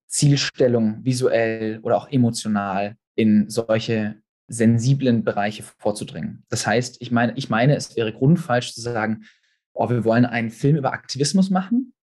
Zielstellung 0.07 1.05
visuell 1.05 1.81
oder 1.83 1.97
auch 1.97 2.11
emotional 2.11 2.97
in 3.15 3.49
solche 3.49 4.21
sensiblen 4.49 5.25
Bereiche 5.25 5.63
vorzudringen. 5.63 6.45
Das 6.49 6.67
heißt, 6.67 7.01
ich 7.01 7.11
meine, 7.11 7.33
ich 7.37 7.49
meine, 7.49 7.75
es 7.75 7.97
wäre 7.97 8.13
grundfalsch 8.13 8.75
zu 8.75 8.81
sagen, 8.81 9.25
oh, 9.73 9.89
wir 9.91 10.05
wollen 10.05 10.25
einen 10.25 10.51
Film 10.51 10.77
über 10.77 10.93
Aktivismus 10.93 11.51
machen 11.51 11.95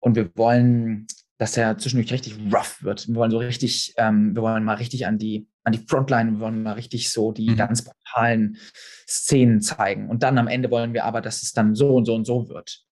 und 0.00 0.16
wir 0.16 0.30
wollen, 0.36 1.06
dass 1.38 1.56
er 1.56 1.78
zwischendurch 1.78 2.12
richtig 2.12 2.36
rough 2.52 2.82
wird. 2.82 3.08
Wir 3.08 3.14
wollen 3.14 3.30
so 3.30 3.38
richtig, 3.38 3.94
ähm, 3.96 4.34
wir 4.34 4.42
wollen 4.42 4.64
mal 4.64 4.74
richtig 4.74 5.06
an 5.06 5.18
die, 5.18 5.48
an 5.64 5.72
die 5.72 5.84
Frontline, 5.86 6.32
wir 6.32 6.40
wollen 6.40 6.62
mal 6.62 6.72
richtig 6.72 7.10
so 7.10 7.32
die 7.32 7.50
mhm. 7.50 7.56
ganz 7.56 7.82
brutalen 7.82 8.56
Szenen 9.06 9.60
zeigen. 9.60 10.08
Und 10.08 10.22
dann 10.22 10.38
am 10.38 10.48
Ende 10.48 10.70
wollen 10.70 10.94
wir 10.94 11.04
aber, 11.04 11.20
dass 11.20 11.42
es 11.42 11.52
dann 11.52 11.74
so 11.74 11.94
und 11.94 12.06
so 12.06 12.14
und 12.14 12.24
so 12.24 12.48
wird. 12.48 12.84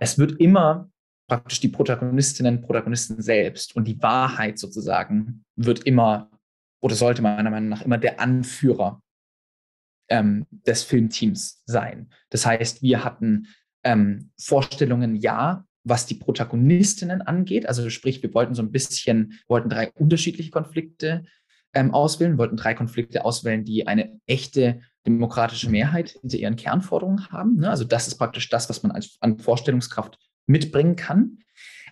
Es 0.00 0.18
wird 0.18 0.40
immer 0.40 0.90
praktisch 1.28 1.60
die 1.60 1.68
Protagonistinnen 1.68 2.60
Protagonisten 2.60 3.22
selbst 3.22 3.74
und 3.74 3.86
die 3.86 4.00
Wahrheit 4.02 4.58
sozusagen 4.58 5.44
wird 5.56 5.84
immer 5.84 6.30
oder 6.82 6.94
sollte 6.94 7.22
meiner 7.22 7.50
Meinung 7.50 7.68
nach 7.68 7.82
immer 7.82 7.98
der 7.98 8.20
Anführer 8.20 9.00
ähm, 10.10 10.46
des 10.50 10.82
Filmteams 10.82 11.62
sein. 11.64 12.10
Das 12.30 12.44
heißt, 12.44 12.82
wir 12.82 13.04
hatten 13.04 13.46
ähm, 13.84 14.30
Vorstellungen, 14.38 15.16
ja, 15.16 15.64
was 15.84 16.06
die 16.06 16.14
Protagonistinnen 16.14 17.22
angeht. 17.22 17.66
Also 17.66 17.88
sprich, 17.90 18.22
wir 18.22 18.32
wollten 18.34 18.54
so 18.54 18.62
ein 18.62 18.72
bisschen, 18.72 19.38
wollten 19.48 19.68
drei 19.68 19.90
unterschiedliche 19.92 20.50
Konflikte 20.50 21.24
ähm, 21.74 21.92
auswählen, 21.92 22.38
wollten 22.38 22.56
drei 22.56 22.74
Konflikte 22.74 23.24
auswählen, 23.24 23.64
die 23.64 23.86
eine 23.86 24.20
echte 24.26 24.80
demokratische 25.06 25.70
Mehrheit 25.70 26.10
hinter 26.20 26.38
ihren 26.38 26.56
Kernforderungen 26.56 27.28
haben. 27.30 27.56
Ne? 27.56 27.70
Also 27.70 27.84
das 27.84 28.08
ist 28.08 28.16
praktisch 28.16 28.48
das, 28.48 28.68
was 28.68 28.82
man 28.82 28.92
als, 28.92 29.16
an 29.20 29.38
Vorstellungskraft 29.38 30.18
mitbringen 30.46 30.96
kann. 30.96 31.38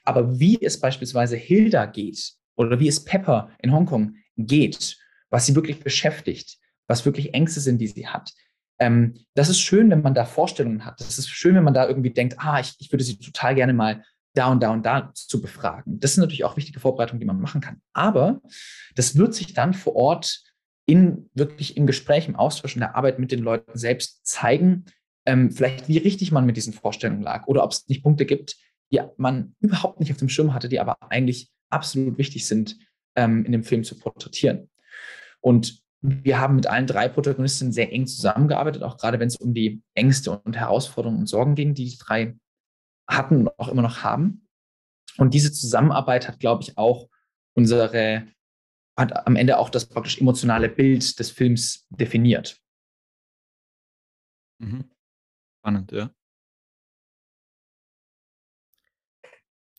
Aber 0.05 0.39
wie 0.39 0.61
es 0.61 0.81
beispielsweise 0.81 1.37
Hilda 1.37 1.87
geht 1.87 2.33
oder 2.57 2.79
wie 2.79 2.89
es 2.89 3.05
Pepper 3.05 3.51
in 3.61 3.73
Hongkong 3.73 4.17
geht, 4.37 4.97
was 5.29 5.47
sie 5.47 5.55
wirklich 5.55 5.81
beschäftigt, 5.81 6.59
was 6.87 7.05
wirklich 7.05 7.35
Ängste 7.35 7.61
sind, 7.61 7.79
die 7.79 7.89
sie 7.89 8.07
hat, 8.07 8.33
ähm, 8.81 9.15
das 9.35 9.51
ist 9.51 9.61
schön, 9.61 9.91
wenn 9.91 10.03
man 10.03 10.15
da 10.15 10.25
Vorstellungen 10.25 10.85
hat. 10.85 11.01
Das 11.01 11.19
ist 11.19 11.29
schön, 11.29 11.55
wenn 11.55 11.65
man 11.65 11.75
da 11.75 11.87
irgendwie 11.87 12.11
denkt, 12.11 12.37
ah, 12.39 12.59
ich, 12.59 12.75
ich 12.79 12.91
würde 12.91 13.05
sie 13.05 13.19
total 13.19 13.55
gerne 13.55 13.75
mal 13.75 14.03
da 14.35 14.51
und 14.51 14.63
da 14.63 14.71
und 14.73 14.87
da 14.87 15.13
zu 15.15 15.41
befragen. 15.41 16.01
Das 16.01 16.15
sind 16.15 16.23
natürlich 16.23 16.45
auch 16.45 16.57
wichtige 16.57 16.81
Vorbereitungen, 16.81 17.21
die 17.21 17.27
man 17.27 17.41
machen 17.41 17.61
kann. 17.61 17.81
Aber 17.93 18.41
das 18.95 19.17
wird 19.17 19.35
sich 19.35 19.53
dann 19.53 19.75
vor 19.75 19.97
Ort 19.97 20.43
in 20.87 21.29
wirklich 21.35 21.77
im 21.77 21.87
Gespräch, 21.87 22.27
im 22.27 22.37
Austausch, 22.37 22.75
in 22.75 22.81
der 22.81 22.97
Arbeit 22.97 23.19
mit 23.19 23.33
den 23.33 23.41
Leuten 23.41 23.79
selbst 23.79 24.27
zeigen, 24.27 24.87
ähm, 25.27 25.51
vielleicht 25.51 25.89
wie 25.89 25.99
richtig 25.99 26.33
man 26.33 26.47
mit 26.47 26.57
diesen 26.57 26.73
Vorstellungen 26.73 27.23
lag 27.23 27.47
oder 27.47 27.63
ob 27.63 27.73
es 27.73 27.87
nicht 27.89 28.03
Punkte 28.03 28.25
gibt, 28.25 28.57
die 28.93 29.01
man 29.19 29.55
überhaupt 29.61 30.01
nicht 30.01 30.11
auf 30.11 30.17
dem 30.17 30.29
Schirm 30.29 30.55
hatte, 30.55 30.69
die 30.69 30.81
aber 30.81 30.97
eigentlich 31.11 31.51
absolut 31.69 32.19
wichtig 32.19 32.47
sind, 32.47 32.79
ähm, 33.15 33.45
in 33.45 33.53
dem 33.53 33.63
Film 33.63 33.85
zu 33.85 33.99
porträtieren. 33.99 34.71
Und 35.41 35.83
wir 36.03 36.39
haben 36.39 36.57
mit 36.57 36.67
allen 36.67 36.87
drei 36.87 37.09
Protagonistinnen 37.09 37.73
sehr 37.73 37.93
eng 37.93 38.07
zusammengearbeitet, 38.07 38.83
auch 38.83 38.97
gerade 38.97 39.21
wenn 39.21 39.29
es 39.29 39.37
um 39.37 39.53
die 39.53 39.83
Ängste 39.95 40.39
und 40.39 40.57
Herausforderungen 40.57 41.21
und 41.21 41.27
Sorgen 41.27 41.55
ging, 41.55 41.75
die 41.75 41.85
die 41.85 41.99
drei 41.99 42.37
hatten 43.09 43.47
und 43.47 43.59
auch 43.59 43.69
immer 43.69 43.83
noch 43.83 44.03
haben. 44.03 44.49
Und 45.19 45.35
diese 45.35 45.53
Zusammenarbeit 45.53 46.29
hat, 46.29 46.41
glaube 46.41 46.63
ich, 46.63 46.79
auch 46.79 47.09
unsere, 47.55 48.27
hat 48.97 49.27
am 49.27 49.37
Ende 49.37 49.59
auch 49.59 49.69
das 49.69 49.87
praktisch 49.87 50.21
emotionale 50.21 50.69
Bild 50.69 51.19
des 51.19 51.31
Films 51.31 51.87
definiert. 51.91 52.61
Mhm. 54.59 54.91
Spannend, 55.59 55.93
ja. 55.93 56.11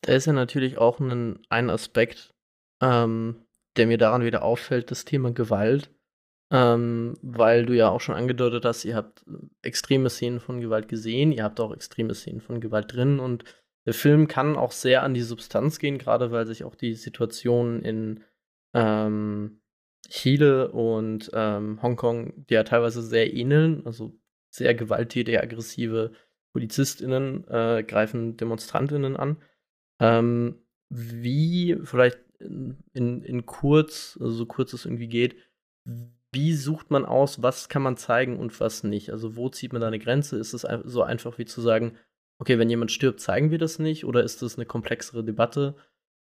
Da 0.01 0.13
ist 0.13 0.25
ja 0.25 0.33
natürlich 0.33 0.77
auch 0.77 0.99
ein, 0.99 1.45
ein 1.49 1.69
Aspekt, 1.69 2.33
ähm, 2.81 3.47
der 3.77 3.87
mir 3.87 3.97
daran 3.97 4.23
wieder 4.23 4.43
auffällt, 4.43 4.91
das 4.91 5.05
Thema 5.05 5.31
Gewalt. 5.31 5.93
Ähm, 6.53 7.13
weil 7.21 7.65
du 7.65 7.73
ja 7.73 7.89
auch 7.89 8.01
schon 8.01 8.15
angedeutet 8.15 8.65
hast, 8.65 8.83
ihr 8.83 8.95
habt 8.95 9.23
extreme 9.61 10.09
Szenen 10.09 10.41
von 10.41 10.59
Gewalt 10.59 10.89
gesehen, 10.89 11.31
ihr 11.31 11.45
habt 11.45 11.61
auch 11.61 11.73
extreme 11.73 12.13
Szenen 12.13 12.41
von 12.41 12.59
Gewalt 12.59 12.93
drin 12.93 13.19
und 13.19 13.45
der 13.85 13.93
Film 13.93 14.27
kann 14.27 14.57
auch 14.57 14.73
sehr 14.73 15.03
an 15.03 15.13
die 15.13 15.21
Substanz 15.21 15.79
gehen, 15.79 15.97
gerade 15.97 16.31
weil 16.31 16.45
sich 16.45 16.63
auch 16.65 16.75
die 16.75 16.93
Situationen 16.95 17.81
in 17.83 18.23
ähm, 18.73 19.61
Chile 20.09 20.71
und 20.71 21.31
ähm, 21.33 21.81
Hongkong 21.81 22.45
ja 22.49 22.63
teilweise 22.63 23.01
sehr 23.01 23.33
ähneln, 23.33 23.85
also 23.85 24.13
sehr 24.49 24.75
gewalttätige, 24.75 25.41
aggressive 25.41 26.11
PolizistInnen 26.53 27.47
äh, 27.47 27.83
greifen 27.87 28.35
DemonstrantInnen 28.35 29.15
an. 29.15 29.37
Ähm, 29.99 30.65
wie, 30.89 31.77
vielleicht 31.83 32.19
in, 32.39 32.83
in, 32.93 33.23
in 33.23 33.45
kurz, 33.45 34.17
also 34.19 34.33
so 34.33 34.45
kurz 34.45 34.73
es 34.73 34.85
irgendwie 34.85 35.07
geht, 35.07 35.37
wie 36.31 36.53
sucht 36.53 36.91
man 36.91 37.05
aus, 37.05 37.41
was 37.41 37.67
kann 37.67 37.81
man 37.81 37.97
zeigen 37.97 38.37
und 38.37 38.57
was 38.59 38.83
nicht? 38.83 39.11
Also 39.11 39.35
wo 39.35 39.49
zieht 39.49 39.73
man 39.73 39.81
da 39.81 39.87
eine 39.87 39.99
Grenze? 39.99 40.37
Ist 40.37 40.53
es 40.53 40.65
so 40.85 41.03
einfach 41.03 41.37
wie 41.37 41.45
zu 41.45 41.61
sagen, 41.61 41.97
okay, 42.39 42.57
wenn 42.57 42.69
jemand 42.69 42.91
stirbt, 42.91 43.19
zeigen 43.19 43.51
wir 43.51 43.57
das 43.57 43.79
nicht? 43.79 44.05
Oder 44.05 44.23
ist 44.23 44.41
das 44.41 44.55
eine 44.55 44.65
komplexere 44.65 45.23
Debatte? 45.23 45.75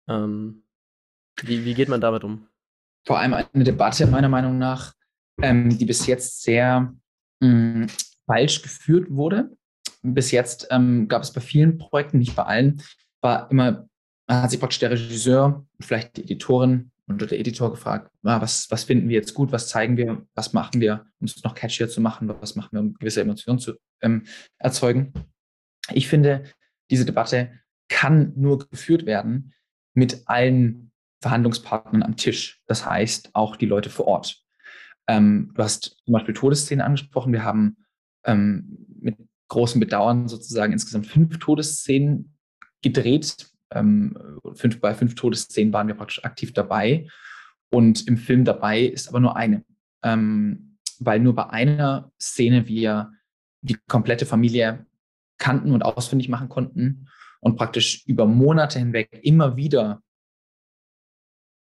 Ähm, 0.08 0.64
wie, 1.42 1.66
wie 1.66 1.74
geht 1.74 1.90
man 1.90 2.02
damit 2.02 2.24
um? 2.24 2.48
Vor 3.06 3.20
allem 3.20 3.34
eine 3.34 3.64
Debatte 3.64 4.08
meiner 4.08 4.30
Meinung 4.30 4.58
nach, 4.58 4.94
ähm, 5.42 5.78
die 5.78 5.86
bis 5.86 6.08
jetzt 6.08 6.42
sehr 6.42 6.94
mh, 7.42 7.48
mm, 7.48 7.88
falsch 8.26 8.62
geführt 8.62 9.08
wurde. 9.10 9.56
Bis 10.02 10.32
jetzt 10.32 10.68
ähm, 10.72 11.08
gab 11.08 11.24
es 11.24 11.34
bei 11.34 11.42
vielen 11.42 11.78
Projekten, 11.78 12.20
nicht 12.20 12.36
bei 12.36 12.44
allen, 12.44 12.82
war 13.22 13.52
immer, 13.52 13.88
hat 14.30 14.50
sich 14.52 14.60
praktisch 14.60 14.80
der 14.80 14.92
Regisseur, 14.92 15.66
vielleicht 15.80 16.18
die 16.18 16.24
Editorin 16.24 16.92
und 17.10 17.20
der 17.22 17.40
Editor 17.40 17.72
gefragt, 17.72 18.12
ah, 18.24 18.40
was, 18.40 18.70
was 18.70 18.84
finden 18.84 19.10
wir 19.10 19.16
jetzt 19.16 19.34
gut, 19.34 19.52
was 19.52 19.68
zeigen 19.68 19.98
wir, 19.98 20.26
was 20.36 20.54
machen 20.54 20.80
wir, 20.80 21.06
um 21.20 21.26
es 21.26 21.44
noch 21.44 21.56
catchier 21.56 21.90
zu 21.90 22.02
machen, 22.02 22.28
was 22.28 22.56
machen 22.56 22.70
wir, 22.72 22.80
um 22.80 22.94
gewisse 22.94 23.22
Emotionen 23.22 23.60
zu 23.60 23.74
ähm, 24.02 24.26
erzeugen. 24.60 25.14
Ich 25.92 26.08
finde, 26.08 26.44
diese 26.92 27.06
Debatte 27.06 27.52
kann 27.90 28.34
nur 28.36 28.60
geführt 28.70 29.06
werden 29.08 29.54
mit 29.96 30.22
allen 30.28 30.92
Verhandlungspartnern 31.22 32.04
am 32.04 32.16
Tisch. 32.16 32.62
Das 32.68 32.86
heißt, 32.86 33.32
auch 33.34 33.56
die 33.56 33.66
Leute 33.66 33.90
vor 33.90 34.06
Ort. 34.06 34.44
Ähm, 35.08 35.52
du 35.56 35.64
hast 35.64 35.98
zum 36.06 36.14
Beispiel 36.14 36.36
Todesszenen 36.36 36.86
angesprochen. 36.86 37.34
Wir 37.34 37.44
haben 37.44 37.78
ähm, 38.24 38.86
mit 39.02 39.18
großem 39.48 39.80
Bedauern 39.80 40.28
sozusagen 40.28 40.74
insgesamt 40.74 41.08
fünf 41.08 41.40
Todesszenen 41.40 42.38
gedreht 42.84 43.50
ähm, 43.72 44.18
fünf, 44.54 44.80
bei 44.80 44.94
fünf 44.94 45.16
Todesszenen 45.16 45.74
waren 45.74 45.88
wir 45.88 45.96
praktisch 45.96 46.24
aktiv 46.24 46.54
dabei. 46.54 47.08
Und 47.72 48.08
im 48.08 48.18
Film 48.18 48.46
dabei 48.46 48.82
ist 48.82 49.10
aber 49.10 49.20
nur 49.20 49.36
eine. 49.36 49.64
Ähm, 50.04 50.78
weil 51.00 51.20
nur 51.20 51.36
bei 51.36 51.50
einer 51.50 52.12
Szene 52.20 52.68
wir 52.68 53.14
die 53.62 53.78
komplette 53.88 54.26
Familie 54.26 54.86
kannten 55.38 55.72
und 55.72 55.84
ausfindig 55.84 56.30
machen 56.30 56.50
konnten 56.50 57.08
und 57.40 57.56
praktisch 57.56 58.06
über 58.06 58.26
Monate 58.26 58.80
hinweg 58.80 59.20
immer 59.24 59.56
wieder 59.56 60.02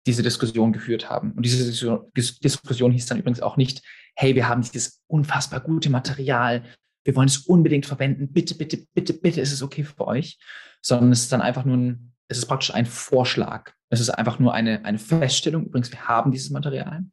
diese 0.06 0.22
Diskussion 0.22 0.72
geführt 0.72 1.10
haben. 1.10 1.32
Und 1.32 1.44
diese 1.44 1.66
Diskussion 2.14 2.92
hieß 2.92 3.06
dann 3.06 3.18
übrigens 3.18 3.40
auch 3.40 3.56
nicht, 3.56 3.82
hey, 4.14 4.36
wir 4.36 4.48
haben 4.48 4.62
dieses 4.62 5.02
unfassbar 5.08 5.60
gute 5.60 5.90
Material, 5.90 6.62
wir 7.06 7.14
wollen 7.14 7.28
es 7.28 7.38
unbedingt 7.38 7.86
verwenden, 7.86 8.32
bitte, 8.32 8.56
bitte, 8.56 8.84
bitte, 8.92 9.14
bitte, 9.14 9.40
ist 9.40 9.52
es 9.52 9.62
okay 9.62 9.84
für 9.84 10.06
euch, 10.06 10.38
sondern 10.82 11.12
es 11.12 11.22
ist 11.22 11.32
dann 11.32 11.40
einfach 11.40 11.64
nur 11.64 11.76
ein, 11.76 12.12
es 12.28 12.38
ist 12.38 12.46
praktisch 12.46 12.74
ein 12.74 12.86
Vorschlag. 12.86 13.72
Es 13.88 14.00
ist 14.00 14.10
einfach 14.10 14.40
nur 14.40 14.52
eine, 14.52 14.84
eine 14.84 14.98
Feststellung, 14.98 15.66
übrigens, 15.66 15.92
wir 15.92 16.08
haben 16.08 16.32
dieses 16.32 16.50
Material 16.50 17.04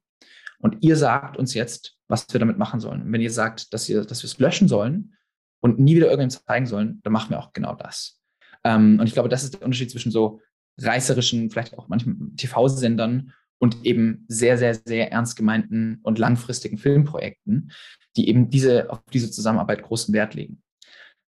und 0.57 0.77
ihr 0.81 0.95
sagt 0.97 1.37
uns 1.37 1.53
jetzt, 1.53 1.97
was 2.07 2.25
wir 2.31 2.39
damit 2.39 2.57
machen 2.57 2.79
sollen. 2.79 3.03
Und 3.03 3.11
wenn 3.13 3.21
ihr 3.21 3.31
sagt, 3.31 3.73
dass, 3.73 3.87
ihr, 3.87 4.03
dass 4.03 4.23
wir 4.23 4.27
es 4.27 4.39
löschen 4.39 4.67
sollen 4.67 5.13
und 5.59 5.79
nie 5.79 5.95
wieder 5.95 6.09
irgendwem 6.09 6.31
zeigen 6.31 6.65
sollen, 6.65 6.99
dann 7.03 7.13
machen 7.13 7.29
wir 7.29 7.39
auch 7.39 7.53
genau 7.53 7.75
das. 7.75 8.19
Ähm, 8.63 8.99
und 8.99 9.05
ich 9.05 9.13
glaube, 9.13 9.29
das 9.29 9.43
ist 9.43 9.53
der 9.53 9.63
Unterschied 9.63 9.91
zwischen 9.91 10.11
so 10.11 10.41
reißerischen, 10.79 11.51
vielleicht 11.51 11.77
auch 11.77 11.87
manchen 11.87 12.35
TV-Sendern 12.35 13.33
und 13.59 13.85
eben 13.85 14.25
sehr, 14.27 14.57
sehr, 14.57 14.73
sehr 14.73 15.11
ernst 15.11 15.35
gemeinten 15.35 15.99
und 16.01 16.17
langfristigen 16.17 16.79
Filmprojekten, 16.79 17.71
die 18.15 18.29
eben 18.29 18.49
diese, 18.49 18.89
auf 18.89 19.01
diese 19.11 19.31
Zusammenarbeit 19.31 19.83
großen 19.83 20.13
Wert 20.13 20.33
legen. 20.33 20.61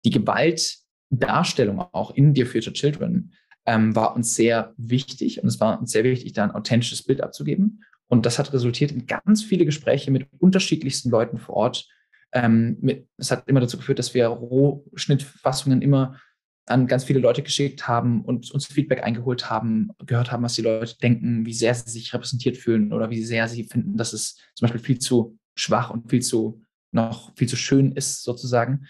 Die 0.05 0.09
Gewaltdarstellung 0.09 1.79
auch 1.79 2.11
in 2.11 2.33
Dear 2.33 2.47
Future 2.47 2.73
Children 2.73 3.33
ähm, 3.65 3.95
war 3.95 4.15
uns 4.15 4.35
sehr 4.35 4.73
wichtig 4.77 5.41
und 5.41 5.47
es 5.47 5.59
war 5.59 5.79
uns 5.79 5.91
sehr 5.91 6.03
wichtig, 6.03 6.33
da 6.33 6.43
ein 6.43 6.51
authentisches 6.51 7.03
Bild 7.03 7.21
abzugeben. 7.21 7.83
Und 8.07 8.25
das 8.25 8.39
hat 8.39 8.51
resultiert 8.51 8.91
in 8.91 9.05
ganz 9.05 9.43
viele 9.43 9.65
Gespräche 9.65 10.11
mit 10.11 10.27
unterschiedlichsten 10.39 11.09
Leuten 11.09 11.37
vor 11.37 11.55
Ort. 11.55 11.87
Ähm, 12.33 13.05
es 13.17 13.31
hat 13.31 13.47
immer 13.47 13.59
dazu 13.59 13.77
geführt, 13.77 13.99
dass 13.99 14.13
wir 14.13 14.27
Rohschnittfassungen 14.27 15.81
immer 15.81 16.19
an 16.65 16.87
ganz 16.87 17.03
viele 17.03 17.19
Leute 17.19 17.41
geschickt 17.41 17.87
haben 17.87 18.23
und 18.23 18.51
uns 18.51 18.65
Feedback 18.65 19.03
eingeholt 19.03 19.49
haben, 19.49 19.89
gehört 20.05 20.31
haben, 20.31 20.43
was 20.43 20.53
die 20.53 20.61
Leute 20.61 20.95
denken, 21.01 21.45
wie 21.45 21.53
sehr 21.53 21.73
sie 21.73 21.89
sich 21.89 22.13
repräsentiert 22.13 22.57
fühlen 22.57 22.93
oder 22.93 23.09
wie 23.09 23.23
sehr 23.23 23.47
sie 23.47 23.63
finden, 23.63 23.97
dass 23.97 24.13
es 24.13 24.35
zum 24.55 24.65
Beispiel 24.65 24.81
viel 24.81 24.99
zu 24.99 25.37
schwach 25.55 25.89
und 25.89 26.09
viel 26.09 26.21
zu 26.21 26.61
noch 26.91 27.35
viel 27.35 27.47
zu 27.47 27.55
schön 27.55 27.91
ist, 27.93 28.23
sozusagen. 28.23 28.87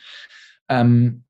Ähm, 0.70 1.24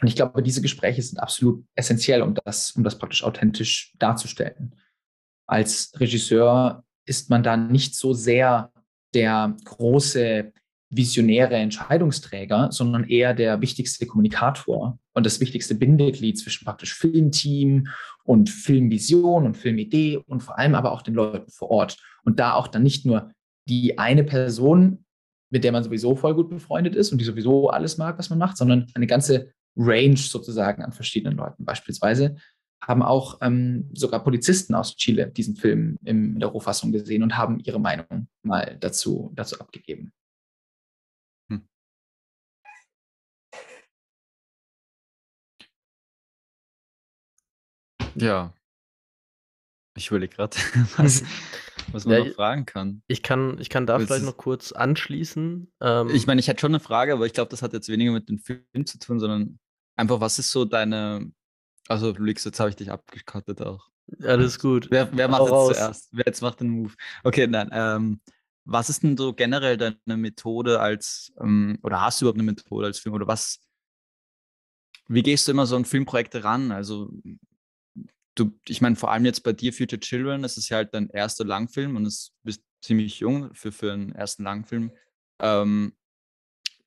und 0.00 0.08
ich 0.08 0.16
glaube, 0.16 0.42
diese 0.42 0.62
Gespräche 0.62 1.02
sind 1.02 1.18
absolut 1.18 1.64
essentiell, 1.74 2.22
um 2.22 2.34
das, 2.34 2.72
um 2.72 2.84
das 2.84 2.98
praktisch 2.98 3.24
authentisch 3.24 3.94
darzustellen. 3.98 4.76
Als 5.46 5.92
Regisseur 5.98 6.84
ist 7.04 7.30
man 7.30 7.42
da 7.42 7.56
nicht 7.56 7.96
so 7.96 8.12
sehr 8.12 8.72
der 9.14 9.56
große 9.64 10.52
visionäre 10.90 11.56
Entscheidungsträger, 11.56 12.70
sondern 12.72 13.04
eher 13.04 13.34
der 13.34 13.60
wichtigste 13.60 14.06
Kommunikator 14.06 14.98
und 15.12 15.26
das 15.26 15.40
wichtigste 15.40 15.74
Bindeglied 15.74 16.38
zwischen 16.38 16.64
praktisch 16.64 16.94
Filmteam 16.94 17.88
und 18.24 18.48
Filmvision 18.48 19.46
und 19.46 19.56
Filmidee 19.56 20.16
und 20.16 20.42
vor 20.42 20.58
allem 20.58 20.74
aber 20.74 20.92
auch 20.92 21.02
den 21.02 21.14
Leuten 21.14 21.50
vor 21.50 21.70
Ort. 21.70 21.98
Und 22.24 22.38
da 22.38 22.54
auch 22.54 22.68
dann 22.68 22.82
nicht 22.82 23.04
nur 23.04 23.32
die 23.68 23.98
eine 23.98 24.24
Person, 24.24 25.04
mit 25.50 25.64
der 25.64 25.72
man 25.72 25.84
sowieso 25.84 26.14
voll 26.16 26.34
gut 26.34 26.50
befreundet 26.50 26.94
ist 26.94 27.12
und 27.12 27.18
die 27.18 27.24
sowieso 27.24 27.70
alles 27.70 27.98
mag, 27.98 28.18
was 28.18 28.30
man 28.30 28.38
macht, 28.38 28.56
sondern 28.56 28.86
eine 28.94 29.06
ganze 29.06 29.52
Range 29.76 30.16
sozusagen 30.16 30.82
an 30.82 30.92
verschiedenen 30.92 31.36
Leuten. 31.36 31.64
Beispielsweise 31.64 32.36
haben 32.82 33.02
auch 33.02 33.38
ähm, 33.40 33.90
sogar 33.92 34.22
Polizisten 34.22 34.74
aus 34.74 34.96
Chile 34.96 35.30
diesen 35.30 35.56
Film 35.56 35.98
in 36.04 36.38
der 36.38 36.48
Rohfassung 36.48 36.92
gesehen 36.92 37.22
und 37.22 37.36
haben 37.36 37.58
ihre 37.60 37.80
Meinung 37.80 38.28
mal 38.42 38.76
dazu, 38.80 39.32
dazu 39.34 39.58
abgegeben. 39.60 40.12
Ja. 48.20 48.52
Ich 49.96 50.08
überlege 50.08 50.34
gerade, 50.34 50.56
was, 50.96 51.22
was 51.92 52.04
man 52.04 52.18
Ja, 52.18 52.24
noch 52.24 52.34
fragen 52.34 52.66
kann. 52.66 53.02
Ich 53.06 53.22
kann, 53.22 53.58
ich 53.58 53.68
kann 53.70 53.86
da 53.86 53.98
Willst 53.98 54.08
vielleicht 54.12 54.24
noch 54.26 54.36
kurz 54.36 54.72
anschließen. 54.72 55.72
Ähm, 55.80 56.10
Ich 56.10 56.26
meine, 56.26 56.40
ich 56.40 56.48
hätte 56.48 56.60
schon 56.60 56.72
eine 56.72 56.80
Frage, 56.80 57.12
aber 57.12 57.26
ich 57.26 57.32
glaube, 57.32 57.50
das 57.50 57.62
hat 57.62 57.72
jetzt 57.72 57.88
weniger 57.88 58.12
mit 58.12 58.28
dem 58.28 58.38
Film 58.38 58.62
zu 58.84 58.98
tun, 58.98 59.20
sondern 59.20 59.58
einfach, 59.96 60.20
was 60.20 60.38
ist 60.38 60.50
so 60.50 60.64
deine. 60.64 61.30
Also, 61.88 62.12
Lix, 62.12 62.44
jetzt 62.44 62.60
habe 62.60 62.70
ich 62.70 62.76
dich 62.76 62.90
abgekattet 62.90 63.62
auch. 63.62 63.88
alles 64.22 64.58
gut. 64.58 64.88
Wer, 64.90 65.08
wer 65.16 65.28
macht 65.28 65.42
jetzt 65.42 65.76
zuerst? 65.76 66.08
Wer 66.12 66.24
jetzt 66.26 66.42
macht 66.42 66.60
den 66.60 66.68
Move? 66.68 66.92
Okay, 67.24 67.46
nein. 67.46 67.70
Ähm, 67.72 68.20
was 68.64 68.90
ist 68.90 69.02
denn 69.02 69.16
so 69.16 69.32
generell 69.32 69.78
deine 69.78 70.16
Methode 70.18 70.80
als, 70.80 71.32
ähm, 71.40 71.78
oder 71.82 72.02
hast 72.02 72.20
du 72.20 72.24
überhaupt 72.26 72.38
eine 72.38 72.50
Methode 72.50 72.86
als 72.86 72.98
Film? 72.98 73.14
Oder 73.14 73.26
was, 73.26 73.60
wie 75.08 75.22
gehst 75.22 75.48
du 75.48 75.52
immer 75.52 75.64
so 75.64 75.76
an 75.76 75.86
Filmprojekte 75.86 76.44
ran? 76.44 76.70
Also, 76.72 77.10
du, 78.38 78.58
ich 78.66 78.80
meine, 78.80 78.96
vor 78.96 79.10
allem 79.10 79.24
jetzt 79.24 79.42
bei 79.42 79.52
dir, 79.52 79.72
Future 79.72 80.00
Children, 80.00 80.42
das 80.42 80.56
ist 80.56 80.68
ja 80.68 80.78
halt 80.78 80.94
dein 80.94 81.10
erster 81.10 81.44
Langfilm 81.44 81.96
und 81.96 82.06
es 82.06 82.32
bist 82.42 82.62
ziemlich 82.80 83.20
jung 83.20 83.52
für, 83.54 83.72
für 83.72 83.92
einen 83.92 84.12
ersten 84.12 84.44
Langfilm. 84.44 84.92
Ähm, 85.40 85.94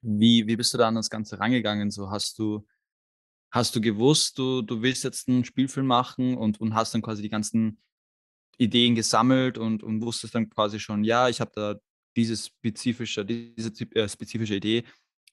wie, 0.02 0.48
wie 0.48 0.56
bist 0.56 0.74
du 0.74 0.78
da 0.78 0.88
an 0.88 0.96
das 0.96 1.10
Ganze 1.10 1.40
rangegangen? 1.40 1.92
So 1.92 2.10
hast 2.10 2.40
du, 2.40 2.66
hast 3.52 3.76
du 3.76 3.82
gewusst, 3.82 4.38
du, 4.38 4.62
du 4.62 4.82
willst 4.82 5.04
jetzt 5.04 5.28
einen 5.28 5.46
Spielfilm 5.46 5.88
machen 5.88 6.38
und, 6.38 6.60
und 6.60 6.74
hast 6.74 6.94
dann 6.94 7.02
quasi 7.02 7.22
die 7.22 7.30
ganzen 7.30 7.82
Ideen 8.58 8.96
gesammelt 8.96 9.58
und, 9.58 9.84
und 9.84 10.02
wusstest 10.02 10.36
dann 10.36 10.50
quasi 10.50 10.80
schon, 10.80 11.04
ja, 11.04 11.30
ich 11.30 11.42
habe 11.42 11.52
da 11.54 11.76
diese 12.16 12.36
spezifische, 12.36 13.26
diese 13.26 13.72
äh, 13.96 14.08
spezifische 14.08 14.56
Idee 14.56 14.84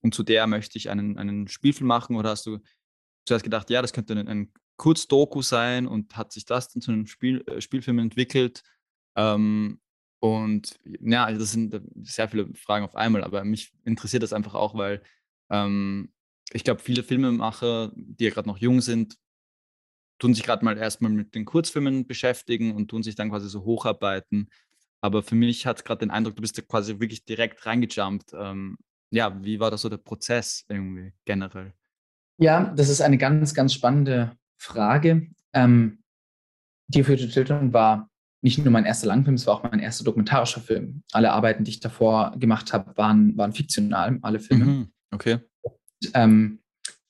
und 0.01 0.15
zu 0.15 0.23
der 0.23 0.47
möchte 0.47 0.79
ich 0.79 0.91
einen, 0.91 1.19
einen 1.19 1.49
Spielfilm 1.49 1.89
machen 1.89 2.17
oder 2.17 2.31
hast 2.31 2.47
du 2.47 2.59
zuerst 3.27 3.45
gedacht, 3.45 3.69
ja, 3.71 3.83
das 3.83 3.93
könnte 3.93 4.15
ein, 4.15 4.29
ein 4.29 4.53
Kurzdoku 4.79 5.43
sein 5.43 5.87
und 5.87 6.17
hat 6.17 6.33
sich 6.33 6.47
das 6.47 6.71
dann 6.71 6.81
zu 6.81 6.93
einem 6.93 7.07
Spiel, 7.07 7.45
äh, 7.47 7.61
Spielfilm 7.61 7.99
entwickelt. 7.99 8.63
Ähm, 9.17 9.81
und 10.21 10.79
ja, 10.85 11.25
also 11.25 11.41
das 11.41 11.53
sind 11.53 11.75
äh, 11.75 11.81
sehr 12.03 12.29
viele 12.29 12.55
Fragen 12.55 12.85
auf 12.85 12.97
einmal, 12.97 13.23
aber 13.23 13.45
mich 13.45 13.73
interessiert 13.85 14.23
das 14.23 14.33
einfach 14.33 14.55
auch, 14.55 14.75
weil 14.75 15.03
ähm, 15.51 16.13
ich 16.53 16.65
glaube, 16.65 16.81
viele 16.81 17.03
Filmemacher, 17.03 17.93
die 17.95 18.25
ja 18.25 18.31
gerade 18.31 18.49
noch 18.49 18.59
jung 18.59 18.81
sind, 18.81 19.19
tun 20.19 20.35
sich 20.35 20.45
gerade 20.45 20.65
mal 20.65 20.79
erstmal 20.79 21.13
mit 21.13 21.35
den 21.35 21.45
Kurzfilmen 21.45 22.07
beschäftigen 22.07 22.75
und 22.75 22.89
tun 22.89 23.03
sich 23.03 23.15
dann 23.15 23.31
quasi 23.31 23.49
so 23.49 23.65
hocharbeiten. 23.65 24.51
Aber 25.01 25.23
für 25.23 25.35
mich 25.35 25.67
hat 25.67 25.79
es 25.79 25.85
gerade 25.85 26.01
den 26.01 26.11
Eindruck, 26.11 26.37
du 26.37 26.43
bist 26.43 26.59
da 26.59 26.63
quasi 26.63 26.99
wirklich 26.99 27.25
direkt 27.25 27.67
reingejumpt. 27.67 28.33
Ähm, 28.35 28.79
ja, 29.11 29.43
wie 29.45 29.61
war 29.61 29.71
das 29.71 29.83
so 29.83 29.89
der 29.89 29.99
Prozess 29.99 30.65
irgendwie 30.69 31.13
generell? 31.25 31.73
Ja, 32.39 32.73
das 32.75 32.89
ist 32.89 33.01
eine 33.01 33.19
ganz, 33.19 33.55
ganz 33.55 33.75
spannende 33.75 34.37
Frage. 34.59 35.29
Ähm, 35.53 36.03
Dear 36.89 37.05
Future 37.05 37.29
Children 37.29 37.73
war 37.73 38.11
nicht 38.41 38.59
nur 38.59 38.71
mein 38.71 38.85
erster 38.85 39.09
Langfilm, 39.09 39.35
es 39.35 39.47
war 39.47 39.55
auch 39.57 39.63
mein 39.65 39.81
erster 39.81 40.05
dokumentarischer 40.05 40.61
Film. 40.61 41.03
Alle 41.13 41.33
Arbeiten, 41.33 41.65
die 41.65 41.71
ich 41.73 41.81
davor 41.81 42.35
gemacht 42.39 42.73
habe, 42.73 42.97
waren, 42.97 43.37
waren 43.37 43.53
fiktional, 43.53 44.19
alle 44.23 44.41
Filme. 44.41 44.65
Mhm, 44.65 44.93
Okay. 45.11 45.39
ähm, 46.15 46.61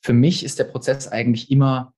für 0.00 0.12
mich 0.12 0.44
ist 0.44 0.58
der 0.58 0.64
Prozess 0.64 1.08
eigentlich 1.08 1.50
immer 1.50 1.92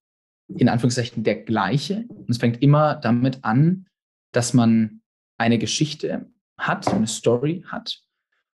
in 0.57 0.69
Anführungszeichen 0.69 1.23
der 1.23 1.43
gleiche. 1.43 2.07
Und 2.09 2.29
es 2.31 2.39
fängt 2.39 2.63
immer 2.63 2.97
damit 2.97 3.45
an, 3.45 3.87
dass 4.33 4.55
man 4.55 5.03
eine 5.39 5.59
Geschichte 5.59 6.31
hat, 6.59 6.89
eine 6.89 7.07
Story 7.07 7.65
hat. 7.69 8.03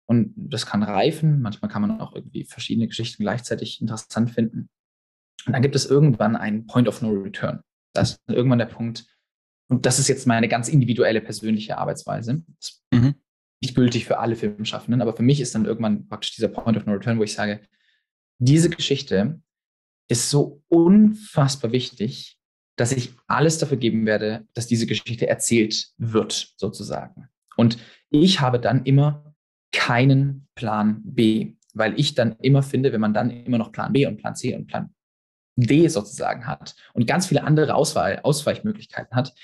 Und 0.06 0.34
das 0.36 0.66
kann 0.66 0.82
reifen. 0.82 1.40
Manchmal 1.40 1.70
kann 1.70 1.82
man 1.82 2.00
auch 2.00 2.14
irgendwie 2.14 2.44
verschiedene 2.44 2.88
Geschichten 2.88 3.22
gleichzeitig 3.22 3.80
interessant 3.80 4.30
finden. 4.30 4.68
Und 5.46 5.52
dann 5.52 5.62
gibt 5.62 5.76
es 5.76 5.86
irgendwann 5.86 6.36
einen 6.36 6.66
Point 6.66 6.88
of 6.88 7.02
No 7.02 7.10
Return. 7.10 7.60
Das 7.92 8.12
ist 8.12 8.20
irgendwann 8.28 8.58
der 8.58 8.66
Punkt. 8.66 9.06
Und 9.68 9.86
das 9.86 9.98
ist 9.98 10.08
jetzt 10.08 10.26
meine 10.26 10.48
ganz 10.48 10.68
individuelle 10.68 11.20
persönliche 11.20 11.78
Arbeitsweise. 11.78 12.42
Das 12.58 12.68
ist 12.68 12.82
Mhm. 12.92 13.14
nicht 13.62 13.74
gültig 13.74 14.04
für 14.04 14.18
alle 14.18 14.36
Filmschaffenden, 14.36 15.00
aber 15.02 15.16
für 15.16 15.22
mich 15.22 15.40
ist 15.40 15.54
dann 15.54 15.64
irgendwann 15.64 16.06
praktisch 16.08 16.34
dieser 16.34 16.48
Point 16.48 16.76
of 16.76 16.86
No 16.86 16.92
Return, 16.92 17.18
wo 17.18 17.22
ich 17.22 17.34
sage, 17.34 17.60
diese 18.38 18.68
Geschichte 18.70 19.40
ist 20.08 20.28
so 20.28 20.62
unfassbar 20.68 21.72
wichtig, 21.72 22.38
dass 22.76 22.92
ich 22.92 23.14
alles 23.26 23.58
dafür 23.58 23.76
geben 23.76 24.04
werde, 24.06 24.46
dass 24.54 24.66
diese 24.66 24.86
Geschichte 24.86 25.26
erzählt 25.28 25.88
wird, 25.96 26.54
sozusagen. 26.56 27.28
Und 27.56 27.78
ich 28.10 28.40
habe 28.40 28.58
dann 28.60 28.84
immer 28.84 29.34
keinen 29.72 30.48
Plan 30.54 31.00
B, 31.04 31.54
weil 31.72 31.98
ich 31.98 32.14
dann 32.14 32.36
immer 32.40 32.62
finde, 32.62 32.92
wenn 32.92 33.00
man 33.00 33.14
dann 33.14 33.30
immer 33.30 33.58
noch 33.58 33.72
Plan 33.72 33.92
B 33.92 34.06
und 34.06 34.18
Plan 34.18 34.34
C 34.34 34.54
und 34.54 34.66
Plan 34.66 34.92
D 35.56 35.88
sozusagen 35.88 36.46
hat 36.46 36.74
und 36.92 37.06
ganz 37.06 37.26
viele 37.26 37.44
andere 37.44 37.74
Auswahl, 37.74 38.20
Ausweichmöglichkeiten 38.22 39.16
hat. 39.16 39.34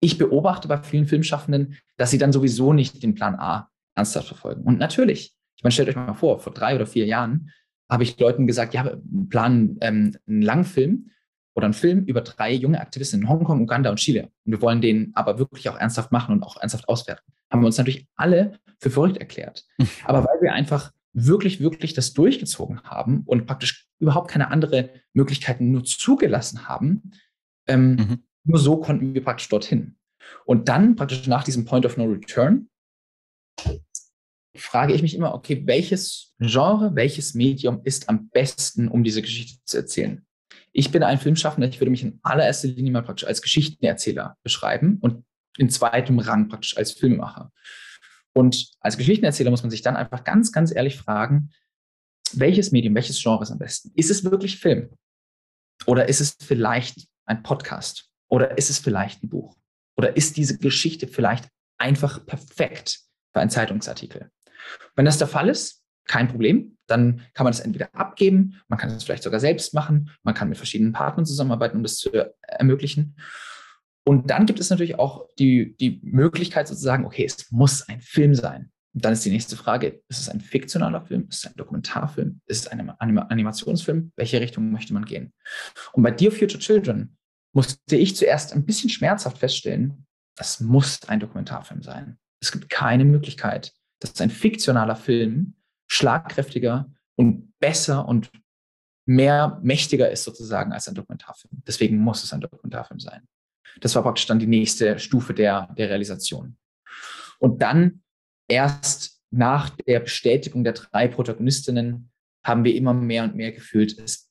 Ich 0.00 0.18
beobachte 0.18 0.68
bei 0.68 0.82
vielen 0.82 1.06
Filmschaffenden, 1.06 1.76
dass 1.96 2.10
sie 2.10 2.18
dann 2.18 2.32
sowieso 2.32 2.72
nicht 2.72 3.02
den 3.02 3.14
Plan 3.14 3.34
A 3.34 3.70
ernsthaft 3.96 4.28
verfolgen. 4.28 4.62
Und 4.62 4.78
natürlich, 4.78 5.34
ich 5.56 5.64
meine, 5.64 5.72
stellt 5.72 5.88
euch 5.88 5.96
mal 5.96 6.14
vor, 6.14 6.38
vor 6.38 6.54
drei 6.54 6.74
oder 6.74 6.86
vier 6.86 7.06
Jahren 7.06 7.50
habe 7.90 8.02
ich 8.02 8.18
Leuten 8.18 8.46
gesagt, 8.46 8.74
ja, 8.74 8.96
planen 9.30 9.78
ähm, 9.80 10.16
einen 10.26 10.42
Langfilm 10.42 11.10
oder 11.54 11.64
einen 11.64 11.74
Film 11.74 12.04
über 12.04 12.20
drei 12.20 12.52
junge 12.52 12.80
Aktivisten 12.80 13.22
in 13.22 13.28
Hongkong, 13.28 13.62
Uganda 13.62 13.90
und 13.90 13.96
Chile. 13.96 14.30
Und 14.44 14.52
wir 14.52 14.62
wollen 14.62 14.80
den 14.80 15.10
aber 15.14 15.38
wirklich 15.38 15.68
auch 15.68 15.78
ernsthaft 15.78 16.12
machen 16.12 16.34
und 16.34 16.42
auch 16.42 16.60
ernsthaft 16.60 16.88
auswerten. 16.88 17.32
Haben 17.50 17.62
wir 17.62 17.66
uns 17.66 17.78
natürlich 17.78 18.06
alle 18.14 18.58
für 18.78 18.90
verrückt 18.90 19.16
erklärt. 19.16 19.64
Aber 20.04 20.24
weil 20.24 20.40
wir 20.40 20.52
einfach 20.52 20.92
wirklich, 21.12 21.60
wirklich 21.60 21.94
das 21.94 22.12
durchgezogen 22.12 22.82
haben 22.82 23.22
und 23.26 23.46
praktisch 23.46 23.88
überhaupt 23.98 24.30
keine 24.30 24.50
andere 24.50 24.90
Möglichkeiten 25.12 25.70
nur 25.70 25.84
zugelassen 25.84 26.68
haben, 26.68 27.12
ähm, 27.66 27.96
Mhm. 27.96 28.22
nur 28.44 28.58
so 28.58 28.76
konnten 28.78 29.14
wir 29.14 29.24
praktisch 29.24 29.48
dorthin. 29.48 29.96
Und 30.44 30.68
dann 30.68 30.96
praktisch 30.96 31.26
nach 31.26 31.44
diesem 31.44 31.64
Point 31.64 31.86
of 31.86 31.96
No 31.96 32.04
Return 32.04 32.68
frage 34.56 34.92
ich 34.92 35.02
mich 35.02 35.14
immer, 35.14 35.34
okay, 35.34 35.62
welches 35.66 36.34
Genre, 36.40 36.94
welches 36.94 37.34
Medium 37.34 37.80
ist 37.84 38.08
am 38.08 38.28
besten, 38.28 38.88
um 38.88 39.04
diese 39.04 39.22
Geschichte 39.22 39.60
zu 39.64 39.76
erzählen? 39.78 40.24
Ich 40.72 40.90
bin 40.90 41.02
ein 41.02 41.18
Filmschaffender, 41.18 41.68
ich 41.68 41.80
würde 41.80 41.90
mich 41.90 42.02
in 42.02 42.20
allererster 42.22 42.68
Linie 42.68 42.92
mal 42.92 43.02
praktisch 43.02 43.26
als 43.26 43.42
Geschichtenerzähler 43.42 44.36
beschreiben 44.42 44.98
und 45.00 45.24
in 45.56 45.70
zweitem 45.70 46.18
Rang 46.18 46.48
praktisch 46.48 46.76
als 46.76 46.92
Filmemacher. 46.92 47.52
Und 48.38 48.70
als 48.78 48.96
Geschichtenerzähler 48.96 49.50
muss 49.50 49.64
man 49.64 49.70
sich 49.70 49.82
dann 49.82 49.96
einfach 49.96 50.22
ganz, 50.22 50.52
ganz 50.52 50.72
ehrlich 50.72 50.96
fragen, 50.96 51.50
welches 52.34 52.70
Medium, 52.70 52.94
welches 52.94 53.20
Genre 53.20 53.42
ist 53.42 53.50
am 53.50 53.58
besten? 53.58 53.90
Ist 53.96 54.12
es 54.12 54.22
wirklich 54.22 54.60
Film? 54.60 54.90
Oder 55.86 56.08
ist 56.08 56.20
es 56.20 56.36
vielleicht 56.40 57.08
ein 57.24 57.42
Podcast? 57.42 58.08
Oder 58.28 58.56
ist 58.56 58.70
es 58.70 58.78
vielleicht 58.78 59.24
ein 59.24 59.28
Buch? 59.28 59.56
Oder 59.96 60.16
ist 60.16 60.36
diese 60.36 60.56
Geschichte 60.56 61.08
vielleicht 61.08 61.48
einfach 61.78 62.24
perfekt 62.26 63.00
für 63.32 63.40
einen 63.40 63.50
Zeitungsartikel? 63.50 64.30
Wenn 64.94 65.04
das 65.04 65.18
der 65.18 65.26
Fall 65.26 65.48
ist, 65.48 65.82
kein 66.06 66.28
Problem. 66.28 66.78
Dann 66.86 67.22
kann 67.34 67.42
man 67.42 67.52
das 67.52 67.58
entweder 67.58 67.92
abgeben, 67.92 68.62
man 68.68 68.78
kann 68.78 68.88
es 68.90 69.02
vielleicht 69.02 69.24
sogar 69.24 69.40
selbst 69.40 69.74
machen, 69.74 70.12
man 70.22 70.34
kann 70.34 70.48
mit 70.48 70.58
verschiedenen 70.58 70.92
Partnern 70.92 71.26
zusammenarbeiten, 71.26 71.76
um 71.76 71.82
das 71.82 71.96
zu 71.96 72.12
ermöglichen. 72.42 73.16
Und 74.08 74.30
dann 74.30 74.46
gibt 74.46 74.58
es 74.58 74.70
natürlich 74.70 74.98
auch 74.98 75.28
die, 75.38 75.76
die 75.76 76.00
Möglichkeit 76.02 76.66
sozusagen, 76.66 77.04
okay, 77.04 77.26
es 77.26 77.50
muss 77.50 77.86
ein 77.90 78.00
Film 78.00 78.34
sein. 78.34 78.72
Und 78.94 79.04
dann 79.04 79.12
ist 79.12 79.22
die 79.26 79.30
nächste 79.30 79.54
Frage, 79.54 80.00
ist 80.08 80.18
es 80.18 80.30
ein 80.30 80.40
fiktionaler 80.40 81.02
Film? 81.02 81.26
Ist 81.28 81.44
es 81.44 81.46
ein 81.50 81.56
Dokumentarfilm? 81.56 82.40
Ist 82.46 82.60
es 82.60 82.68
ein 82.68 82.88
Anim 82.88 83.18
Animationsfilm? 83.18 84.12
Welche 84.16 84.40
Richtung 84.40 84.70
möchte 84.70 84.94
man 84.94 85.04
gehen? 85.04 85.34
Und 85.92 86.04
bei 86.04 86.10
Dear 86.10 86.32
Future 86.32 86.58
Children 86.58 87.18
musste 87.52 87.96
ich 87.96 88.16
zuerst 88.16 88.54
ein 88.54 88.64
bisschen 88.64 88.88
schmerzhaft 88.88 89.36
feststellen, 89.36 90.06
das 90.36 90.58
muss 90.60 91.06
ein 91.06 91.20
Dokumentarfilm 91.20 91.82
sein. 91.82 92.16
Es 92.40 92.50
gibt 92.50 92.70
keine 92.70 93.04
Möglichkeit, 93.04 93.74
dass 94.00 94.18
ein 94.22 94.30
fiktionaler 94.30 94.96
Film 94.96 95.56
schlagkräftiger 95.86 96.90
und 97.14 97.52
besser 97.58 98.08
und 98.08 98.30
mehr 99.04 99.60
mächtiger 99.62 100.10
ist 100.10 100.24
sozusagen 100.24 100.72
als 100.72 100.88
ein 100.88 100.94
Dokumentarfilm. 100.94 101.62
Deswegen 101.66 101.98
muss 101.98 102.24
es 102.24 102.32
ein 102.32 102.40
Dokumentarfilm 102.40 103.00
sein. 103.00 103.28
Das 103.80 103.94
war 103.94 104.02
praktisch 104.02 104.26
dann 104.26 104.38
die 104.38 104.46
nächste 104.46 104.98
Stufe 104.98 105.34
der, 105.34 105.72
der 105.76 105.88
Realisation. 105.88 106.56
Und 107.38 107.62
dann 107.62 108.02
erst 108.48 109.20
nach 109.30 109.70
der 109.70 110.00
Bestätigung 110.00 110.64
der 110.64 110.72
drei 110.72 111.08
Protagonistinnen 111.08 112.10
haben 112.44 112.64
wir 112.64 112.74
immer 112.74 112.94
mehr 112.94 113.24
und 113.24 113.36
mehr 113.36 113.52
gefühlt, 113.52 113.98
es, 113.98 114.30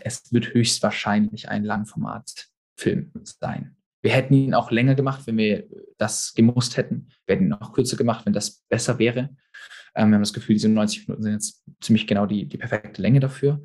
es 0.00 0.32
wird 0.32 0.52
höchstwahrscheinlich 0.52 1.48
ein 1.48 1.64
Langformatfilm 1.64 3.12
sein. 3.22 3.76
Wir 4.02 4.12
hätten 4.12 4.34
ihn 4.34 4.54
auch 4.54 4.72
länger 4.72 4.96
gemacht, 4.96 5.26
wenn 5.26 5.36
wir 5.36 5.68
das 5.96 6.34
gemusst 6.34 6.76
hätten. 6.76 7.08
Wir 7.26 7.36
hätten 7.36 7.46
ihn 7.46 7.52
auch 7.52 7.72
kürzer 7.72 7.96
gemacht, 7.96 8.26
wenn 8.26 8.32
das 8.32 8.64
besser 8.68 8.98
wäre. 8.98 9.30
Ähm, 9.94 10.10
wir 10.10 10.16
haben 10.16 10.22
das 10.22 10.32
Gefühl, 10.32 10.56
diese 10.56 10.68
90 10.68 11.06
Minuten 11.06 11.22
sind 11.22 11.32
jetzt 11.32 11.62
ziemlich 11.80 12.06
genau 12.06 12.26
die, 12.26 12.46
die 12.46 12.58
perfekte 12.58 13.00
Länge 13.00 13.20
dafür. 13.20 13.62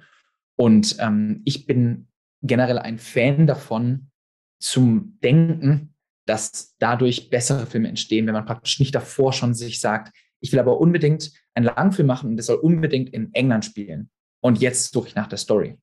Und 0.55 0.97
ähm, 0.99 1.41
ich 1.45 1.65
bin 1.65 2.07
generell 2.43 2.77
ein 2.77 2.99
Fan 2.99 3.47
davon, 3.47 4.11
zum 4.59 5.17
Denken, 5.23 5.93
dass 6.25 6.75
dadurch 6.77 7.29
bessere 7.29 7.65
Filme 7.65 7.87
entstehen, 7.87 8.27
wenn 8.27 8.33
man 8.33 8.45
praktisch 8.45 8.79
nicht 8.79 8.93
davor 8.93 9.33
schon 9.33 9.53
sich 9.53 9.79
sagt, 9.79 10.15
ich 10.39 10.51
will 10.51 10.59
aber 10.59 10.79
unbedingt 10.79 11.31
einen 11.53 11.65
Langfilm 11.65 12.07
machen 12.07 12.31
und 12.31 12.37
das 12.37 12.47
soll 12.47 12.57
unbedingt 12.57 13.09
in 13.09 13.33
England 13.33 13.65
spielen. 13.65 14.09
Und 14.41 14.59
jetzt 14.59 14.93
suche 14.93 15.07
ich 15.07 15.15
nach 15.15 15.27
der 15.27 15.37
Story. 15.37 15.77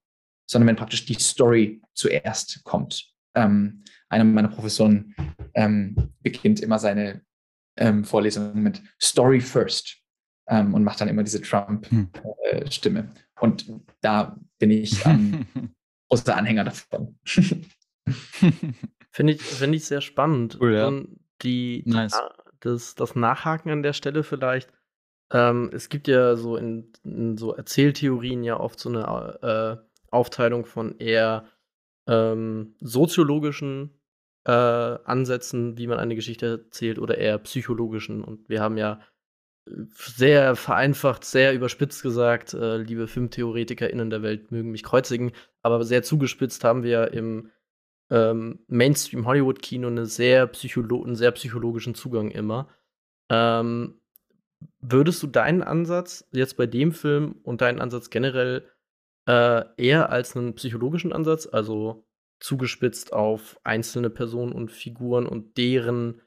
Sondern 0.49 0.69
wenn 0.69 0.77
praktisch 0.77 1.07
die 1.07 1.15
Story 1.15 1.81
zuerst 1.95 2.63
kommt. 2.65 3.11
Ähm, 3.35 3.83
einer 4.09 4.25
meiner 4.25 4.49
Professoren 4.49 5.15
ähm, 5.55 6.13
beginnt 6.21 6.61
immer 6.61 6.79
seine 6.79 7.23
ähm, 7.77 8.05
Vorlesungen 8.05 8.63
mit 8.63 8.81
Story 9.03 9.41
First 9.41 9.97
ähm, 10.49 10.75
und 10.75 10.85
macht 10.85 11.01
dann 11.01 11.09
immer 11.09 11.25
diese 11.25 11.41
Trump-Stimme. 11.41 13.01
Hm. 13.01 13.09
Äh, 13.09 13.41
und 13.41 13.73
da 14.01 14.39
bin 14.59 14.71
ich 14.71 15.05
ähm, 15.05 15.47
großer 16.09 16.37
Anhänger 16.37 16.65
davon. 16.65 17.19
Finde 19.11 19.35
ich, 19.35 19.43
find 19.43 19.75
ich 19.75 19.85
sehr 19.85 20.01
spannend. 20.01 20.59
Cool, 20.61 20.75
ja. 20.75 20.93
die, 21.43 21.85
nice. 21.87 22.21
das, 22.59 22.97
das 22.97 23.14
Nachhaken 23.14 23.71
an 23.71 23.85
der 23.85 23.93
Stelle 23.93 24.25
vielleicht. 24.25 24.73
Ähm, 25.33 25.71
es 25.73 25.88
gibt 25.88 26.09
ja 26.09 26.35
so 26.35 26.57
in, 26.57 26.93
in, 27.05 27.37
so 27.37 27.55
Erzähltheorien 27.55 28.43
ja 28.43 28.59
oft 28.59 28.81
so 28.81 28.88
eine 28.88 29.38
äh, 29.81 29.87
Aufteilung 30.11 30.64
von 30.67 30.99
eher 30.99 31.47
ähm, 32.09 32.75
soziologischen 32.81 34.01
äh, 34.47 34.51
Ansätzen, 34.51 35.79
wie 35.79 35.87
man 35.87 35.99
eine 35.99 36.17
Geschichte 36.17 36.64
erzählt, 36.64 36.99
oder 36.99 37.17
eher 37.17 37.38
psychologischen. 37.38 38.23
Und 38.25 38.49
wir 38.49 38.61
haben 38.61 38.77
ja 38.77 39.01
sehr 39.93 40.57
vereinfacht, 40.57 41.25
sehr 41.25 41.55
überspitzt 41.55 42.03
gesagt, 42.03 42.53
äh, 42.53 42.79
liebe 42.79 43.07
FilmtheoretikerInnen 43.07 44.11
der 44.11 44.23
Welt 44.23 44.51
mögen 44.51 44.71
mich 44.71 44.83
kreuzigen, 44.83 45.33
aber 45.62 45.85
sehr 45.85 46.03
zugespitzt 46.03 46.64
haben 46.64 46.83
wir 46.83 47.12
im 47.12 47.51
ähm, 48.11 48.61
Mainstream-Hollywood-Kino 48.69 49.88
eine 49.88 50.07
sehr 50.07 50.51
einen 50.51 51.17
sehr 51.17 51.33
psychologischen 51.33 51.95
Zugang 51.95 52.31
immer. 52.31 52.69
Ähm, 53.31 54.01
würdest 54.81 55.23
du 55.23 55.27
deinen 55.27 55.62
Ansatz 55.62 56.29
jetzt 56.33 56.57
bei 56.57 56.67
dem 56.67 56.93
Film 56.93 57.37
und 57.43 57.61
deinen 57.61 57.81
Ansatz 57.81 58.11
generell 58.11 58.69
äh, 59.27 59.64
eher 59.77 60.11
als 60.11 60.37
einen 60.37 60.55
psychologischen 60.55 61.12
Ansatz, 61.12 61.47
also 61.47 62.07
zugespitzt 62.40 63.12
auf 63.12 63.59
einzelne 63.64 64.11
Personen 64.11 64.53
und 64.53 64.71
Figuren 64.71 65.27
und 65.27 65.57
deren 65.57 66.21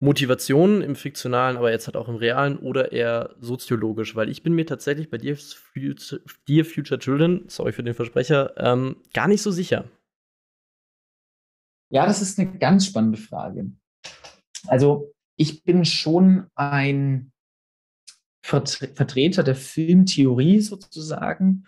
Motivationen 0.00 0.82
im 0.82 0.96
fiktionalen, 0.96 1.56
aber 1.56 1.70
jetzt 1.70 1.86
halt 1.86 1.96
auch 1.96 2.08
im 2.08 2.16
realen 2.16 2.58
oder 2.58 2.92
eher 2.92 3.36
soziologisch, 3.40 4.16
weil 4.16 4.28
ich 4.28 4.42
bin 4.42 4.54
mir 4.54 4.66
tatsächlich 4.66 5.08
bei 5.08 5.18
Dear 5.18 5.36
Future, 5.36 6.20
Dear 6.48 6.64
Future 6.64 6.98
Children, 6.98 7.44
sorry 7.46 7.72
für 7.72 7.84
den 7.84 7.94
Versprecher, 7.94 8.52
ähm, 8.56 8.96
gar 9.14 9.28
nicht 9.28 9.40
so 9.40 9.50
sicher. 9.50 9.84
Ja, 11.90 12.06
das 12.06 12.22
ist 12.22 12.38
eine 12.38 12.58
ganz 12.58 12.86
spannende 12.86 13.18
Frage. 13.18 13.70
Also 14.66 15.14
ich 15.36 15.64
bin 15.64 15.84
schon 15.84 16.50
ein 16.54 17.32
Vertreter 18.42 19.42
der 19.42 19.56
Filmtheorie 19.56 20.60
sozusagen, 20.60 21.66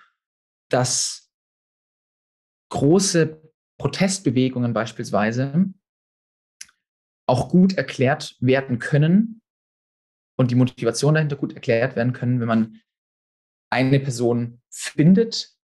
dass 0.68 1.32
große 2.70 3.40
Protestbewegungen 3.78 4.72
beispielsweise 4.72 5.72
auch 7.28 7.48
gut 7.48 7.74
erklärt 7.74 8.36
werden 8.40 8.78
können 8.78 9.40
und 10.38 10.50
die 10.50 10.54
Motivation 10.54 11.14
dahinter 11.14 11.36
gut 11.36 11.54
erklärt 11.54 11.96
werden 11.96 12.12
können, 12.12 12.40
wenn 12.40 12.48
man 12.48 12.80
eine 13.70 13.98
Person 14.00 14.60
findet, 14.70 15.55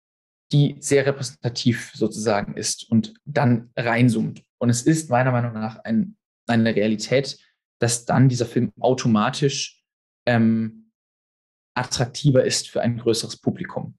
die 0.52 0.76
sehr 0.80 1.06
repräsentativ 1.06 1.92
sozusagen 1.94 2.56
ist 2.56 2.90
und 2.90 3.14
dann 3.24 3.70
reinzoomt. 3.76 4.42
Und 4.58 4.70
es 4.70 4.82
ist 4.82 5.10
meiner 5.10 5.32
Meinung 5.32 5.52
nach 5.52 5.78
ein, 5.78 6.16
eine 6.46 6.74
Realität, 6.74 7.38
dass 7.80 8.04
dann 8.04 8.28
dieser 8.28 8.46
Film 8.46 8.72
automatisch 8.78 9.82
ähm, 10.26 10.90
attraktiver 11.74 12.44
ist 12.44 12.68
für 12.68 12.82
ein 12.82 12.98
größeres 12.98 13.38
Publikum 13.38 13.98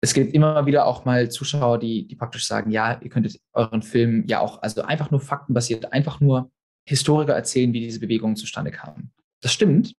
es 0.00 0.14
gibt 0.14 0.32
immer 0.32 0.66
wieder 0.66 0.86
auch 0.86 1.04
mal 1.04 1.30
Zuschauer, 1.30 1.78
die, 1.78 2.06
die 2.06 2.14
praktisch 2.14 2.46
sagen, 2.46 2.70
ja, 2.70 3.00
ihr 3.00 3.10
könntet 3.10 3.40
euren 3.52 3.82
Film 3.82 4.24
ja 4.26 4.40
auch, 4.40 4.62
also 4.62 4.82
einfach 4.82 5.10
nur 5.10 5.20
faktenbasiert, 5.20 5.92
einfach 5.92 6.20
nur 6.20 6.50
Historiker 6.86 7.34
erzählen, 7.34 7.72
wie 7.72 7.80
diese 7.80 8.00
Bewegungen 8.00 8.36
zustande 8.36 8.70
kamen. 8.70 9.12
Das 9.40 9.52
stimmt. 9.52 9.94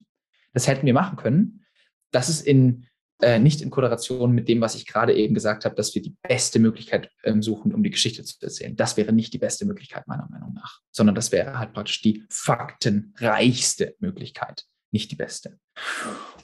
Das 0.53 0.67
hätten 0.67 0.85
wir 0.85 0.93
machen 0.93 1.17
können. 1.17 1.65
Das 2.12 2.29
ist 2.29 2.41
in, 2.41 2.88
äh, 3.21 3.39
nicht 3.39 3.62
in 3.62 3.69
Korrelation 3.69 4.32
mit 4.32 4.47
dem, 4.47 4.62
was 4.62 4.75
ich 4.75 4.86
gerade 4.86 5.13
eben 5.13 5.34
gesagt 5.34 5.65
habe, 5.65 5.75
dass 5.75 5.93
wir 5.93 6.01
die 6.01 6.15
beste 6.21 6.60
Möglichkeit 6.60 7.12
ähm, 7.23 7.41
suchen, 7.41 7.73
um 7.73 7.84
die 7.84 7.89
Geschichte 7.89 8.23
zu 8.23 8.36
erzählen. 8.41 8.75
Das 8.75 8.95
wäre 8.95 9.12
nicht 9.12 9.34
die 9.34 9.39
beste 9.39 9.65
Möglichkeit, 9.65 10.08
meiner 10.08 10.27
Meinung 10.29 10.53
nach, 10.53 10.79
sondern 10.91 11.15
das 11.15 11.32
wäre 11.32 11.60
halt 11.60 11.73
praktisch 11.73 12.01
die 12.01 12.25
faktenreichste 12.29 13.95
Möglichkeit, 13.99 14.65
nicht 14.91 15.12
die 15.12 15.15
beste. 15.15 15.60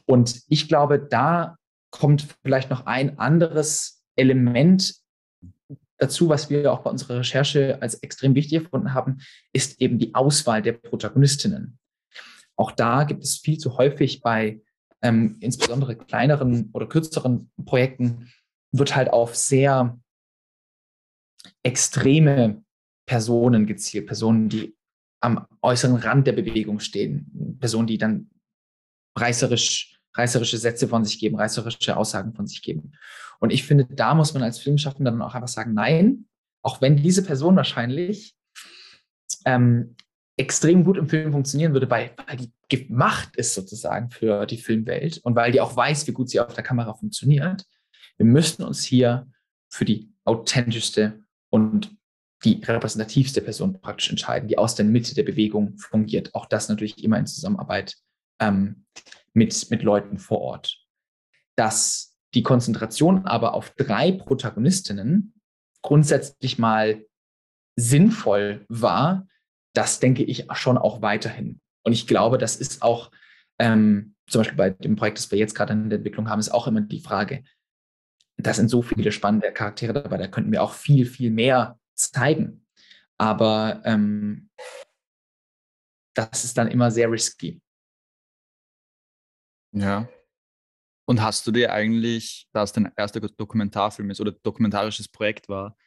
Und 0.06 0.42
ich 0.48 0.68
glaube, 0.68 1.00
da 1.00 1.58
kommt 1.92 2.28
vielleicht 2.44 2.70
noch 2.70 2.86
ein 2.86 3.20
anderes 3.20 4.04
Element 4.16 4.96
dazu, 5.98 6.30
was 6.30 6.50
wir 6.50 6.72
auch 6.74 6.80
bei 6.80 6.90
unserer 6.90 7.20
Recherche 7.20 7.82
als 7.82 7.96
extrem 7.96 8.36
wichtig 8.36 8.64
gefunden 8.64 8.94
haben, 8.94 9.20
ist 9.54 9.82
eben 9.82 9.98
die 9.98 10.14
Auswahl 10.14 10.62
der 10.62 10.74
Protagonistinnen. 10.74 11.80
Auch 12.58 12.72
da 12.72 13.04
gibt 13.04 13.24
es 13.24 13.38
viel 13.38 13.58
zu 13.58 13.78
häufig 13.78 14.22
bei 14.22 14.62
ähm, 15.02 15.38
insbesondere 15.40 15.96
kleineren 15.96 16.70
oder 16.74 16.88
kürzeren 16.88 17.52
Projekten, 17.66 18.32
wird 18.72 18.96
halt 18.96 19.12
auf 19.12 19.36
sehr 19.36 20.00
extreme 21.64 22.64
Personen 23.08 23.66
gezielt, 23.66 24.08
Personen, 24.08 24.50
die 24.50 24.76
am 25.22 25.48
äußeren 25.62 25.96
Rand 25.96 26.28
der 26.28 26.34
Bewegung 26.34 26.80
stehen, 26.80 27.58
Personen, 27.60 27.88
die 27.88 27.98
dann 27.98 28.30
reißerisch 29.18 29.96
reißerische 30.18 30.58
Sätze 30.58 30.88
von 30.88 31.04
sich 31.04 31.20
geben, 31.20 31.36
reißerische 31.36 31.98
Aussagen 31.98 32.34
von 32.34 32.48
sich 32.48 32.62
geben. 32.62 32.94
Und 33.40 33.52
ich 33.52 33.66
finde, 33.66 33.86
da 33.86 34.16
muss 34.16 34.34
man 34.34 34.44
als 34.44 34.60
Filmschaffender 34.60 35.12
dann 35.12 35.22
auch 35.22 35.36
einfach 35.36 35.50
sagen, 35.50 35.74
nein, 35.74 36.28
auch 36.64 36.82
wenn 36.82 36.98
diese 36.98 37.24
Person 37.24 37.56
wahrscheinlich 37.56 38.36
ähm, 39.46 39.96
extrem 40.38 40.84
gut 40.84 40.98
im 40.98 41.08
Film 41.08 41.32
funktionieren 41.32 41.74
würde, 41.74 41.90
weil, 41.90 42.12
weil 42.28 42.38
die 42.38 42.52
gemacht 42.70 43.36
ist 43.36 43.54
sozusagen 43.54 44.10
für 44.10 44.46
die 44.46 44.58
Filmwelt 44.58 45.20
und 45.20 45.36
weil 45.36 45.52
die 45.52 45.62
auch 45.62 45.76
weiß, 45.76 46.08
wie 46.08 46.12
gut 46.12 46.30
sie 46.30 46.40
auf 46.40 46.54
der 46.54 46.64
Kamera 46.64 46.94
funktioniert. 46.94 47.66
Wir 48.18 48.26
müssen 48.26 48.64
uns 48.64 48.84
hier 48.84 49.28
für 49.70 49.86
die 49.86 50.12
authentischste 50.24 51.24
und 51.50 51.96
die 52.44 52.62
repräsentativste 52.64 53.42
Person 53.42 53.80
praktisch 53.80 54.10
entscheiden, 54.10 54.48
die 54.48 54.58
aus 54.58 54.76
der 54.76 54.86
Mitte 54.86 55.16
der 55.16 55.24
Bewegung 55.24 55.78
fungiert. 55.78 56.36
Auch 56.36 56.46
das 56.46 56.70
natürlich 56.70 57.04
immer 57.04 57.18
in 57.18 57.28
Zusammenarbeit 57.28 57.96
ähm, 58.40 58.86
mit, 59.34 59.70
mit 59.70 59.84
Leuten 59.84 60.18
vor 60.18 60.42
Ort. 60.42 60.78
Dass 61.56 62.18
die 62.34 62.44
Konzentration 62.44 63.26
aber 63.26 63.54
auf 63.54 63.72
drei 63.72 64.12
Protagonistinnen 64.12 65.34
grundsätzlich 65.82 66.60
mal 66.60 67.06
sinnvoll 67.78 68.66
war, 68.70 69.28
das 69.76 70.00
denke 70.00 70.24
ich 70.24 70.48
schon 70.54 70.78
auch 70.78 71.02
weiterhin. 71.02 71.60
Und 71.84 71.94
ich 71.94 72.08
glaube, 72.08 72.38
das 72.38 72.56
ist 72.56 72.82
auch 72.82 73.12
ähm, 73.60 74.16
zum 74.28 74.40
Beispiel 74.40 74.58
bei 74.58 74.70
dem 74.72 74.96
Projekt, 74.96 75.20
das 75.20 75.32
wir 75.32 75.38
jetzt 75.38 75.54
gerade 75.56 75.74
in 75.74 75.90
der 75.90 75.98
Entwicklung 75.98 76.30
haben, 76.30 76.40
ist 76.40 76.54
auch 76.54 76.68
immer 76.68 76.82
die 76.82 77.00
Frage, 77.00 77.44
da 78.38 78.54
sind 78.54 78.70
so 78.70 78.82
viele 78.82 79.12
spannende 79.12 79.52
Charaktere 79.54 79.94
dabei, 79.94 80.18
da 80.18 80.28
könnten 80.28 80.52
wir 80.52 80.64
auch 80.64 80.74
viel, 80.74 81.06
viel 81.06 81.32
mehr 81.32 81.80
zeigen. 81.94 82.66
Aber 83.18 83.82
ähm, 83.86 84.50
das 86.16 86.44
ist 86.44 86.58
dann 86.58 86.68
immer 86.68 86.92
sehr 86.92 87.10
risky. 87.10 87.62
Ja. 89.74 90.08
Und 91.08 91.22
hast 91.22 91.46
du 91.46 91.52
dir 91.52 91.72
eigentlich, 91.72 92.48
da 92.52 92.64
es 92.64 92.74
dein 92.74 92.92
erster 92.98 93.20
Dokumentarfilm 93.20 94.10
ist 94.10 94.20
oder 94.20 94.32
dokumentarisches 94.32 95.08
Projekt 95.08 95.48
war, 95.48 95.78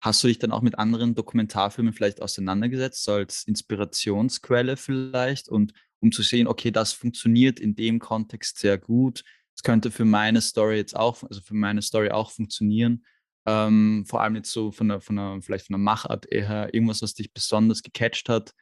hast 0.00 0.22
du 0.22 0.28
dich 0.28 0.38
dann 0.38 0.52
auch 0.52 0.62
mit 0.62 0.78
anderen 0.78 1.14
Dokumentarfilmen 1.14 1.92
vielleicht 1.92 2.22
auseinandergesetzt, 2.22 3.04
so 3.04 3.12
als 3.12 3.44
Inspirationsquelle 3.44 4.76
vielleicht 4.76 5.48
und 5.48 5.72
um 6.00 6.12
zu 6.12 6.22
sehen, 6.22 6.46
okay, 6.46 6.70
das 6.70 6.92
funktioniert 6.92 7.58
in 7.58 7.74
dem 7.74 7.98
Kontext 7.98 8.58
sehr 8.58 8.78
gut. 8.78 9.24
Es 9.56 9.62
könnte 9.62 9.90
für 9.90 10.04
meine 10.04 10.40
Story 10.42 10.76
jetzt 10.76 10.94
auch, 10.94 11.22
also 11.22 11.40
für 11.40 11.54
meine 11.54 11.82
Story 11.82 12.10
auch 12.10 12.30
funktionieren. 12.30 13.04
Ähm, 13.46 14.04
vor 14.06 14.22
allem 14.22 14.36
jetzt 14.36 14.52
so 14.52 14.72
von 14.72 14.88
der, 14.88 15.00
von 15.00 15.16
der, 15.16 15.38
vielleicht 15.40 15.66
von 15.66 15.74
der 15.74 15.80
Machart 15.80 16.26
eher 16.30 16.74
irgendwas, 16.74 17.00
was 17.00 17.14
dich 17.14 17.32
besonders 17.32 17.82
gecatcht 17.82 18.28
hat, 18.28 18.52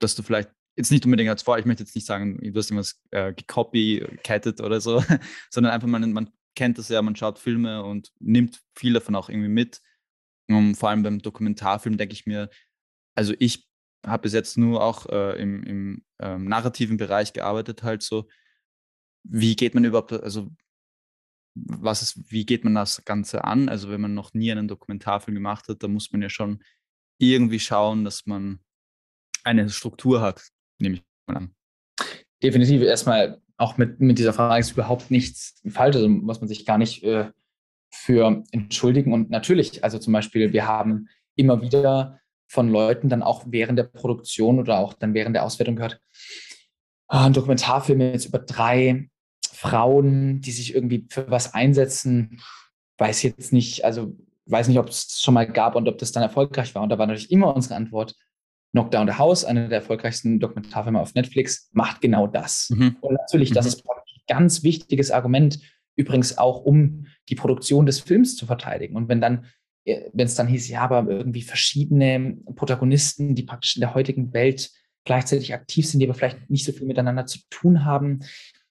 dass 0.00 0.14
du 0.14 0.22
vielleicht 0.22 0.50
jetzt 0.76 0.90
nicht 0.90 1.04
unbedingt 1.04 1.30
als 1.30 1.42
vor, 1.42 1.58
ich 1.58 1.64
möchte 1.64 1.82
jetzt 1.82 1.94
nicht 1.94 2.06
sagen, 2.06 2.38
du 2.38 2.58
hast 2.58 2.70
irgendwas 2.70 3.00
äh, 3.10 3.32
gecopycattet 3.32 4.60
oder 4.60 4.80
so, 4.80 5.02
sondern 5.50 5.72
einfach 5.72 5.88
man, 5.88 6.12
man 6.12 6.30
kennt 6.54 6.78
das 6.78 6.88
ja, 6.88 7.00
man 7.02 7.16
schaut 7.16 7.38
Filme 7.38 7.84
und 7.84 8.12
nimmt 8.18 8.60
viel 8.74 8.94
davon 8.94 9.14
auch 9.14 9.28
irgendwie 9.28 9.48
mit. 9.48 9.80
Um, 10.48 10.74
vor 10.74 10.90
allem 10.90 11.02
beim 11.02 11.20
Dokumentarfilm 11.20 11.96
denke 11.96 12.14
ich 12.14 12.26
mir, 12.26 12.48
also 13.16 13.34
ich 13.38 13.68
habe 14.06 14.22
bis 14.22 14.32
jetzt 14.32 14.56
nur 14.56 14.82
auch 14.82 15.06
äh, 15.06 15.40
im, 15.40 15.62
im 15.64 16.04
ähm, 16.20 16.44
narrativen 16.46 16.96
Bereich 16.96 17.32
gearbeitet, 17.32 17.82
halt 17.82 18.02
so. 18.02 18.28
Wie 19.24 19.56
geht 19.56 19.74
man 19.74 19.84
überhaupt, 19.84 20.12
also 20.12 20.50
was 21.56 22.02
ist, 22.02 22.30
wie 22.30 22.44
geht 22.44 22.64
man 22.64 22.74
das 22.74 23.04
Ganze 23.04 23.44
an? 23.44 23.68
Also 23.68 23.90
wenn 23.90 24.00
man 24.00 24.14
noch 24.14 24.34
nie 24.34 24.52
einen 24.52 24.68
Dokumentarfilm 24.68 25.34
gemacht 25.34 25.68
hat, 25.68 25.82
da 25.82 25.88
muss 25.88 26.12
man 26.12 26.22
ja 26.22 26.28
schon 26.28 26.62
irgendwie 27.18 27.60
schauen, 27.60 28.04
dass 28.04 28.26
man 28.26 28.60
eine 29.42 29.68
Struktur 29.70 30.20
hat, 30.20 30.42
nehme 30.78 30.96
ich 30.96 31.04
mal 31.26 31.38
an. 31.38 31.54
Definitiv 32.42 32.82
erstmal 32.82 33.40
auch 33.56 33.78
mit, 33.78 34.00
mit 34.00 34.18
dieser 34.18 34.34
Frage 34.34 34.60
ist 34.60 34.72
überhaupt 34.72 35.10
nichts 35.10 35.60
falsch, 35.66 35.96
also 35.96 36.08
muss 36.08 36.40
man 36.40 36.48
sich 36.48 36.66
gar 36.66 36.78
nicht 36.78 37.02
äh, 37.02 37.30
für 37.96 38.44
entschuldigen. 38.52 39.12
Und 39.12 39.30
natürlich, 39.30 39.82
also 39.82 39.98
zum 39.98 40.12
Beispiel, 40.12 40.52
wir 40.52 40.66
haben 40.66 41.08
immer 41.34 41.60
wieder 41.62 42.20
von 42.48 42.68
Leuten 42.68 43.08
dann 43.08 43.22
auch 43.22 43.44
während 43.46 43.78
der 43.78 43.84
Produktion 43.84 44.58
oder 44.58 44.78
auch 44.78 44.94
dann 44.94 45.14
während 45.14 45.34
der 45.34 45.44
Auswertung 45.44 45.76
gehört, 45.76 46.00
ah, 47.08 47.26
ein 47.26 47.32
Dokumentarfilm 47.32 48.00
jetzt 48.00 48.26
über 48.26 48.38
drei 48.38 49.08
Frauen, 49.50 50.40
die 50.40 50.52
sich 50.52 50.74
irgendwie 50.74 51.06
für 51.10 51.30
was 51.30 51.54
einsetzen, 51.54 52.40
weiß 52.98 53.22
jetzt 53.22 53.52
nicht, 53.52 53.84
also 53.84 54.16
weiß 54.46 54.68
nicht, 54.68 54.78
ob 54.78 54.88
es 54.88 55.20
schon 55.20 55.34
mal 55.34 55.46
gab 55.46 55.74
und 55.74 55.88
ob 55.88 55.98
das 55.98 56.12
dann 56.12 56.22
erfolgreich 56.22 56.74
war. 56.74 56.82
Und 56.82 56.90
da 56.90 56.98
war 56.98 57.06
natürlich 57.06 57.32
immer 57.32 57.54
unsere 57.54 57.74
Antwort, 57.74 58.14
Knockdown 58.72 59.08
the 59.08 59.14
House, 59.14 59.44
einer 59.44 59.68
der 59.68 59.78
erfolgreichsten 59.78 60.38
Dokumentarfilme 60.38 61.00
auf 61.00 61.14
Netflix, 61.14 61.70
macht 61.72 62.00
genau 62.00 62.26
das. 62.26 62.70
Mhm. 62.70 62.96
Und 63.00 63.14
natürlich, 63.14 63.52
das 63.52 63.64
mhm. 63.64 63.68
ist 63.68 63.84
ein 63.88 64.26
ganz 64.28 64.62
wichtiges 64.62 65.10
Argument, 65.10 65.58
übrigens 65.96 66.38
auch, 66.38 66.62
um 66.64 67.06
die 67.28 67.34
Produktion 67.34 67.86
des 67.86 68.00
Films 68.00 68.36
zu 68.36 68.46
verteidigen. 68.46 68.96
Und 68.96 69.08
wenn 69.08 69.20
dann, 69.20 69.46
äh, 69.84 70.10
wenn 70.12 70.26
es 70.26 70.34
dann 70.34 70.46
hieß, 70.46 70.68
ja, 70.68 70.82
aber 70.82 71.08
irgendwie 71.08 71.42
verschiedene 71.42 72.36
Protagonisten, 72.54 73.34
die 73.34 73.42
praktisch 73.42 73.76
in 73.76 73.80
der 73.80 73.94
heutigen 73.94 74.32
Welt 74.32 74.70
gleichzeitig 75.04 75.54
aktiv 75.54 75.86
sind, 75.86 76.00
die 76.00 76.06
aber 76.06 76.14
vielleicht 76.14 76.50
nicht 76.50 76.64
so 76.64 76.72
viel 76.72 76.86
miteinander 76.86 77.26
zu 77.26 77.38
tun 77.50 77.84
haben, 77.84 78.20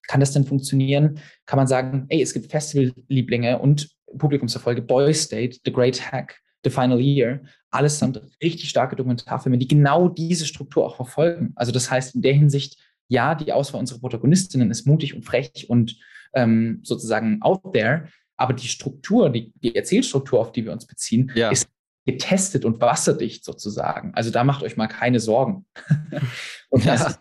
kann 0.07 0.19
das 0.19 0.33
denn 0.33 0.45
funktionieren? 0.45 1.19
Kann 1.45 1.57
man 1.57 1.67
sagen, 1.67 2.05
ey, 2.09 2.21
es 2.21 2.33
gibt 2.33 2.51
Festival-Lieblinge 2.51 3.59
und 3.59 3.89
Publikumserfolge, 4.17 4.81
Boy 4.81 5.13
State, 5.13 5.59
The 5.65 5.71
Great 5.71 6.11
Hack, 6.11 6.39
The 6.63 6.69
Final 6.69 6.99
Year, 6.99 7.41
alles 7.71 7.99
sind 7.99 8.21
richtig 8.41 8.69
starke 8.69 8.95
Dokumentarfilme, 8.95 9.57
die 9.57 9.67
genau 9.67 10.07
diese 10.07 10.45
Struktur 10.45 10.85
auch 10.85 10.95
verfolgen. 10.95 11.53
Also 11.55 11.71
das 11.71 11.91
heißt 11.91 12.15
in 12.15 12.21
der 12.21 12.33
Hinsicht, 12.33 12.77
ja, 13.07 13.35
die 13.35 13.51
Auswahl 13.51 13.79
unserer 13.79 13.99
Protagonistinnen 13.99 14.71
ist 14.71 14.87
mutig 14.87 15.13
und 15.13 15.23
frech 15.23 15.69
und 15.69 15.97
ähm, 16.35 16.81
sozusagen 16.83 17.41
out 17.41 17.73
there, 17.73 18.09
aber 18.37 18.53
die 18.53 18.67
Struktur, 18.67 19.29
die, 19.29 19.53
die 19.55 19.75
Erzählstruktur, 19.75 20.39
auf 20.39 20.51
die 20.51 20.65
wir 20.65 20.71
uns 20.71 20.85
beziehen, 20.85 21.31
ja. 21.35 21.49
ist 21.49 21.67
getestet 22.05 22.65
und 22.65 22.79
wasserdicht 22.81 23.43
sozusagen. 23.43 24.13
Also 24.13 24.29
da 24.29 24.43
macht 24.43 24.61
euch 24.61 24.77
mal 24.77 24.87
keine 24.87 25.19
Sorgen. 25.19 25.65
und 26.69 26.85
das 26.85 27.01
ja. 27.01 27.07
ist 27.07 27.19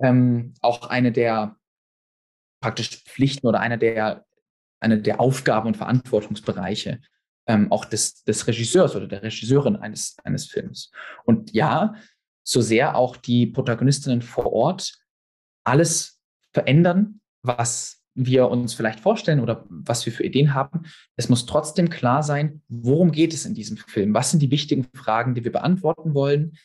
ähm, 0.00 0.54
auch 0.62 0.88
eine 0.88 1.12
der 1.12 1.56
praktisch 2.60 3.04
Pflichten 3.04 3.46
oder 3.46 3.60
eine 3.60 3.78
der, 3.78 4.24
eine 4.80 5.00
der 5.02 5.20
Aufgaben 5.20 5.68
und 5.68 5.76
Verantwortungsbereiche 5.76 7.00
ähm, 7.48 7.72
auch 7.72 7.84
des, 7.86 8.22
des 8.24 8.46
Regisseurs 8.46 8.94
oder 8.94 9.08
der 9.08 9.22
Regisseurin 9.22 9.76
eines, 9.76 10.16
eines 10.22 10.46
Films. 10.46 10.92
Und 11.24 11.52
ja, 11.52 11.94
so 12.44 12.60
sehr 12.60 12.94
auch 12.94 13.16
die 13.16 13.46
Protagonistinnen 13.46 14.22
vor 14.22 14.52
Ort 14.52 14.98
alles 15.64 16.20
verändern, 16.52 17.20
was 17.48 17.98
wir 18.14 18.48
uns 18.48 18.74
vielleicht 18.74 19.00
vorstellen 19.00 19.40
oder 19.40 19.64
was 19.68 20.04
wir 20.04 20.12
für 20.12 20.24
Ideen 20.24 20.52
haben. 20.52 20.82
Es 21.16 21.28
muss 21.28 21.46
trotzdem 21.46 21.88
klar 21.88 22.22
sein, 22.22 22.62
worum 22.68 23.12
geht 23.12 23.32
es 23.32 23.46
in 23.46 23.54
diesem 23.54 23.76
Film? 23.76 24.12
Was 24.12 24.30
sind 24.30 24.40
die 24.40 24.50
wichtigen 24.50 24.86
Fragen, 24.92 25.34
die 25.34 25.44
wir 25.44 25.52
beantworten 25.52 26.14
wollen? 26.14 26.56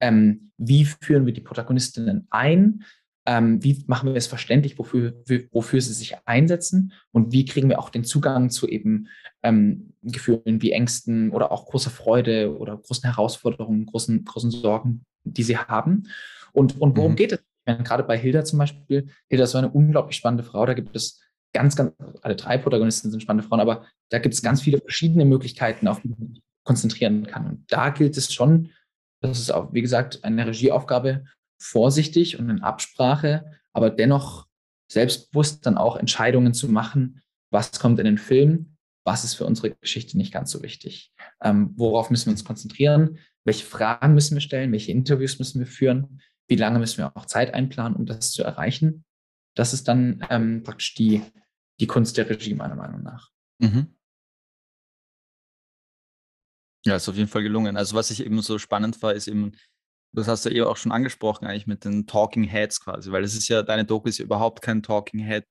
Ähm, 0.00 0.50
wie 0.56 0.86
führen 0.86 1.26
wir 1.26 1.34
die 1.34 1.42
Protagonistinnen 1.42 2.26
ein? 2.30 2.84
Ähm, 3.26 3.62
wie 3.62 3.84
machen 3.86 4.08
wir 4.08 4.16
es 4.16 4.26
verständlich, 4.26 4.78
wofür, 4.78 5.22
wofür 5.52 5.80
sie 5.80 5.92
sich 5.92 6.16
einsetzen? 6.24 6.92
Und 7.12 7.30
wie 7.32 7.44
kriegen 7.44 7.68
wir 7.68 7.78
auch 7.78 7.90
den 7.90 8.04
Zugang 8.04 8.50
zu 8.50 8.66
eben 8.66 9.08
ähm, 9.42 9.92
Gefühlen 10.02 10.62
wie 10.62 10.72
Ängsten 10.72 11.30
oder 11.30 11.52
auch 11.52 11.66
großer 11.66 11.90
Freude 11.90 12.56
oder 12.56 12.76
großen 12.76 13.04
Herausforderungen, 13.04 13.86
großen, 13.86 14.24
großen 14.24 14.50
Sorgen, 14.50 15.04
die 15.24 15.42
sie 15.42 15.58
haben? 15.58 16.04
Und, 16.52 16.80
und 16.80 16.96
worum 16.96 17.12
mhm. 17.12 17.16
geht 17.16 17.32
es? 17.32 17.44
Meine, 17.66 17.82
gerade 17.82 18.02
bei 18.02 18.18
Hilda 18.18 18.44
zum 18.44 18.58
Beispiel, 18.58 19.08
Hilda 19.28 19.44
ist 19.44 19.52
so 19.52 19.58
eine 19.58 19.70
unglaublich 19.70 20.16
spannende 20.16 20.44
Frau. 20.44 20.66
Da 20.66 20.74
gibt 20.74 20.94
es 20.96 21.20
ganz, 21.52 21.76
ganz, 21.76 21.92
alle 22.22 22.36
drei 22.36 22.58
Protagonisten 22.58 23.10
sind 23.10 23.22
spannende 23.22 23.46
Frauen, 23.46 23.60
aber 23.60 23.86
da 24.10 24.18
gibt 24.18 24.34
es 24.34 24.42
ganz 24.42 24.62
viele 24.62 24.78
verschiedene 24.78 25.24
Möglichkeiten, 25.24 25.86
auf 25.88 26.00
die 26.00 26.08
man 26.08 26.28
sich 26.28 26.42
konzentrieren 26.64 27.26
kann. 27.26 27.46
Und 27.46 27.72
da 27.72 27.90
gilt 27.90 28.16
es 28.16 28.32
schon, 28.32 28.70
das 29.20 29.38
ist 29.38 29.52
auch, 29.52 29.72
wie 29.72 29.82
gesagt, 29.82 30.24
eine 30.24 30.46
Regieaufgabe, 30.46 31.24
vorsichtig 31.60 32.38
und 32.38 32.50
in 32.50 32.62
Absprache, 32.62 33.44
aber 33.72 33.90
dennoch 33.90 34.46
selbstbewusst 34.90 35.64
dann 35.64 35.78
auch 35.78 35.96
Entscheidungen 35.96 36.54
zu 36.54 36.68
machen, 36.68 37.22
was 37.50 37.78
kommt 37.78 37.98
in 38.00 38.04
den 38.04 38.18
Film, 38.18 38.76
was 39.04 39.24
ist 39.24 39.34
für 39.34 39.46
unsere 39.46 39.70
Geschichte 39.70 40.16
nicht 40.16 40.32
ganz 40.32 40.50
so 40.50 40.62
wichtig. 40.62 41.12
Ähm, 41.42 41.72
worauf 41.76 42.10
müssen 42.10 42.26
wir 42.26 42.32
uns 42.32 42.44
konzentrieren? 42.44 43.18
Welche 43.44 43.64
Fragen 43.64 44.14
müssen 44.14 44.34
wir 44.34 44.40
stellen? 44.40 44.72
Welche 44.72 44.92
Interviews 44.92 45.38
müssen 45.38 45.60
wir 45.60 45.66
führen? 45.66 46.20
Wie 46.48 46.56
lange 46.56 46.78
müssen 46.78 46.98
wir 46.98 47.16
auch 47.16 47.26
Zeit 47.26 47.54
einplanen, 47.54 47.96
um 47.96 48.06
das 48.06 48.32
zu 48.32 48.42
erreichen? 48.42 49.04
Das 49.54 49.72
ist 49.72 49.88
dann 49.88 50.24
ähm, 50.30 50.62
praktisch 50.62 50.94
die, 50.94 51.22
die 51.80 51.86
Kunst 51.86 52.16
der 52.16 52.28
Regie, 52.28 52.54
meiner 52.54 52.74
Meinung 52.74 53.02
nach. 53.02 53.30
Mhm. 53.58 53.94
Ja, 56.84 56.96
ist 56.96 57.08
auf 57.08 57.16
jeden 57.16 57.28
Fall 57.28 57.42
gelungen. 57.42 57.76
Also 57.76 57.94
was 57.94 58.10
ich 58.10 58.24
eben 58.24 58.40
so 58.42 58.58
spannend 58.58 59.00
war, 59.02 59.14
ist 59.14 59.28
eben, 59.28 59.52
das 60.12 60.26
hast 60.26 60.44
du 60.44 60.50
ja 60.50 60.66
auch 60.66 60.76
schon 60.76 60.92
angesprochen, 60.92 61.46
eigentlich 61.46 61.66
mit 61.66 61.84
den 61.84 62.06
Talking 62.06 62.44
Heads 62.44 62.80
quasi, 62.80 63.12
weil 63.12 63.22
es 63.22 63.34
ist 63.34 63.48
ja, 63.48 63.62
deine 63.62 63.84
Doku 63.84 64.08
ist 64.08 64.18
ja 64.18 64.24
überhaupt 64.24 64.62
kein 64.62 64.82
Talking 64.82 65.20
Head 65.20 65.46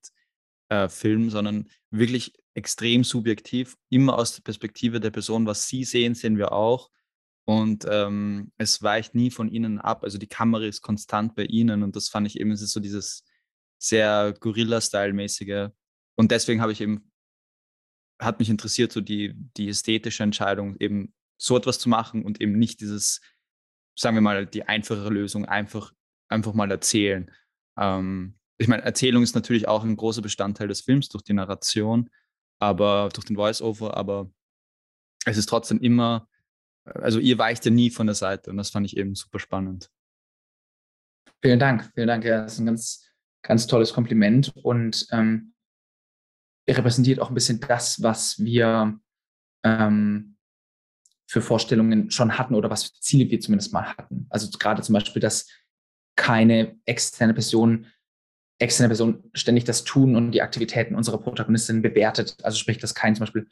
äh, 0.70 0.88
sondern 1.30 1.70
wirklich 1.90 2.34
extrem 2.54 3.04
subjektiv, 3.04 3.78
immer 3.90 4.18
aus 4.18 4.36
der 4.36 4.42
Perspektive 4.42 5.00
der 5.00 5.12
Person, 5.12 5.46
was 5.46 5.68
sie 5.68 5.84
sehen, 5.84 6.16
sehen 6.16 6.38
wir 6.38 6.52
auch. 6.54 6.90
Und 7.46 7.86
ähm, 7.90 8.52
es 8.58 8.82
weicht 8.84 9.16
nie 9.16 9.32
von 9.32 9.50
ihnen 9.50 9.80
ab. 9.80 10.04
Also 10.04 10.18
die 10.18 10.28
Kamera 10.28 10.64
ist 10.64 10.82
konstant 10.82 11.36
bei 11.36 11.44
ihnen 11.46 11.84
und 11.84 11.96
das 11.96 12.10
fand 12.10 12.28
ich 12.28 12.40
eben, 12.40 12.52
es 12.52 12.62
ist 12.62 12.72
so 12.72 12.80
dieses 12.80 13.26
sehr 13.80 14.34
Gorilla-Style-mäßige. 14.40 15.70
Und 16.16 16.32
deswegen 16.32 16.62
habe 16.62 16.72
ich 16.72 16.82
eben, 16.82 17.12
hat 18.20 18.40
mich 18.40 18.50
interessiert, 18.50 18.92
so 18.92 19.02
die, 19.02 19.34
die 19.58 19.70
ästhetische 19.70 20.24
Entscheidung, 20.24 20.76
eben 20.80 21.14
so 21.38 21.58
etwas 21.58 21.80
zu 21.80 21.90
machen 21.90 22.24
und 22.24 22.40
eben 22.40 22.60
nicht 22.60 22.80
dieses 22.82 23.22
sagen 23.96 24.16
wir 24.16 24.22
mal, 24.22 24.46
die 24.46 24.64
einfachere 24.64 25.10
Lösung, 25.10 25.46
einfach, 25.46 25.94
einfach 26.30 26.54
mal 26.54 26.72
erzählen. 26.72 27.32
Ähm, 27.78 28.38
ich 28.58 28.68
meine, 28.68 28.84
Erzählung 28.84 29.24
ist 29.24 29.36
natürlich 29.36 29.68
auch 29.68 29.84
ein 29.84 29.96
großer 29.96 30.22
Bestandteil 30.22 30.68
des 30.68 30.82
Films 30.82 31.10
durch 31.10 31.24
die 31.24 31.34
Narration, 31.34 32.10
aber 32.60 33.10
durch 33.14 33.26
den 33.26 33.36
Voice-Over, 33.36 33.98
aber 33.98 34.30
es 35.26 35.38
ist 35.38 35.50
trotzdem 35.50 35.80
immer, 35.80 36.28
also 36.96 37.20
ihr 37.20 37.38
weicht 37.38 37.66
ja 37.66 37.72
nie 37.72 37.90
von 37.90 38.08
der 38.08 38.16
Seite 38.16 38.50
und 38.50 38.58
das 38.58 38.70
fand 38.70 38.86
ich 38.86 38.98
eben 38.98 39.16
super 39.16 39.40
spannend. 39.40 39.90
Vielen 41.42 41.60
Dank, 41.60 41.92
vielen 41.96 42.08
Dank. 42.08 42.24
Ja, 42.24 42.44
das 42.44 42.54
ist 42.54 42.60
ein 42.60 42.66
ganz, 42.68 43.10
ganz 43.44 43.68
tolles 43.68 43.94
Kompliment 43.94 44.54
und 44.64 45.08
ähm, 45.12 45.54
repräsentiert 46.70 47.20
auch 47.20 47.30
ein 47.30 47.34
bisschen 47.34 47.60
das, 47.60 48.02
was 48.04 48.40
wir 48.40 49.00
ähm, 49.64 50.38
für 51.28 51.42
Vorstellungen 51.42 52.12
schon 52.12 52.38
hatten 52.38 52.56
oder 52.56 52.70
was 52.70 52.84
für 52.84 53.00
Ziele 53.00 53.30
wir 53.30 53.40
zumindest 53.40 53.74
mal 53.74 53.86
hatten. 53.86 54.28
Also 54.30 54.50
gerade 54.58 54.82
zum 54.82 54.94
Beispiel, 54.94 55.22
dass 55.22 55.48
keine 56.16 56.78
externe 56.86 57.34
Person, 57.34 57.88
externe 58.60 58.90
Person 58.90 59.32
ständig 59.34 59.64
das 59.64 59.84
Tun 59.84 60.16
und 60.16 60.32
die 60.32 60.42
Aktivitäten 60.42 60.94
unserer 60.94 61.20
Protagonistin 61.20 61.82
bewertet. 61.82 62.38
Also 62.44 62.58
sprich, 62.58 62.78
dass 62.78 62.94
kein 62.94 63.16
zum 63.16 63.22
Beispiel 63.22 63.48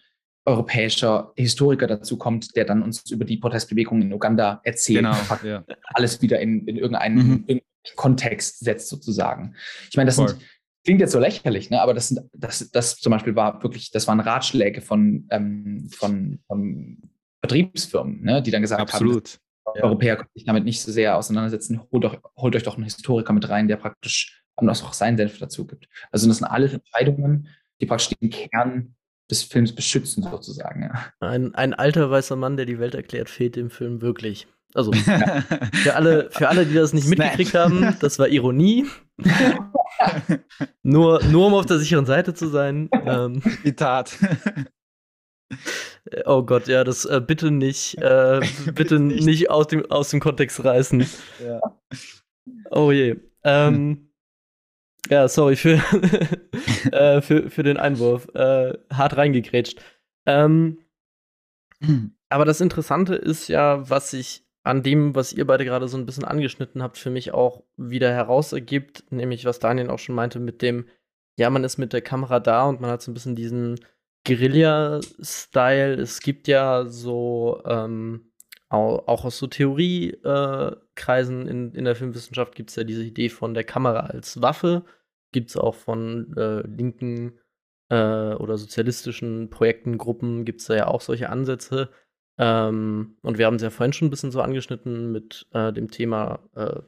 europäischer 0.49 1.31
Historiker 1.35 1.87
dazu 1.87 2.17
kommt, 2.17 2.55
der 2.55 2.65
dann 2.65 2.81
uns 2.81 3.09
über 3.11 3.25
die 3.25 3.37
Protestbewegung 3.37 4.01
in 4.01 4.13
Uganda 4.13 4.61
erzählt, 4.63 5.05
genau, 5.05 5.15
ja. 5.43 5.63
alles 5.93 6.21
wieder 6.21 6.39
in, 6.39 6.67
in 6.67 6.75
irgendeinen 6.75 7.45
mhm. 7.47 7.61
Kontext 7.95 8.59
setzt 8.59 8.89
sozusagen. 8.89 9.55
Ich 9.89 9.97
meine, 9.97 10.07
das 10.07 10.17
sind, 10.17 10.37
klingt 10.83 11.01
jetzt 11.01 11.11
so 11.11 11.19
lächerlich, 11.19 11.69
ne? 11.69 11.81
aber 11.81 11.93
das, 11.93 12.09
sind, 12.09 12.21
das, 12.33 12.69
das 12.71 12.97
zum 12.97 13.11
Beispiel 13.11 13.35
war 13.35 13.61
wirklich, 13.63 13.91
das 13.91 14.07
waren 14.07 14.19
Ratschläge 14.19 14.81
von, 14.81 15.27
ähm, 15.29 15.89
von, 15.91 16.39
von 16.47 16.97
Vertriebsfirmen, 17.41 18.21
ne? 18.21 18.41
die 18.41 18.51
dann 18.51 18.61
gesagt 18.61 18.81
Absolut. 18.81 19.39
haben, 19.65 19.77
ja. 19.77 19.83
Europäer 19.83 20.15
können 20.17 20.29
sich 20.33 20.45
damit 20.45 20.65
nicht 20.65 20.81
so 20.81 20.91
sehr 20.91 21.15
auseinandersetzen, 21.15 21.81
holt, 21.91 22.03
doch, 22.03 22.17
holt 22.35 22.55
euch 22.55 22.63
doch 22.63 22.75
einen 22.75 22.85
Historiker 22.85 23.33
mit 23.33 23.47
rein, 23.49 23.67
der 23.67 23.77
praktisch 23.77 24.43
auch 24.55 24.93
seinen 24.93 25.15
Senf 25.15 25.39
dazu 25.39 25.65
gibt. 25.65 25.87
Also 26.11 26.27
das 26.27 26.39
sind 26.39 26.47
alles 26.47 26.73
Entscheidungen, 26.73 27.47
die 27.79 27.85
praktisch 27.85 28.09
den 28.19 28.29
Kern 28.29 28.95
des 29.29 29.43
Films 29.43 29.73
beschützen, 29.73 30.23
sozusagen. 30.23 30.83
Ja. 30.83 31.13
Ein, 31.19 31.53
ein 31.55 31.73
alter 31.73 32.09
weißer 32.09 32.35
Mann, 32.35 32.57
der 32.57 32.65
die 32.65 32.79
Welt 32.79 32.95
erklärt, 32.95 33.29
fehlt 33.29 33.55
dem 33.55 33.69
Film 33.69 34.01
wirklich. 34.01 34.47
Also 34.73 34.91
für 35.73 35.95
alle, 35.95 36.29
für 36.31 36.47
alle, 36.49 36.65
die 36.65 36.75
das 36.75 36.93
nicht 36.93 37.07
mitgekriegt 37.07 37.53
haben, 37.53 37.95
das 37.99 38.19
war 38.19 38.27
Ironie. 38.27 38.85
nur, 40.83 41.23
nur 41.25 41.47
um 41.47 41.53
auf 41.53 41.65
der 41.65 41.79
sicheren 41.79 42.05
Seite 42.05 42.33
zu 42.33 42.47
sein. 42.47 42.89
Ähm, 43.05 43.41
die 43.63 43.75
Tat. 43.75 44.17
Oh 46.25 46.43
Gott, 46.43 46.67
ja, 46.67 46.83
das 46.83 47.05
äh, 47.05 47.21
bitte 47.25 47.51
nicht, 47.51 47.97
äh, 47.97 48.39
bitte 48.73 48.99
nicht, 48.99 49.25
nicht 49.25 49.49
aus, 49.49 49.67
dem, 49.67 49.89
aus 49.89 50.09
dem 50.09 50.19
Kontext 50.19 50.63
reißen. 50.63 51.05
Ja. 51.43 51.61
Oh 52.71 52.91
je. 52.91 53.15
Ähm, 53.43 53.75
hm. 53.75 54.08
Ja, 55.09 55.27
sorry 55.27 55.55
für, 55.55 55.75
äh, 56.91 57.21
für, 57.21 57.49
für 57.49 57.63
den 57.63 57.77
Einwurf. 57.77 58.27
Äh, 58.35 58.77
hart 58.93 59.17
reingekrätscht. 59.17 59.81
Ähm, 60.25 60.79
hm. 61.81 62.15
Aber 62.29 62.45
das 62.45 62.61
Interessante 62.61 63.15
ist 63.15 63.47
ja, 63.47 63.89
was 63.89 64.11
sich 64.11 64.45
an 64.63 64.83
dem, 64.83 65.15
was 65.15 65.33
ihr 65.33 65.47
beide 65.47 65.65
gerade 65.65 65.87
so 65.87 65.97
ein 65.97 66.05
bisschen 66.05 66.25
angeschnitten 66.25 66.83
habt, 66.83 66.97
für 66.97 67.09
mich 67.09 67.33
auch 67.33 67.63
wieder 67.75 68.11
heraus 68.11 68.53
ergibt, 68.53 69.11
nämlich 69.11 69.45
was 69.45 69.59
Daniel 69.59 69.89
auch 69.89 69.97
schon 69.97 70.15
meinte 70.15 70.39
mit 70.39 70.61
dem, 70.61 70.85
ja, 71.37 71.49
man 71.49 71.63
ist 71.63 71.77
mit 71.77 71.93
der 71.93 72.01
Kamera 72.01 72.39
da 72.39 72.65
und 72.65 72.81
man 72.81 72.91
hat 72.91 73.01
so 73.01 73.09
ein 73.09 73.13
bisschen 73.15 73.35
diesen 73.35 73.79
Guerilla-Style. 74.27 75.95
Es 75.95 76.19
gibt 76.19 76.47
ja 76.47 76.85
so 76.85 77.63
ähm, 77.65 78.31
auch, 78.67 79.07
auch, 79.07 79.25
aus 79.25 79.39
so 79.39 79.47
Theoriekreisen 79.47 81.47
äh, 81.47 81.49
in, 81.49 81.73
in 81.73 81.85
der 81.85 81.95
Filmwissenschaft 81.95 82.53
gibt 82.53 82.69
es 82.69 82.75
ja 82.75 82.83
diese 82.83 83.03
Idee 83.03 83.29
von 83.29 83.55
der 83.55 83.63
Kamera 83.63 84.01
als 84.01 84.41
Waffe. 84.41 84.83
Gibt 85.31 85.49
es 85.49 85.57
auch 85.57 85.75
von 85.75 86.35
äh, 86.37 86.61
linken 86.61 87.39
äh, 87.89 88.33
oder 88.33 88.57
sozialistischen 88.57 89.49
Projekten, 89.49 89.97
Gruppen, 89.97 90.45
gibt 90.45 90.61
es 90.61 90.67
da 90.67 90.75
ja 90.75 90.87
auch 90.87 91.01
solche 91.01 91.29
Ansätze. 91.29 91.89
Ähm, 92.37 93.17
und 93.21 93.37
wir 93.37 93.45
haben 93.45 93.55
es 93.55 93.61
ja 93.61 93.69
vorhin 93.69 93.93
schon 93.93 94.07
ein 94.07 94.11
bisschen 94.11 94.31
so 94.31 94.41
angeschnitten 94.41 95.11
mit 95.11 95.47
äh, 95.51 95.73
dem 95.73 95.91
Thema, 95.91 96.39
äh, 96.55 96.81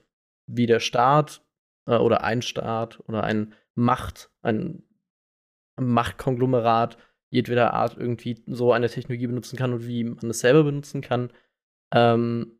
wie 0.47 0.65
der 0.65 0.79
Staat 0.79 1.45
äh, 1.87 1.97
oder 1.97 2.23
ein 2.23 2.41
Staat 2.41 3.01
oder 3.07 3.23
ein 3.23 3.53
Macht, 3.75 4.31
ein 4.41 4.83
Machtkonglomerat 5.79 6.97
jedweder 7.29 7.73
Art 7.73 7.97
irgendwie 7.97 8.43
so 8.47 8.73
eine 8.73 8.89
Technologie 8.89 9.27
benutzen 9.27 9.57
kann 9.57 9.73
und 9.73 9.87
wie 9.87 10.03
man 10.03 10.29
es 10.29 10.39
selber 10.39 10.63
benutzen 10.63 11.01
kann. 11.01 11.31
Ähm, 11.93 12.59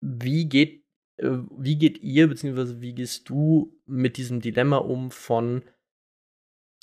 wie 0.00 0.48
geht 0.48 0.85
wie 1.18 1.76
geht 1.76 2.02
ihr 2.02 2.28
beziehungsweise 2.28 2.80
wie 2.80 2.94
gehst 2.94 3.28
du 3.28 3.78
mit 3.86 4.16
diesem 4.16 4.40
Dilemma 4.40 4.78
um 4.78 5.10
von 5.10 5.62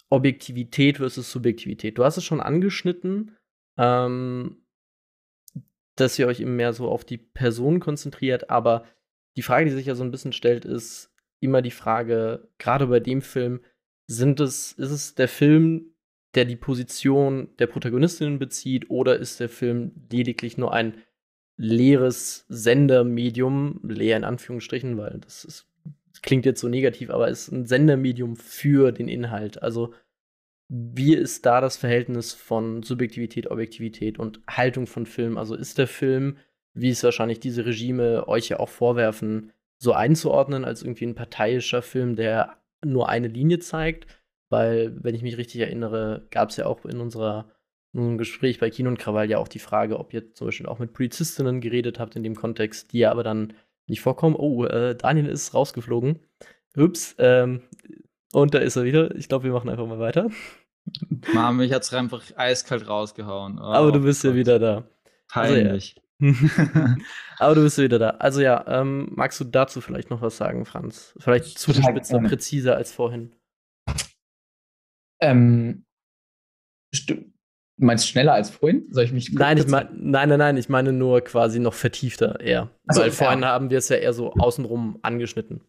Objektivität 0.09 0.97
versus 0.97 1.31
Subjektivität? 1.31 1.97
Du 1.97 2.03
hast 2.03 2.17
es 2.17 2.23
schon 2.23 2.41
angeschnitten. 2.41 3.35
Ähm, 3.77 4.63
dass 5.95 6.17
ihr 6.17 6.27
euch 6.27 6.39
eben 6.39 6.55
mehr 6.55 6.73
so 6.73 6.89
auf 6.89 7.05
die 7.05 7.17
Person 7.17 7.79
konzentriert. 7.79 8.49
Aber 8.49 8.85
die 9.35 9.41
Frage, 9.41 9.65
die 9.65 9.71
sich 9.71 9.85
ja 9.85 9.95
so 9.95 10.03
ein 10.03 10.11
bisschen 10.11 10.33
stellt, 10.33 10.65
ist 10.65 11.11
immer 11.39 11.61
die 11.61 11.71
Frage, 11.71 12.49
gerade 12.57 12.87
bei 12.87 12.99
dem 12.99 13.21
Film, 13.21 13.61
sind 14.07 14.39
es, 14.39 14.73
ist 14.73 14.91
es 14.91 15.15
der 15.15 15.27
Film, 15.27 15.95
der 16.35 16.45
die 16.45 16.55
Position 16.55 17.55
der 17.57 17.67
Protagonistin 17.67 18.39
bezieht, 18.39 18.89
oder 18.89 19.17
ist 19.17 19.39
der 19.39 19.49
Film 19.49 20.07
lediglich 20.11 20.57
nur 20.57 20.73
ein 20.73 20.97
leeres 21.57 22.45
Sendermedium, 22.49 23.79
leer 23.83 24.17
in 24.17 24.23
Anführungsstrichen, 24.23 24.97
weil 24.97 25.19
das, 25.19 25.45
ist, 25.45 25.67
das 26.11 26.21
klingt 26.21 26.45
jetzt 26.45 26.61
so 26.61 26.67
negativ, 26.67 27.09
aber 27.09 27.27
ist 27.27 27.51
ein 27.51 27.65
Sendermedium 27.65 28.35
für 28.35 28.91
den 28.91 29.07
Inhalt. 29.07 29.61
Also 29.61 29.93
wie 30.69 31.13
ist 31.13 31.45
da 31.45 31.61
das 31.61 31.77
Verhältnis 31.77 32.33
von 32.33 32.81
Subjektivität, 32.83 33.51
Objektivität 33.51 34.17
und 34.17 34.39
Haltung 34.49 34.87
von 34.87 35.05
Film? 35.05 35.37
Also 35.37 35.55
ist 35.55 35.77
der 35.77 35.87
Film, 35.87 36.37
wie 36.73 36.89
es 36.89 37.03
wahrscheinlich 37.03 37.39
diese 37.39 37.65
Regime 37.65 38.27
euch 38.27 38.49
ja 38.49 38.59
auch 38.59 38.69
vorwerfen, 38.69 39.51
so 39.77 39.93
einzuordnen 39.93 40.65
als 40.65 40.81
irgendwie 40.81 41.05
ein 41.05 41.15
parteiischer 41.15 41.81
Film, 41.81 42.15
der 42.15 42.57
nur 42.83 43.09
eine 43.09 43.27
Linie 43.27 43.59
zeigt? 43.59 44.07
Weil, 44.49 45.03
wenn 45.03 45.15
ich 45.15 45.21
mich 45.21 45.37
richtig 45.37 45.61
erinnere, 45.61 46.27
gab 46.31 46.49
es 46.49 46.57
ja 46.57 46.65
auch 46.65 46.85
in 46.85 46.99
unserer 46.99 47.51
in 47.93 47.99
unserem 47.99 48.17
Gespräch 48.17 48.59
bei 48.59 48.69
Kino 48.69 48.89
und 48.89 48.97
Krawall 48.97 49.29
ja 49.29 49.37
auch 49.37 49.47
die 49.47 49.59
Frage, 49.59 49.99
ob 49.99 50.13
ihr 50.13 50.33
zum 50.33 50.47
Beispiel 50.47 50.65
auch 50.65 50.79
mit 50.79 50.93
Polizistinnen 50.93 51.61
geredet 51.61 51.99
habt 51.99 52.15
in 52.15 52.23
dem 52.23 52.35
Kontext, 52.35 52.91
die 52.91 52.99
ja 52.99 53.11
aber 53.11 53.23
dann 53.23 53.53
nicht 53.87 54.01
vorkommen. 54.01 54.35
Oh, 54.35 54.65
äh, 54.65 54.95
Daniel 54.95 55.27
ist 55.27 55.53
rausgeflogen. 55.53 56.19
Ups, 56.75 57.15
ähm, 57.19 57.61
und 58.33 58.55
da 58.55 58.59
ist 58.59 58.75
er 58.75 58.83
wieder. 58.83 59.13
Ich 59.15 59.27
glaube, 59.27 59.45
wir 59.45 59.53
machen 59.53 59.69
einfach 59.69 59.85
mal 59.85 59.99
weiter. 59.99 60.29
Mama, 61.33 61.51
mich 61.51 61.71
hat's 61.71 61.93
einfach 61.93 62.23
eiskalt 62.35 62.87
rausgehauen. 62.87 63.59
Oh, 63.59 63.63
Aber 63.63 63.91
du 63.91 64.01
bist 64.01 64.23
Gott. 64.23 64.31
ja 64.31 64.37
wieder 64.37 64.59
da. 64.59 64.87
Peinlich. 65.27 65.95
Also, 66.19 66.45
ja. 66.45 66.97
Aber 67.39 67.55
du 67.55 67.61
bist 67.61 67.77
ja 67.77 67.83
wieder 67.83 67.99
da. 67.99 68.09
Also 68.11 68.41
ja, 68.41 68.65
ähm, 68.67 69.09
magst 69.11 69.39
du 69.39 69.43
dazu 69.43 69.81
vielleicht 69.81 70.09
noch 70.09 70.21
was 70.21 70.35
sagen, 70.35 70.65
Franz? 70.65 71.15
Vielleicht 71.19 71.59
zugespitzt 71.59 72.13
und 72.13 72.27
präziser 72.27 72.75
als 72.75 72.91
vorhin. 72.91 73.35
Ähm, 75.21 75.85
du 77.77 77.85
meinst 77.85 78.07
schneller 78.07 78.33
als 78.33 78.49
vorhin? 78.49 78.87
Soll 78.89 79.05
ich 79.05 79.13
mich 79.13 79.31
nein, 79.33 79.57
ich 79.57 79.67
mein, 79.67 79.87
nein, 79.93 80.29
nein, 80.29 80.39
nein, 80.39 80.57
ich 80.57 80.69
meine 80.69 80.93
nur 80.93 81.21
quasi 81.21 81.59
noch 81.59 81.73
vertiefter 81.73 82.39
eher. 82.39 82.69
Also, 82.87 83.01
Weil 83.01 83.11
vorhin 83.11 83.41
ja. 83.41 83.49
haben 83.49 83.69
wir 83.69 83.77
es 83.77 83.89
ja 83.89 83.97
eher 83.97 84.13
so 84.13 84.33
außenrum 84.33 84.99
angeschnitten. 85.01 85.61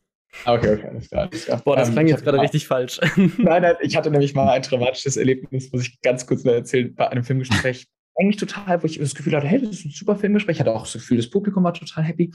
Okay, 0.44 0.74
okay, 0.74 0.88
alles 0.88 1.08
klar. 1.08 1.28
Alles 1.30 1.44
klar. 1.44 1.62
Boah, 1.64 1.76
das 1.76 1.88
ähm, 1.88 1.94
klang 1.94 2.06
jetzt 2.08 2.24
gerade 2.24 2.40
richtig 2.40 2.66
falsch. 2.66 3.00
Nein, 3.16 3.62
nein, 3.62 3.76
ich 3.80 3.96
hatte 3.96 4.10
nämlich 4.10 4.34
mal 4.34 4.50
ein 4.50 4.62
traumatisches 4.62 5.16
Erlebnis, 5.16 5.70
muss 5.72 5.82
ich 5.82 6.00
ganz 6.00 6.26
kurz 6.26 6.44
noch 6.44 6.52
erzählen, 6.52 6.94
bei 6.94 7.08
einem 7.08 7.24
Filmgespräch. 7.24 7.86
Eigentlich 8.16 8.36
total, 8.36 8.82
wo 8.82 8.86
ich 8.86 8.98
das 8.98 9.14
Gefühl 9.14 9.34
hatte, 9.34 9.46
hey, 9.46 9.60
das 9.60 9.70
ist 9.70 9.86
ein 9.86 9.90
super 9.90 10.16
Filmgespräch. 10.16 10.56
Ich 10.56 10.60
hatte 10.60 10.72
auch 10.72 10.82
das 10.82 10.92
Gefühl, 10.92 11.16
das 11.16 11.30
Publikum 11.30 11.64
war 11.64 11.74
total 11.74 12.04
happy. 12.04 12.32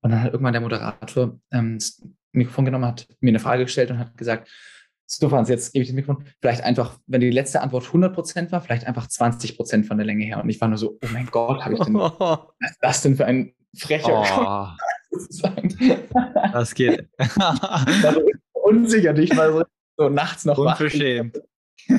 Und 0.00 0.10
dann 0.10 0.22
hat 0.22 0.32
irgendwann 0.32 0.52
der 0.52 0.60
Moderator 0.60 1.38
ähm, 1.50 1.78
das 1.78 2.02
Mikrofon 2.32 2.66
genommen, 2.66 2.84
hat 2.84 3.06
mir 3.20 3.30
eine 3.30 3.38
Frage 3.38 3.64
gestellt 3.64 3.90
und 3.90 3.98
hat 3.98 4.16
gesagt, 4.18 4.50
Franz, 5.06 5.48
jetzt 5.48 5.72
gebe 5.72 5.82
ich 5.82 5.88
das 5.88 5.94
Mikrofon. 5.94 6.24
Vielleicht 6.40 6.62
einfach, 6.62 6.98
wenn 7.06 7.20
die 7.20 7.30
letzte 7.30 7.60
Antwort 7.60 7.84
100% 7.84 8.50
war, 8.52 8.60
vielleicht 8.60 8.86
einfach 8.86 9.06
20% 9.06 9.84
von 9.84 9.96
der 9.96 10.06
Länge 10.06 10.24
her. 10.24 10.42
Und 10.42 10.48
ich 10.48 10.60
war 10.60 10.68
nur 10.68 10.78
so, 10.78 10.98
oh 11.02 11.08
mein 11.12 11.26
Gott, 11.26 11.64
habe 11.64 11.74
ich 11.74 11.80
denn, 11.80 11.94
was 11.94 12.40
ist 12.60 12.78
das 12.80 13.02
denn 13.02 13.16
für 13.16 13.26
ein 13.26 13.54
frecher 13.76 14.12
oh. 14.12 14.84
Das 16.52 16.74
geht. 16.74 17.08
also 17.38 18.22
unsicher, 18.52 19.12
dich 19.12 19.32
mal 19.34 19.52
so, 19.52 19.64
so 19.96 20.08
nachts 20.08 20.44
noch 20.44 20.58
Unverschämt. 20.58 21.40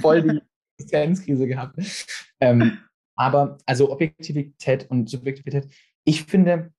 Voll 0.02 0.22
die 0.22 0.42
Existenzkrise 0.78 1.48
gehabt. 1.48 1.80
Ähm, 2.40 2.80
aber 3.16 3.58
also 3.66 3.92
Objektivität 3.92 4.90
und 4.90 5.10
Subjektivität, 5.10 5.72
ich 6.04 6.24
finde, 6.24 6.74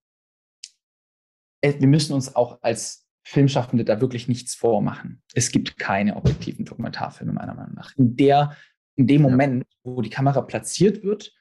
wir 1.62 1.89
müssen 1.89 2.12
uns 2.12 2.37
auch 2.37 2.59
als 2.62 3.06
Filmschaffende 3.29 3.85
da 3.85 4.01
wirklich 4.01 4.29
nichts 4.29 4.55
vormachen. 4.55 5.20
Es 5.35 5.51
gibt 5.51 5.79
keine 5.79 6.14
objektiven 6.14 6.64
Dokumentarfilme, 6.64 7.33
meiner 7.33 7.55
Meinung 7.55 7.74
nach. 7.74 7.93
In, 7.97 8.14
der, 8.14 8.57
in 8.95 9.09
dem 9.09 9.22
Moment, 9.22 9.64
wo 9.83 10.01
die 10.01 10.11
Kamera 10.11 10.43
platziert 10.43 11.03
wird, 11.03 11.35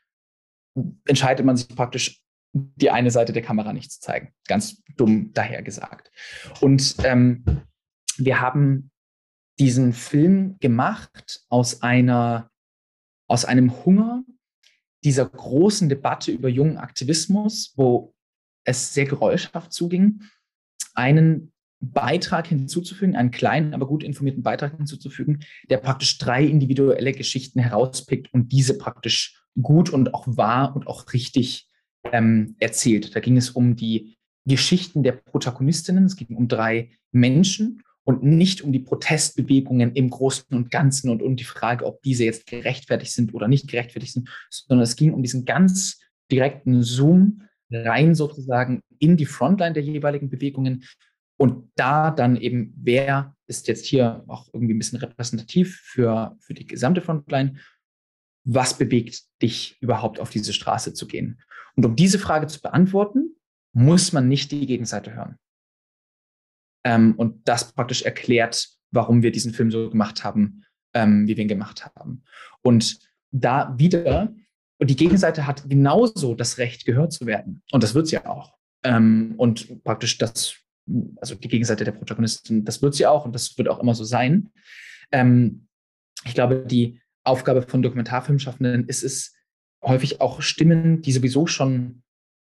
entscheidet 1.06 1.46
man 1.46 1.58
sich 1.58 1.68
praktisch 1.68 2.24
die 2.54 2.90
eine 2.90 3.12
Seite 3.12 3.34
der 3.34 3.44
Kamera 3.44 3.72
nicht 3.72 3.92
zu 3.92 4.00
zeigen. 4.00 4.34
Ganz 4.48 4.82
dumm 4.98 5.32
daher 5.34 5.62
gesagt. 5.62 6.10
Und 6.60 6.96
ähm, 7.04 7.46
wir 8.18 8.42
haben 8.42 8.90
diesen 9.60 9.94
Film 9.94 10.58
gemacht 10.60 11.46
aus 11.50 11.84
einer, 11.84 12.50
aus 13.28 13.46
einem 13.46 13.86
Hunger 13.86 14.24
dieser 15.04 15.30
großen 15.30 15.88
Debatte 15.88 16.32
über 16.32 16.50
jungen 16.50 16.78
Aktivismus, 16.78 17.74
wo 17.76 18.16
es 18.64 18.96
sehr 18.96 19.06
geräuschhaft 19.06 19.72
zuging, 19.72 20.24
einen 20.96 21.52
Beitrag 21.92 22.48
hinzuzufügen, 22.48 23.16
einen 23.16 23.32
kleinen, 23.32 23.74
aber 23.74 23.88
gut 23.88 24.04
informierten 24.04 24.44
Beitrag 24.44 24.76
hinzuzufügen, 24.78 25.44
der 25.70 25.78
praktisch 25.78 26.18
drei 26.18 26.44
individuelle 26.44 27.12
Geschichten 27.12 27.60
herauspickt 27.60 28.34
und 28.34 28.52
diese 28.52 28.78
praktisch 28.78 29.42
gut 29.62 29.90
und 29.90 30.14
auch 30.14 30.26
wahr 30.28 30.76
und 30.76 30.88
auch 30.88 31.14
richtig 31.14 31.68
ähm, 32.12 32.56
erzählt. 32.60 33.16
Da 33.16 33.20
ging 33.20 33.38
es 33.38 33.50
um 33.50 33.76
die 33.76 34.18
Geschichten 34.46 35.04
der 35.04 35.14
Protagonistinnen, 35.14 36.06
es 36.06 36.16
ging 36.16 36.36
um 36.36 36.48
drei 36.48 36.92
Menschen 37.12 37.82
und 38.04 38.24
nicht 38.24 38.62
um 38.62 38.72
die 38.72 38.80
Protestbewegungen 38.80 39.94
im 39.94 40.10
Großen 40.10 40.56
und 40.56 40.70
Ganzen 40.70 41.10
und 41.10 41.24
um 41.24 41.36
die 41.36 41.44
Frage, 41.44 41.86
ob 41.86 42.02
diese 42.04 42.26
jetzt 42.26 42.46
gerechtfertigt 42.46 43.12
sind 43.12 43.34
oder 43.34 43.48
nicht 43.48 43.68
gerechtfertigt 43.68 44.14
sind, 44.14 44.30
sondern 44.50 44.84
es 44.84 44.96
ging 44.96 45.14
um 45.14 45.24
diesen 45.24 45.46
ganz 45.46 46.00
direkten 46.32 46.84
Zoom 46.84 47.42
rein 47.72 48.14
sozusagen 48.14 48.82
in 49.00 49.18
die 49.18 49.26
Frontline 49.26 49.74
der 49.74 49.84
jeweiligen 49.84 50.30
Bewegungen 50.30 50.86
und 51.38 51.72
da 51.76 52.12
dann 52.12 52.36
eben, 52.36 52.74
wer 52.78 53.36
ist 53.48 53.68
jetzt 53.68 53.86
hier 53.86 54.24
auch 54.28 54.48
irgendwie 54.54 54.74
ein 54.74 54.80
bisschen 54.80 55.00
repräsentativ 55.00 55.78
für, 55.84 56.38
für 56.40 56.54
die 56.54 56.66
gesamte 56.66 57.02
Frontline 57.02 57.60
was 58.46 58.78
bewegt 58.78 59.24
dich 59.42 59.78
überhaupt 59.82 60.20
auf 60.20 60.30
diese 60.30 60.54
Straße 60.54 60.94
zu 60.94 61.08
gehen? 61.08 61.42
Und 61.76 61.86
um 61.86 61.96
diese 61.96 62.20
Frage 62.20 62.48
zu 62.48 62.62
beantworten, 62.62 63.36
muss 63.74 64.14
man 64.14 64.30
nicht 64.30 64.52
die 64.52 64.66
Gegenseite 64.66 65.14
hören. 65.14 65.38
Ähm, 66.86 67.16
und 67.18 67.48
das 67.48 67.74
praktisch 67.74 68.04
erklärt, 68.04 68.70
warum 68.92 69.24
wir 69.24 69.32
diesen 69.32 69.54
Film 69.54 69.72
so 69.72 69.90
gemacht 69.90 70.24
haben, 70.24 70.64
ähm, 70.94 71.28
wie 71.28 71.36
wir 71.36 71.42
ihn 71.42 71.50
gemacht 71.50 71.86
haben. 71.86 72.24
Und 72.62 73.00
da 73.32 73.74
wieder, 73.78 74.34
und 74.78 74.90
die 74.90 74.96
Gegenseite 74.96 75.48
hat 75.48 75.68
genauso 75.68 76.36
das 76.36 76.58
Recht, 76.60 76.86
gehört 76.86 77.12
zu 77.12 77.26
werden. 77.26 77.64
Und 77.72 77.84
das 77.84 77.96
wird 77.96 78.08
sie 78.08 78.16
ja 78.16 78.28
auch. 78.28 78.54
Ähm, 78.84 79.34
und 79.38 79.84
praktisch 79.84 80.20
das, 80.20 80.56
also 81.18 81.36
die 81.36 81.48
Gegenseite 81.48 81.84
der 81.84 81.92
Protagonisten, 81.92 82.66
das 82.66 82.82
wird 82.82 82.96
sie 82.96 83.08
auch 83.08 83.26
und 83.26 83.34
das 83.34 83.58
wird 83.58 83.68
auch 83.68 83.80
immer 83.80 83.96
so 83.96 84.04
sein. 84.04 84.52
Ähm, 85.12 85.68
ich 86.24 86.34
glaube, 86.34 86.66
die, 86.66 87.02
Aufgabe 87.26 87.64
von 87.64 87.82
Dokumentarfilmschaffenden 87.82 88.88
ist 88.88 89.04
es 89.04 89.36
häufig 89.84 90.22
auch 90.22 90.42
Stimmen, 90.42 91.02
die 91.02 91.12
sowieso 91.12 91.48
schon 91.48 92.04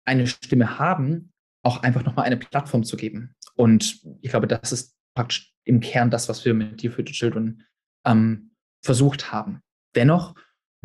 eine 0.05 0.27
Stimme 0.27 0.77
haben, 0.77 1.31
auch 1.63 1.81
einfach 1.81 2.03
nochmal 2.03 2.25
eine 2.25 2.37
Plattform 2.37 2.83
zu 2.83 2.97
geben. 2.97 3.35
Und 3.55 4.01
ich 4.21 4.29
glaube, 4.29 4.47
das 4.47 4.71
ist 4.71 4.95
praktisch 5.15 5.53
im 5.63 5.79
Kern 5.79 6.11
das, 6.11 6.29
was 6.29 6.45
wir 6.45 6.53
mit 6.53 6.83
Dear 6.83 6.93
Future 6.93 7.13
Children 7.13 7.63
ähm, 8.05 8.51
versucht 8.83 9.31
haben. 9.31 9.61
Dennoch 9.95 10.35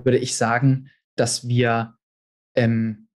würde 0.02 0.18
ich 0.18 0.36
sagen, 0.36 0.90
dass 1.16 1.46
wir 1.48 1.96
ähm, 2.54 3.08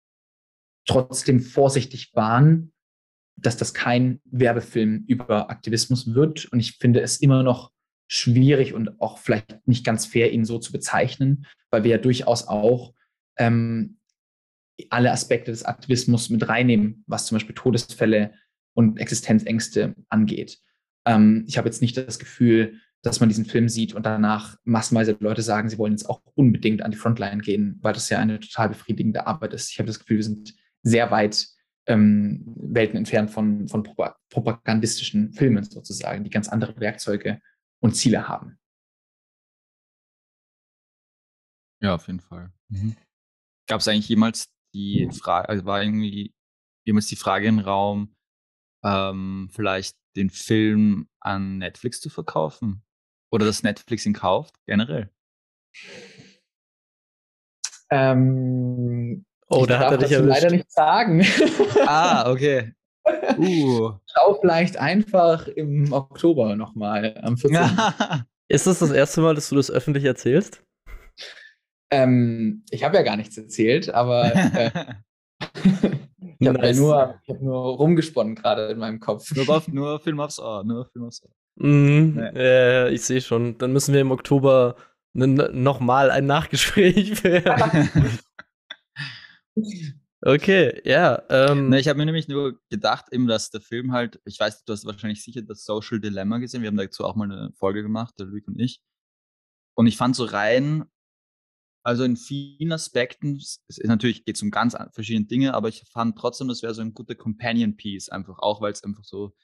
trotzdem 0.87 1.41
vorsichtig 1.41 2.15
waren, 2.15 2.73
dass 3.45 3.57
das 3.57 3.75
kein 3.75 4.21
Werbefilm 4.25 5.05
über 5.07 5.51
Aktivismus 5.51 6.15
wird. 6.15 6.47
Und 6.47 6.61
ich 6.61 6.73
finde 6.79 7.01
es 7.01 7.19
immer 7.19 7.43
noch 7.43 7.71
schwierig 8.07 8.75
und 8.75 9.01
auch 9.01 9.19
vielleicht 9.19 9.67
nicht 9.67 9.85
ganz 9.85 10.07
fair, 10.07 10.33
ihn 10.33 10.45
so 10.45 10.59
zu 10.59 10.73
bezeichnen, 10.73 11.47
weil 11.71 11.85
wir 11.85 11.93
ja 11.93 11.99
durchaus 11.99 12.49
auch 12.49 12.95
ähm, 13.39 13.99
alle 14.91 15.13
Aspekte 15.13 15.51
des 15.51 15.65
Aktivismus 15.65 16.31
mit 16.31 16.49
reinnehmen, 16.49 17.05
was 17.07 17.27
zum 17.27 17.37
Beispiel 17.37 17.55
Todesfälle 17.55 18.35
und 18.75 18.99
Existenzängste 18.99 19.95
angeht. 20.09 20.59
Ähm, 21.07 21.45
ich 21.47 21.59
habe 21.59 21.69
jetzt 21.69 21.83
nicht 21.83 21.97
das 21.97 22.19
Gefühl, 22.19 22.81
dass 23.03 23.21
man 23.21 23.29
diesen 23.29 23.45
Film 23.45 23.69
sieht 23.69 23.95
und 23.95 24.07
danach 24.07 24.57
massenweise 24.65 25.17
Leute 25.21 25.43
sagen, 25.43 25.69
sie 25.69 25.77
wollen 25.77 25.93
jetzt 25.93 26.09
auch 26.09 26.23
unbedingt 26.35 26.83
an 26.83 26.91
die 26.91 26.97
Frontline 26.97 27.43
gehen, 27.43 27.79
weil 27.83 27.93
das 27.93 28.09
ja 28.09 28.19
eine 28.19 28.41
total 28.41 28.71
befriedigende 28.71 29.27
Arbeit 29.27 29.53
ist. 29.53 29.71
Ich 29.71 29.79
habe 29.79 29.87
das 29.87 29.99
Gefühl, 29.99 30.17
wir 30.17 30.25
sind 30.25 30.55
sehr 30.83 31.11
weit 31.11 31.47
ähm, 31.87 32.43
Welten 32.57 32.97
entfernt 32.97 33.31
von, 33.31 33.69
von 33.69 33.83
propagandistischen 34.31 35.33
Filmen 35.33 35.65
sozusagen, 35.65 36.25
die 36.25 36.31
ganz 36.31 36.49
andere 36.49 36.79
Werkzeuge 36.81 37.41
und 37.81 37.95
Ziele 37.95 38.29
haben. 38.29 38.59
Ja, 41.83 41.95
auf 41.95 42.07
jeden 42.07 42.21
Fall. 42.21 42.51
Mhm. 42.69 42.97
Gab 43.69 43.81
es 43.81 43.89
eigentlich 43.89 44.09
jemals 44.09 44.49
die 44.75 45.09
Frage, 45.13 45.49
also 45.49 45.65
war 45.65 45.83
irgendwie 45.83 46.35
jemals 46.87 47.07
die 47.07 47.17
Frage 47.17 47.47
im 47.47 47.59
Raum, 47.59 48.15
ähm, 48.83 49.49
vielleicht 49.53 49.97
den 50.17 50.31
Film 50.31 51.09
an 51.21 51.59
Netflix 51.59 52.01
zu 52.01 52.11
verkaufen? 52.11 52.83
Oder 53.31 53.47
dass 53.47 53.63
Netflix 53.63 54.07
ihn 54.07 54.13
kauft, 54.13 54.55
generell? 54.67 55.11
Ähm, 57.91 59.25
oh, 59.55 59.67
da 59.67 59.79
hat 59.79 59.93
er 59.93 59.99
dich 59.99 60.11
ja 60.11 60.21
leider 60.21 60.51
nicht 60.51 60.71
sagen. 60.71 61.25
ah, 61.87 62.31
okay. 62.31 62.73
Uh. 63.39 63.93
Schau 64.07 64.39
vielleicht 64.41 64.77
einfach 64.79 65.47
im 65.49 65.93
Oktober 65.93 66.57
nochmal 66.57 67.19
am 67.23 67.37
14. 67.37 67.59
Ist 68.49 68.67
das 68.67 68.79
das 68.79 68.91
erste 68.91 69.21
Mal, 69.21 69.35
dass 69.35 69.49
du 69.49 69.57
das 69.57 69.71
öffentlich 69.71 70.05
erzählst? 70.05 70.63
Ähm, 71.91 72.63
ich 72.71 72.85
habe 72.85 72.97
ja 72.97 73.03
gar 73.03 73.17
nichts 73.17 73.37
erzählt, 73.37 73.93
aber 73.93 74.35
äh, 74.35 74.71
ich 76.39 76.49
habe 76.49 76.59
nice. 76.59 76.77
ja 76.77 76.83
nur, 76.83 77.21
hab 77.29 77.41
nur 77.41 77.77
rumgesponnen 77.77 78.35
gerade 78.35 78.69
in 78.69 78.79
meinem 78.79 79.01
Kopf. 79.01 79.35
Nur, 79.35 79.49
auf, 79.49 79.69
nur 79.69 80.01
Film 80.01 80.21
aufs 80.21 80.39
Ohr, 80.39 80.65
nur 80.65 80.87
Film 80.87 81.07
aufs 81.07 81.23
Ohr. 81.23 81.31
Mhm, 81.57 82.15
nee. 82.17 82.41
äh, 82.41 82.91
ich 82.91 83.03
sehe 83.03 83.21
schon. 83.21 83.57
Dann 83.59 83.73
müssen 83.73 83.95
wir 83.95 84.01
im 84.01 84.11
Oktober 84.11 84.77
nochmal 85.15 86.11
ein 86.11 86.27
Nachgespräch 86.27 87.21
führen. 87.21 87.45
Okay, 90.27 90.81
ja. 90.85 91.23
Ähm, 91.29 91.69
Na, 91.69 91.79
ich 91.79 91.87
habe 91.89 91.99
mir 91.99 92.07
nämlich 92.07 92.29
nur 92.29 92.59
gedacht, 92.71 93.07
eben, 93.13 93.27
dass 93.27 93.51
der 93.51 93.61
Film 93.61 93.93
halt, 93.93 94.21
ich 94.25 94.41
weiß, 94.41 94.65
du 94.65 94.73
hast 94.73 94.87
wahrscheinlich 94.87 95.23
sicher 95.23 95.43
das 95.43 95.65
Social 95.65 96.01
Dilemma 96.01 96.39
gesehen. 96.39 96.63
Wir 96.63 96.69
haben 96.69 96.79
dazu 96.79 97.05
auch 97.05 97.15
mal 97.15 97.31
eine 97.31 97.53
Folge 97.53 97.83
gemacht, 97.83 98.15
der 98.19 98.27
Luke 98.27 98.47
und 98.51 98.59
ich. 98.59 98.81
Und 99.77 99.87
ich 99.87 99.97
fand 99.97 100.17
so 100.17 100.25
rein, 100.25 100.85
also 101.85 102.05
in 102.05 102.17
vielen 102.17 102.73
Aspekten, 102.73 103.37
es 103.37 103.63
ist, 103.69 103.85
natürlich 103.85 104.25
geht 104.25 104.37
es 104.37 104.43
um 104.43 104.51
ganz 104.51 104.75
verschiedene 104.93 105.27
Dinge, 105.27 105.53
aber 105.55 105.69
ich 105.69 105.85
fand 105.91 106.19
trotzdem, 106.19 106.49
das 106.49 106.63
wäre 106.63 106.75
so 106.75 106.81
ein 106.81 106.95
guter 106.95 107.15
Companion 107.15 107.77
Piece, 107.77 108.09
einfach 108.09 108.39
auch, 108.39 108.63
weil 108.63 108.73
es 108.73 108.83
einfach 108.83 109.05
so 109.05 109.35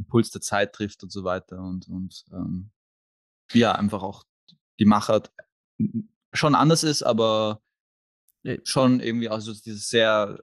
den 0.00 0.06
Puls 0.06 0.30
der 0.30 0.40
Zeit 0.40 0.72
trifft 0.72 1.04
und 1.04 1.12
so 1.12 1.24
weiter 1.24 1.60
und, 1.60 1.88
und 1.88 2.24
ähm, 2.32 2.72
ja, 3.52 3.72
einfach 3.72 4.02
auch 4.02 4.24
die 4.80 4.86
Machart 4.86 5.32
schon 6.32 6.54
anders 6.54 6.84
ist, 6.84 7.02
aber 7.02 7.62
schon 8.64 9.00
irgendwie 9.00 9.28
also 9.28 9.52
dieses 9.52 9.88
sehr, 9.88 10.38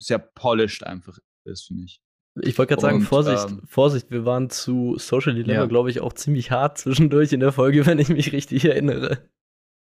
sehr 0.00 0.18
polished 0.18 0.84
einfach 0.84 1.18
ist, 1.44 1.66
finde 1.66 1.84
ich. 1.84 2.00
Ich 2.40 2.56
wollte 2.56 2.70
gerade 2.70 2.82
sagen, 2.82 3.02
Vorsicht, 3.02 3.50
ähm, 3.50 3.62
Vorsicht, 3.66 4.10
wir 4.10 4.24
waren 4.24 4.48
zu 4.48 4.96
Social 4.98 5.34
Dilemma, 5.34 5.60
ja. 5.60 5.66
glaube 5.66 5.90
ich, 5.90 6.00
auch 6.00 6.14
ziemlich 6.14 6.50
hart 6.50 6.78
zwischendurch 6.78 7.32
in 7.32 7.40
der 7.40 7.52
Folge, 7.52 7.84
wenn 7.86 7.98
ich 7.98 8.08
mich 8.08 8.32
richtig 8.32 8.64
erinnere. 8.64 9.28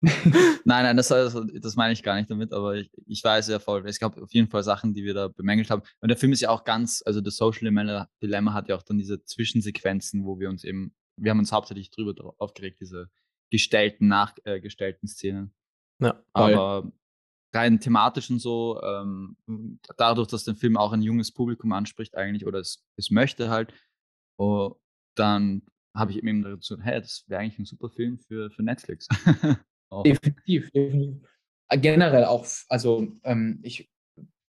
nein, 0.02 0.84
nein, 0.84 0.98
das, 0.98 1.08
das 1.08 1.76
meine 1.76 1.94
ich 1.94 2.04
gar 2.04 2.16
nicht 2.16 2.30
damit, 2.30 2.54
aber 2.54 2.76
ich, 2.76 2.92
ich 3.08 3.24
weiß 3.24 3.48
ja 3.48 3.58
voll. 3.58 3.84
Es 3.88 3.98
gab 3.98 4.22
auf 4.22 4.32
jeden 4.34 4.50
Fall 4.50 4.62
Sachen, 4.62 4.94
die 4.94 5.04
wir 5.04 5.16
da 5.16 5.30
bemängelt 5.30 5.72
haben. 5.72 5.82
Und 6.02 6.10
der 6.10 6.18
Film 6.18 6.34
ist 6.34 6.42
ja 6.42 6.50
auch 6.50 6.64
ganz, 6.64 7.02
also 7.04 7.22
das 7.22 7.38
Social 7.38 7.72
Dilemma 8.22 8.54
hat 8.54 8.70
ja 8.70 8.76
auch 8.76 8.84
dann 8.84 9.00
diese 9.00 9.24
Zwischensequenzen, 9.24 10.26
wo 10.26 10.40
wir 10.40 10.50
uns 10.50 10.64
eben, 10.64 10.94
wir 11.18 11.32
haben 11.32 11.40
uns 11.40 11.52
hauptsächlich 11.52 11.90
drüber 11.90 12.36
aufgeregt, 12.38 12.82
diese 12.82 13.10
gestellten, 13.50 14.08
nachgestellten 14.08 15.08
Szenen. 15.08 15.56
Ja, 16.00 16.22
aber 16.34 16.92
rein 17.54 17.80
thematisch 17.80 18.30
und 18.30 18.40
so, 18.40 18.82
ähm, 18.84 19.38
dadurch, 19.98 20.28
dass 20.28 20.44
der 20.44 20.56
Film 20.56 20.78
auch 20.78 20.92
ein 20.92 21.02
junges 21.02 21.32
Publikum 21.32 21.72
anspricht 21.72 22.16
eigentlich 22.16 22.46
oder 22.46 22.60
es, 22.60 22.86
es 22.98 23.12
möchte 23.12 23.50
halt, 23.50 23.74
oh, 24.38 24.76
dann 25.16 25.62
habe 25.96 26.12
ich 26.12 26.18
eben 26.18 26.44
dazu, 26.44 26.78
hey, 26.82 27.00
das 27.00 27.24
wäre 27.28 27.42
eigentlich 27.42 27.60
ein 27.60 27.66
super 27.66 27.90
Film 27.90 28.20
für, 28.20 28.52
für 28.52 28.64
Netflix. 28.64 29.08
definitiv, 30.06 30.70
definitiv. 30.72 31.28
Äh, 31.70 31.78
generell 31.80 32.26
auch, 32.26 32.46
also 32.68 33.08
ähm, 33.24 33.60
ich 33.64 33.90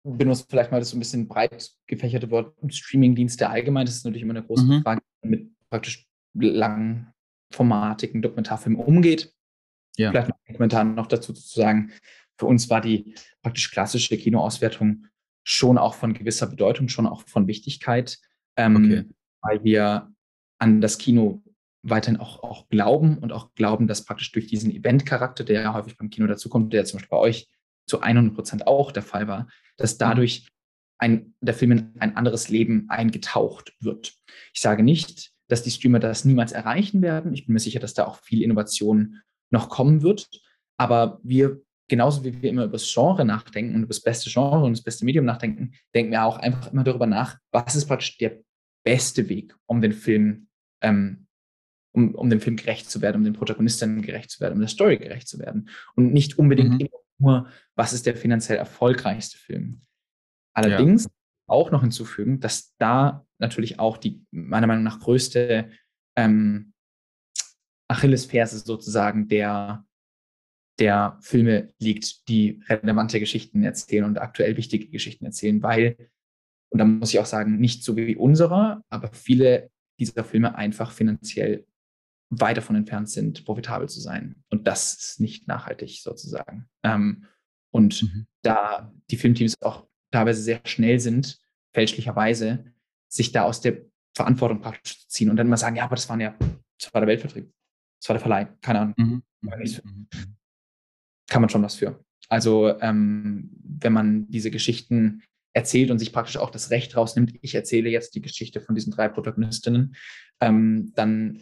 benutze 0.06 0.46
vielleicht 0.50 0.72
mal 0.72 0.80
das 0.80 0.92
so 0.92 0.98
ein 0.98 1.00
bisschen 1.00 1.28
breit 1.28 1.72
gefächerte 1.88 2.32
Wort 2.32 2.56
Streamingdienste 2.70 3.50
allgemein. 3.50 3.86
Das 3.86 3.96
ist 3.96 4.06
natürlich 4.06 4.24
immer 4.24 4.36
eine 4.36 4.46
große 4.46 4.64
mhm. 4.64 4.82
Frage, 4.84 5.02
mit 5.24 5.52
praktisch 5.70 6.08
langformatigen 6.34 8.22
Dokumentarfilmen 8.22 8.80
umgeht. 8.80 9.35
Ja. 9.98 10.12
Vielleicht 10.12 10.30
noch 10.30 10.38
einen 10.46 10.56
Kommentar 10.56 10.84
noch 10.84 11.08
dazu 11.08 11.34
zu 11.34 11.60
sagen. 11.60 11.92
Für 12.38 12.46
uns 12.48 12.70
war 12.70 12.82
die 12.82 13.16
praktisch 13.42 13.72
klassische 13.72 14.18
Kinoauswertung 14.18 15.08
schon 15.44 15.78
auch 15.78 15.94
von 15.94 16.14
gewisser 16.14 16.48
Bedeutung, 16.48 16.90
schon 16.90 17.08
auch 17.08 17.24
von 17.28 17.48
Wichtigkeit, 17.48 18.18
ähm, 18.58 18.76
okay. 18.76 19.06
weil 19.42 19.64
wir 19.64 20.12
an 20.58 20.82
das 20.82 20.98
Kino 20.98 21.44
weiterhin 21.84 22.20
auch, 22.20 22.42
auch 22.42 22.68
glauben 22.68 23.20
und 23.20 23.32
auch 23.32 23.54
glauben, 23.54 23.88
dass 23.88 24.06
praktisch 24.06 24.32
durch 24.32 24.48
diesen 24.48 24.72
Event-Charakter, 24.72 25.44
der 25.44 25.62
ja 25.62 25.74
häufig 25.74 25.98
beim 25.98 26.10
Kino 26.10 26.26
dazukommt, 26.26 26.74
der 26.74 26.86
zum 26.86 26.98
Beispiel 26.98 27.12
bei 27.12 27.18
euch 27.18 27.48
zu 27.88 28.02
100 28.02 28.34
Prozent 28.34 28.68
auch 28.68 28.92
der 28.92 29.04
Fall 29.04 29.28
war, 29.28 29.48
dass 29.78 30.00
dadurch 30.00 30.48
ein, 30.98 31.36
der 31.42 31.54
Film 31.54 31.72
in 31.72 31.94
ein 32.00 32.16
anderes 32.16 32.50
Leben 32.50 32.86
eingetaucht 32.90 33.76
wird. 33.80 34.16
Ich 34.54 34.62
sage 34.62 34.82
nicht, 34.82 35.32
dass 35.48 35.62
die 35.62 35.70
Streamer 35.70 36.00
das 36.00 36.26
niemals 36.26 36.52
erreichen 36.52 37.02
werden. 37.04 37.34
Ich 37.34 37.46
bin 37.46 37.54
mir 37.54 37.60
sicher, 37.60 37.80
dass 37.80 37.94
da 37.94 38.06
auch 38.06 38.18
viel 38.24 38.42
Innovation 38.42 39.22
noch 39.56 39.70
kommen 39.70 40.02
wird. 40.02 40.30
Aber 40.78 41.20
wir, 41.24 41.62
genauso 41.88 42.24
wie 42.24 42.42
wir 42.42 42.50
immer 42.50 42.66
über 42.66 42.74
das 42.74 42.92
Genre 42.92 43.26
nachdenken 43.26 43.76
und 43.76 43.84
über 43.84 43.90
das 43.90 44.02
beste 44.02 44.30
Genre 44.30 44.64
und 44.64 44.74
das 44.74 44.84
beste 44.84 45.06
Medium 45.06 45.26
nachdenken, 45.26 45.74
denken 45.94 46.12
wir 46.12 46.24
auch 46.24 46.38
einfach 46.38 46.72
immer 46.72 46.84
darüber 46.84 47.08
nach, 47.08 47.38
was 47.52 47.76
ist 47.76 47.88
praktisch 47.88 48.18
der 48.18 48.40
beste 48.84 49.28
Weg, 49.30 49.56
um 49.66 49.82
den 49.82 49.94
Film, 49.94 50.48
ähm, 50.82 51.28
um, 51.94 52.14
um 52.14 52.30
dem 52.30 52.42
Film 52.42 52.56
gerecht 52.56 52.90
zu 52.90 53.02
werden, 53.02 53.18
um 53.18 53.24
den 53.24 53.34
Protagonisten 53.34 54.02
gerecht 54.02 54.30
zu 54.30 54.40
werden, 54.42 54.54
um 54.54 54.60
der 54.60 54.70
Story 54.70 54.98
gerecht 54.98 55.28
zu 55.28 55.40
werden. 55.40 55.70
Und 55.96 56.14
nicht 56.14 56.38
unbedingt 56.38 56.74
mhm. 56.74 56.80
immer 56.82 57.00
nur, 57.18 57.50
was 57.76 57.94
ist 57.94 58.06
der 58.06 58.16
finanziell 58.16 58.58
erfolgreichste 58.58 59.38
Film. 59.38 59.82
Allerdings 60.54 61.06
ja. 61.06 61.10
auch 61.48 61.72
noch 61.72 61.82
hinzufügen, 61.82 62.40
dass 62.40 62.76
da 62.78 63.26
natürlich 63.40 63.80
auch 63.80 63.98
die 63.98 64.24
meiner 64.32 64.68
Meinung 64.68 64.84
nach 64.84 65.00
größte 65.00 65.70
ähm, 66.16 66.74
Achillesferse 67.88 68.60
sozusagen 68.60 69.28
der, 69.28 69.86
der 70.80 71.18
Filme 71.22 71.74
liegt, 71.80 72.28
die 72.28 72.62
relevante 72.68 73.20
Geschichten 73.20 73.64
erzählen 73.64 74.06
und 74.06 74.18
aktuell 74.18 74.58
wichtige 74.58 74.88
Geschichten 74.88 75.26
erzählen, 75.26 75.62
weil, 75.62 76.10
und 76.72 76.80
da 76.80 76.86
muss 76.86 77.14
ich 77.14 77.20
auch 77.20 77.26
sagen, 77.26 77.58
nicht 77.58 77.84
so 77.84 77.96
wie 77.96 78.16
unserer, 78.16 78.84
aber 78.90 79.14
viele 79.14 79.70
dieser 80.00 80.24
Filme 80.24 80.56
einfach 80.56 80.92
finanziell 80.92 81.66
weit 82.30 82.58
davon 82.58 82.76
entfernt 82.76 83.10
sind, 83.10 83.46
profitabel 83.46 83.88
zu 83.88 84.02
sein. 84.02 84.44
Und 84.50 84.68
das 84.68 84.94
ist 84.96 85.20
nicht 85.20 85.48
nachhaltig 85.48 86.02
sozusagen. 86.02 86.68
Ähm, 86.84 87.26
und 87.72 88.04
mhm. 88.04 88.28
da 88.42 88.94
die 89.12 89.18
Filmteams 89.18 89.62
auch 89.62 89.88
teilweise 90.12 90.42
sehr 90.42 90.62
schnell 90.66 91.00
sind, 91.00 91.40
fälschlicherweise, 91.74 92.74
sich 93.10 93.32
da 93.32 93.44
aus 93.44 93.62
der 93.62 93.82
Verantwortung 94.16 94.62
praktisch 94.62 95.02
zu 95.02 95.08
ziehen 95.08 95.30
und 95.30 95.36
dann 95.36 95.50
mal 95.50 95.58
sagen, 95.58 95.76
ja, 95.76 95.84
aber 95.84 95.96
das 95.96 96.10
waren 96.10 96.22
ja, 96.22 96.38
das 96.80 96.94
war 96.94 97.02
der 97.02 97.08
Weltvertrieb, 97.08 97.52
das 98.06 98.10
war 98.10 98.14
der 98.14 98.22
Verleih, 98.22 98.46
keine 98.62 98.80
Ahnung. 98.82 98.94
Mhm. 98.98 99.24
mhm. 99.42 99.80
mhm. 99.84 100.08
Kann 101.28 101.42
man 101.42 101.50
schon 101.50 101.64
was 101.64 101.76
für. 101.76 102.06
Also 102.30 102.80
ähm, 102.82 103.50
wenn 103.64 103.94
man 103.94 104.28
diese 104.30 104.52
Geschichten 104.52 105.24
erzählt 105.54 105.90
und 105.90 105.98
sich 105.98 106.14
praktisch 106.14 106.38
auch 106.38 106.52
das 106.52 106.70
Recht 106.70 106.96
rausnimmt, 106.96 107.34
ich 107.42 107.56
erzähle 107.56 107.90
jetzt 107.90 108.14
die 108.14 108.22
Geschichte 108.22 108.62
von 108.62 108.76
diesen 108.76 108.94
drei 108.94 109.10
Protagonistinnen, 109.10 109.96
ähm, 110.40 110.92
dann 110.96 111.42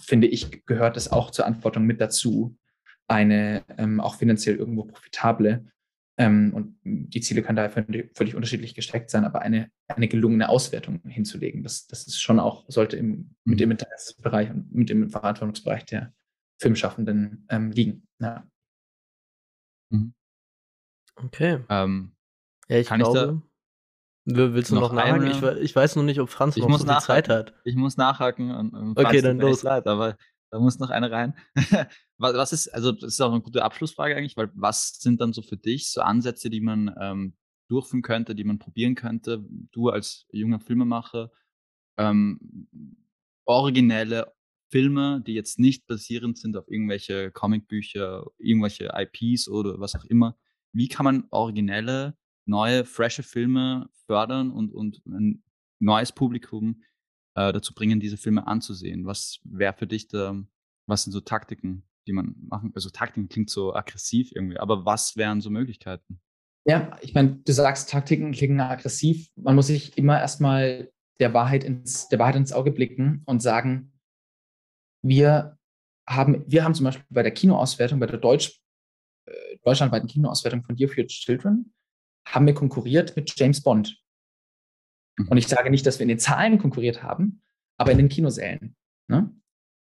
finde 0.00 0.28
ich, 0.28 0.64
gehört 0.64 0.96
es 0.96 1.12
auch 1.12 1.30
zur 1.30 1.44
Verantwortung 1.44 1.84
mit 1.84 2.00
dazu, 2.00 2.56
eine 3.06 3.62
ähm, 3.76 4.00
auch 4.00 4.14
finanziell 4.14 4.56
irgendwo 4.56 4.84
profitable 4.84 5.66
ähm, 6.18 6.52
und 6.54 6.78
die 6.84 7.20
Ziele 7.20 7.42
können 7.42 7.56
daher 7.56 7.70
völlig 7.70 8.34
unterschiedlich 8.34 8.74
gesteckt 8.74 9.10
sein, 9.10 9.24
aber 9.24 9.42
eine, 9.42 9.70
eine 9.88 10.08
gelungene 10.08 10.48
Auswertung 10.48 11.00
hinzulegen, 11.06 11.62
das, 11.62 11.86
das 11.86 12.06
ist 12.06 12.20
schon 12.20 12.38
auch, 12.38 12.64
sollte 12.68 12.96
im, 12.96 13.34
mit 13.44 13.60
dem 13.60 13.68
mhm. 13.68 13.72
Interessensbereich 13.72 14.50
und 14.50 14.74
mit 14.74 14.90
dem 14.90 15.08
Verantwortungsbereich 15.10 15.86
der 15.86 16.12
Filmschaffenden 16.60 17.46
ähm, 17.48 17.70
liegen. 17.70 18.06
Ja. 18.20 18.46
Mhm. 19.90 20.14
Okay. 21.16 21.60
Ähm, 21.68 22.12
ja, 22.68 22.78
ich 22.78 22.88
glaube. 22.88 23.42
Ich 23.42 23.42
da 24.34 24.54
Willst 24.54 24.70
du 24.70 24.76
noch, 24.76 24.92
noch 24.92 24.92
nachhaken? 24.92 25.26
Ich, 25.26 25.42
ich, 25.42 25.74
weiß 25.74 25.96
noch 25.96 26.04
nicht, 26.04 26.20
ob 26.20 26.30
Franz 26.30 26.56
noch 26.56 26.78
so 26.78 26.86
viel 26.86 26.98
Zeit 26.98 27.28
hat. 27.28 27.54
Ich 27.64 27.74
muss 27.74 27.96
nachhaken. 27.96 28.52
Und, 28.52 28.72
und 28.72 28.98
okay, 28.98 29.20
dann 29.20 29.40
los. 29.40 29.64
Leid, 29.64 29.88
aber 29.88 30.16
da 30.52 30.60
muss 30.60 30.78
noch 30.78 30.90
eine 30.90 31.10
rein. 31.10 31.34
was, 32.18 32.52
ist, 32.52 32.68
also 32.68 32.92
das 32.92 33.14
ist 33.14 33.20
auch 33.22 33.32
eine 33.32 33.40
gute 33.40 33.64
Abschlussfrage 33.64 34.14
eigentlich, 34.14 34.36
weil 34.36 34.50
was 34.54 34.98
sind 35.00 35.20
dann 35.20 35.32
so 35.32 35.40
für 35.40 35.56
dich 35.56 35.90
so 35.90 36.02
Ansätze, 36.02 36.50
die 36.50 36.60
man 36.60 36.94
ähm, 37.00 37.34
durchführen 37.68 38.02
könnte, 38.02 38.34
die 38.34 38.44
man 38.44 38.58
probieren 38.58 38.94
könnte, 38.94 39.44
du 39.72 39.88
als 39.88 40.26
junger 40.30 40.60
Filmemacher, 40.60 41.32
ähm, 41.96 42.68
originelle 43.46 44.34
Filme, 44.70 45.22
die 45.26 45.32
jetzt 45.32 45.58
nicht 45.58 45.86
basierend 45.86 46.36
sind 46.36 46.56
auf 46.56 46.68
irgendwelche 46.68 47.30
Comicbücher, 47.30 48.26
irgendwelche 48.38 48.92
IPs 48.94 49.48
oder 49.48 49.80
was 49.80 49.94
auch 49.94 50.04
immer. 50.04 50.36
Wie 50.74 50.88
kann 50.88 51.04
man 51.04 51.24
originelle, 51.30 52.16
neue, 52.44 52.84
frische 52.84 53.22
Filme 53.22 53.88
fördern 54.06 54.50
und, 54.50 54.74
und 54.74 55.02
ein 55.06 55.42
neues 55.78 56.12
Publikum 56.12 56.82
äh, 57.34 57.52
dazu 57.52 57.74
bringen, 57.74 58.00
diese 58.00 58.16
Filme 58.16 58.46
anzusehen? 58.46 59.06
Was 59.06 59.40
wäre 59.44 59.72
für 59.72 59.86
dich 59.86 60.08
da, 60.08 60.36
was 60.86 61.04
sind 61.04 61.12
so 61.12 61.20
Taktiken, 61.20 61.84
die 62.06 62.12
man 62.12 62.34
machen? 62.48 62.72
Also 62.74 62.90
Taktiken 62.90 63.28
klingt 63.28 63.50
so 63.50 63.74
aggressiv 63.74 64.32
irgendwie, 64.34 64.58
aber 64.58 64.84
was 64.84 65.16
wären 65.16 65.40
so 65.40 65.50
Möglichkeiten? 65.50 66.20
Ja, 66.64 66.96
ich 67.00 67.14
meine, 67.14 67.36
du 67.44 67.52
sagst, 67.52 67.90
Taktiken 67.90 68.32
klingen 68.32 68.60
aggressiv. 68.60 69.28
Man 69.34 69.56
muss 69.56 69.66
sich 69.66 69.98
immer 69.98 70.20
erstmal 70.20 70.92
der 71.18 71.34
Wahrheit 71.34 71.64
ins, 71.64 72.08
der 72.08 72.18
Wahrheit 72.18 72.36
ins 72.36 72.52
Auge 72.52 72.70
blicken 72.70 73.22
und 73.26 73.42
sagen, 73.42 73.92
wir 75.02 75.58
haben, 76.08 76.44
wir 76.46 76.64
haben 76.64 76.74
zum 76.74 76.84
Beispiel 76.84 77.04
bei 77.10 77.22
der 77.22 77.32
Kinoauswertung, 77.32 77.98
bei 77.98 78.06
der 78.06 78.18
Deutsch, 78.18 78.60
äh, 79.26 79.56
deutschlandweiten 79.64 80.08
Kinoauswertung 80.08 80.62
von 80.62 80.76
Dear 80.76 80.88
Future 80.88 81.06
Children, 81.06 81.72
haben 82.26 82.46
wir 82.46 82.54
konkurriert 82.54 83.16
mit 83.16 83.32
James 83.36 83.60
Bond. 83.60 84.01
Und 85.28 85.36
ich 85.36 85.48
sage 85.48 85.70
nicht, 85.70 85.84
dass 85.86 85.98
wir 85.98 86.04
in 86.04 86.08
den 86.08 86.18
Zahlen 86.18 86.56
konkurriert 86.58 87.02
haben, 87.02 87.42
aber 87.76 87.92
in 87.92 87.98
den 87.98 88.08
Kinosälen. 88.08 88.74
Ne? 89.08 89.30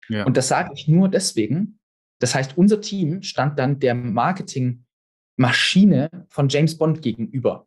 Ja. 0.07 0.25
Und 0.25 0.35
das 0.37 0.47
sage 0.47 0.71
ich 0.73 0.87
nur 0.87 1.09
deswegen. 1.09 1.79
Das 2.19 2.33
heißt, 2.35 2.57
unser 2.57 2.81
Team 2.81 3.23
stand 3.23 3.59
dann 3.59 3.79
der 3.79 3.95
Marketingmaschine 3.95 6.09
von 6.29 6.49
James 6.49 6.77
Bond 6.77 7.01
gegenüber. 7.01 7.65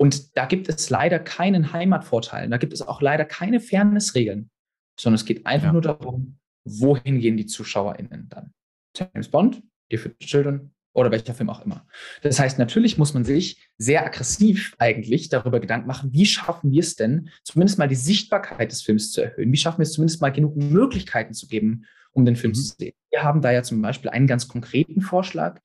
Und 0.00 0.36
da 0.36 0.46
gibt 0.46 0.68
es 0.68 0.90
leider 0.90 1.18
keinen 1.18 1.72
Heimatvorteil. 1.72 2.48
Da 2.48 2.56
gibt 2.56 2.72
es 2.72 2.82
auch 2.82 3.02
leider 3.02 3.24
keine 3.24 3.58
Fairnessregeln, 3.60 4.50
sondern 4.98 5.16
es 5.16 5.24
geht 5.24 5.44
einfach 5.44 5.68
ja. 5.68 5.72
nur 5.72 5.82
darum, 5.82 6.38
wohin 6.64 7.20
gehen 7.20 7.36
die 7.36 7.46
ZuschauerInnen 7.46 8.28
dann. 8.28 8.52
James 8.96 9.28
Bond, 9.28 9.62
Dear 9.90 10.00
Future 10.00 10.18
Children, 10.18 10.74
oder 10.92 11.10
welcher 11.10 11.34
Film 11.34 11.50
auch 11.50 11.64
immer. 11.64 11.86
Das 12.22 12.40
heißt, 12.40 12.58
natürlich 12.58 12.98
muss 12.98 13.14
man 13.14 13.24
sich 13.24 13.68
sehr 13.76 14.04
aggressiv 14.04 14.74
eigentlich 14.78 15.28
darüber 15.28 15.60
Gedanken 15.60 15.86
machen, 15.86 16.12
wie 16.12 16.26
schaffen 16.26 16.72
wir 16.72 16.80
es 16.80 16.96
denn, 16.96 17.30
zumindest 17.44 17.78
mal 17.78 17.88
die 17.88 17.94
Sichtbarkeit 17.94 18.72
des 18.72 18.82
Films 18.82 19.12
zu 19.12 19.22
erhöhen? 19.22 19.52
Wie 19.52 19.56
schaffen 19.56 19.78
wir 19.78 19.84
es 19.84 19.92
zumindest 19.92 20.20
mal 20.20 20.30
genug 20.30 20.56
Möglichkeiten 20.56 21.34
zu 21.34 21.46
geben, 21.46 21.84
um 22.12 22.24
den 22.24 22.36
Film 22.36 22.50
mhm. 22.50 22.54
zu 22.54 22.62
sehen? 22.62 22.94
Wir 23.10 23.22
haben 23.22 23.42
da 23.42 23.52
ja 23.52 23.62
zum 23.62 23.80
Beispiel 23.80 24.10
einen 24.10 24.26
ganz 24.26 24.48
konkreten 24.48 25.00
Vorschlag 25.00 25.60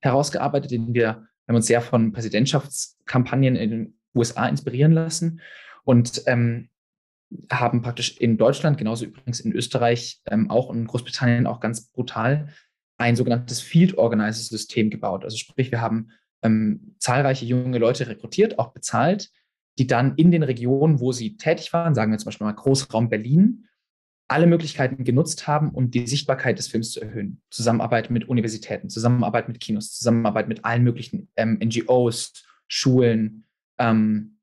herausgearbeitet, 0.00 0.70
den 0.70 0.94
wir, 0.94 1.26
haben 1.46 1.56
uns 1.56 1.66
sehr 1.66 1.80
von 1.80 2.12
Präsidentschaftskampagnen 2.12 3.56
in 3.56 3.70
den 3.70 3.98
USA 4.14 4.46
inspirieren 4.46 4.92
lassen 4.92 5.40
und 5.84 6.22
ähm, 6.26 6.68
haben 7.50 7.82
praktisch 7.82 8.16
in 8.18 8.38
Deutschland, 8.38 8.78
genauso 8.78 9.04
übrigens 9.04 9.40
in 9.40 9.52
Österreich, 9.52 10.20
ähm, 10.30 10.50
auch 10.50 10.72
in 10.72 10.86
Großbritannien 10.86 11.46
auch 11.46 11.60
ganz 11.60 11.90
brutal 11.90 12.48
ein 12.98 13.16
sogenanntes 13.16 13.60
Field 13.60 13.96
Organizer 13.96 14.42
System 14.42 14.90
gebaut. 14.90 15.24
Also 15.24 15.36
sprich, 15.36 15.70
wir 15.70 15.80
haben 15.80 16.10
ähm, 16.42 16.94
zahlreiche 16.98 17.46
junge 17.46 17.78
Leute 17.78 18.06
rekrutiert, 18.08 18.58
auch 18.58 18.72
bezahlt, 18.72 19.30
die 19.78 19.86
dann 19.86 20.16
in 20.16 20.30
den 20.30 20.42
Regionen, 20.42 21.00
wo 21.00 21.12
sie 21.12 21.36
tätig 21.36 21.72
waren, 21.72 21.94
sagen 21.94 22.10
wir 22.10 22.18
zum 22.18 22.26
Beispiel 22.26 22.46
mal 22.46 22.52
Großraum 22.52 23.08
Berlin, 23.08 23.68
alle 24.28 24.46
Möglichkeiten 24.46 25.04
genutzt 25.04 25.46
haben, 25.46 25.70
um 25.70 25.90
die 25.90 26.06
Sichtbarkeit 26.06 26.58
des 26.58 26.68
Films 26.68 26.90
zu 26.90 27.00
erhöhen. 27.00 27.40
Zusammenarbeit 27.50 28.10
mit 28.10 28.28
Universitäten, 28.28 28.90
Zusammenarbeit 28.90 29.48
mit 29.48 29.58
Kinos, 29.58 29.96
Zusammenarbeit 29.96 30.48
mit 30.48 30.64
allen 30.64 30.82
möglichen 30.82 31.30
ähm, 31.36 31.58
NGOs, 31.64 32.32
Schulen, 32.66 33.44
ähm, 33.78 34.38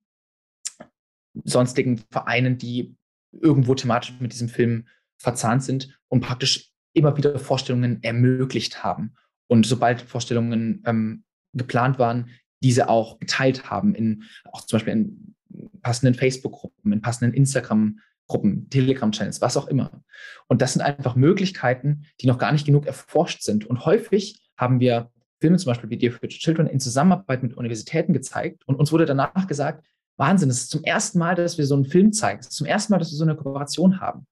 sonstigen 1.43 2.01
Vereinen, 2.09 2.57
die 2.57 2.95
irgendwo 3.31 3.75
thematisch 3.75 4.13
mit 4.19 4.33
diesem 4.33 4.49
Film 4.49 4.87
verzahnt 5.17 5.63
sind, 5.63 5.99
um 6.07 6.19
praktisch 6.19 6.71
immer 6.95 7.17
wieder 7.17 7.37
Vorstellungen 7.37 8.01
ermöglicht 8.03 8.83
haben. 8.83 9.13
Und 9.47 9.65
sobald 9.65 10.01
Vorstellungen 10.01 10.81
ähm, 10.85 11.23
geplant 11.53 11.99
waren, 11.99 12.29
diese 12.63 12.89
auch 12.89 13.19
geteilt 13.19 13.69
haben, 13.69 13.93
in 13.93 14.23
auch 14.51 14.61
zum 14.61 14.77
Beispiel 14.77 14.93
in 14.93 15.35
passenden 15.81 16.15
Facebook-Gruppen, 16.15 16.91
in 16.91 17.01
passenden 17.01 17.33
Instagram-Gruppen, 17.33 18.69
Telegram-Channels, 18.69 19.41
was 19.41 19.57
auch 19.57 19.67
immer. 19.67 20.03
Und 20.47 20.61
das 20.61 20.73
sind 20.73 20.81
einfach 20.81 21.15
Möglichkeiten, 21.15 22.05
die 22.21 22.27
noch 22.27 22.39
gar 22.39 22.51
nicht 22.51 22.65
genug 22.65 22.85
erforscht 22.87 23.43
sind. 23.43 23.65
Und 23.65 23.85
häufig 23.85 24.41
haben 24.57 24.79
wir 24.79 25.11
Filme 25.39 25.57
zum 25.57 25.71
Beispiel 25.71 25.89
wie 25.89 25.97
Dear 25.97 26.13
Future 26.13 26.29
Children 26.29 26.67
in 26.67 26.79
Zusammenarbeit 26.79 27.43
mit 27.43 27.55
Universitäten 27.55 28.13
gezeigt 28.13 28.67
und 28.67 28.75
uns 28.75 28.91
wurde 28.91 29.05
danach 29.05 29.47
gesagt, 29.47 29.85
Wahnsinn, 30.17 30.49
es 30.49 30.61
ist 30.61 30.71
zum 30.71 30.83
ersten 30.83 31.19
Mal, 31.19 31.35
dass 31.35 31.57
wir 31.57 31.65
so 31.65 31.75
einen 31.75 31.85
Film 31.85 32.13
zeigen. 32.13 32.39
Es 32.39 32.47
ist 32.47 32.55
zum 32.55 32.65
ersten 32.65 32.93
Mal, 32.93 32.99
dass 32.99 33.11
wir 33.11 33.17
so 33.17 33.25
eine 33.25 33.35
Kooperation 33.35 33.99
haben. 33.99 34.25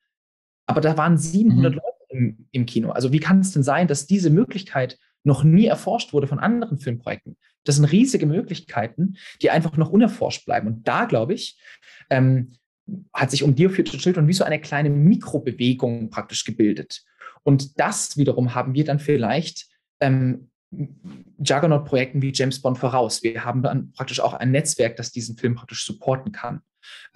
Aber 0.65 0.79
da 0.79 0.97
waren 0.97 1.17
700 1.17 1.73
mhm. 1.73 1.75
Leute 1.75 1.92
im, 2.13 2.47
im 2.51 2.65
Kino. 2.65 2.91
Also 2.91 3.11
wie 3.11 3.19
kann 3.19 3.39
es 3.39 3.51
denn 3.51 3.63
sein, 3.63 3.87
dass 3.87 4.07
diese 4.07 4.29
Möglichkeit 4.29 4.97
noch 5.23 5.43
nie 5.43 5.65
erforscht 5.65 6.13
wurde 6.13 6.27
von 6.27 6.39
anderen 6.39 6.77
Filmprojekten? 6.77 7.37
Das 7.63 7.75
sind 7.75 7.85
riesige 7.85 8.25
Möglichkeiten, 8.25 9.15
die 9.41 9.49
einfach 9.49 9.77
noch 9.77 9.89
unerforscht 9.89 10.45
bleiben. 10.45 10.67
Und 10.67 10.87
da, 10.87 11.05
glaube 11.05 11.33
ich, 11.33 11.59
ähm, 12.09 12.53
hat 13.13 13.31
sich 13.31 13.43
um 13.43 13.55
Dear 13.55 13.69
Future 13.69 13.97
Children 13.97 14.27
wie 14.27 14.33
so 14.33 14.43
eine 14.43 14.59
kleine 14.59 14.89
Mikrobewegung 14.89 16.09
praktisch 16.09 16.43
gebildet. 16.43 17.03
Und 17.43 17.79
das 17.79 18.17
wiederum 18.17 18.55
haben 18.55 18.73
wir 18.73 18.83
dann 18.83 18.99
vielleicht 18.99 19.67
ähm, 20.01 20.49
Juggernaut-Projekten 21.37 22.21
wie 22.21 22.31
James 22.33 22.61
Bond 22.61 22.77
voraus. 22.77 23.23
Wir 23.23 23.45
haben 23.45 23.61
dann 23.63 23.91
praktisch 23.91 24.19
auch 24.19 24.33
ein 24.33 24.51
Netzwerk, 24.51 24.95
das 24.95 25.11
diesen 25.11 25.37
Film 25.37 25.55
praktisch 25.55 25.85
supporten 25.85 26.31
kann. 26.31 26.61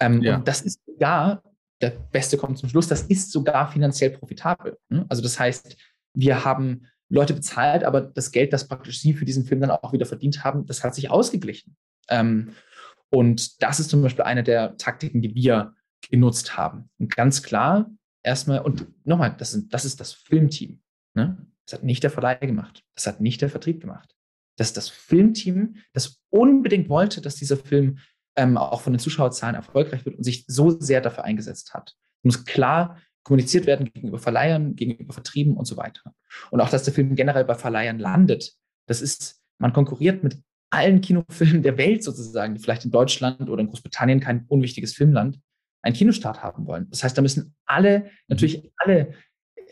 Ähm, 0.00 0.22
ja. 0.22 0.36
Und 0.36 0.48
das 0.48 0.62
ist 0.62 0.80
sogar, 0.86 1.42
der 1.80 1.90
Beste 1.90 2.36
kommt 2.36 2.58
zum 2.58 2.68
Schluss, 2.68 2.88
das 2.88 3.02
ist 3.02 3.30
sogar 3.30 3.70
finanziell 3.70 4.10
profitabel. 4.10 4.78
Ne? 4.88 5.06
Also 5.08 5.22
das 5.22 5.38
heißt, 5.38 5.76
wir 6.14 6.44
haben 6.44 6.86
Leute 7.08 7.34
bezahlt, 7.34 7.84
aber 7.84 8.00
das 8.00 8.32
Geld, 8.32 8.52
das 8.52 8.68
praktisch 8.68 9.00
sie 9.00 9.14
für 9.14 9.24
diesen 9.24 9.44
Film 9.44 9.60
dann 9.60 9.70
auch 9.70 9.92
wieder 9.92 10.06
verdient 10.06 10.44
haben, 10.44 10.66
das 10.66 10.84
hat 10.84 10.94
sich 10.94 11.10
ausgeglichen. 11.10 11.76
Ähm, 12.08 12.52
und 13.10 13.62
das 13.62 13.80
ist 13.80 13.90
zum 13.90 14.02
Beispiel 14.02 14.24
eine 14.24 14.42
der 14.42 14.76
Taktiken, 14.76 15.22
die 15.22 15.34
wir 15.34 15.74
genutzt 16.10 16.56
haben. 16.56 16.90
Und 16.98 17.14
ganz 17.14 17.42
klar, 17.42 17.90
erstmal, 18.22 18.60
und 18.60 18.86
nochmal, 19.06 19.34
das, 19.36 19.58
das 19.68 19.84
ist 19.84 20.00
das 20.00 20.12
Filmteam. 20.12 20.80
Ne? 21.14 21.46
Das 21.64 21.78
hat 21.78 21.84
nicht 21.84 22.02
der 22.02 22.10
Verleih 22.10 22.34
gemacht. 22.36 22.84
Das 22.94 23.06
hat 23.06 23.20
nicht 23.20 23.40
der 23.40 23.50
Vertrieb 23.50 23.80
gemacht. 23.80 24.14
Das 24.56 24.68
ist 24.68 24.76
das 24.76 24.88
Filmteam, 24.88 25.76
das 25.92 26.20
unbedingt 26.30 26.88
wollte, 26.88 27.20
dass 27.20 27.36
dieser 27.36 27.56
Film 27.56 27.98
ähm, 28.38 28.56
auch 28.56 28.80
von 28.80 28.92
den 28.92 29.00
Zuschauerzahlen 29.00 29.56
erfolgreich 29.56 30.04
wird 30.06 30.16
und 30.16 30.24
sich 30.24 30.44
so 30.46 30.70
sehr 30.80 31.00
dafür 31.00 31.24
eingesetzt 31.24 31.74
hat. 31.74 31.96
Es 32.18 32.24
muss 32.24 32.44
klar 32.44 32.98
kommuniziert 33.24 33.66
werden 33.66 33.90
gegenüber 33.92 34.18
Verleihern, 34.18 34.74
gegenüber 34.74 35.12
Vertrieben 35.12 35.56
und 35.56 35.66
so 35.66 35.76
weiter. 35.76 36.14
Und 36.50 36.60
auch, 36.60 36.70
dass 36.70 36.84
der 36.84 36.94
Film 36.94 37.14
generell 37.14 37.44
bei 37.44 37.54
Verleihern 37.54 37.98
landet. 37.98 38.54
Das 38.86 39.02
ist, 39.02 39.42
man 39.58 39.74
konkurriert 39.74 40.22
mit 40.22 40.38
allen 40.70 41.00
Kinofilmen 41.00 41.62
der 41.62 41.76
Welt 41.76 42.02
sozusagen, 42.02 42.54
die 42.54 42.60
vielleicht 42.60 42.84
in 42.84 42.90
Deutschland 42.90 43.50
oder 43.50 43.60
in 43.60 43.68
Großbritannien 43.68 44.20
kein 44.20 44.46
unwichtiges 44.48 44.94
Filmland, 44.94 45.40
einen 45.82 45.94
Kinostart 45.94 46.42
haben 46.42 46.66
wollen. 46.66 46.88
Das 46.90 47.04
heißt, 47.04 47.18
da 47.18 47.22
müssen 47.22 47.54
alle, 47.66 48.10
natürlich 48.28 48.70
alle, 48.76 49.12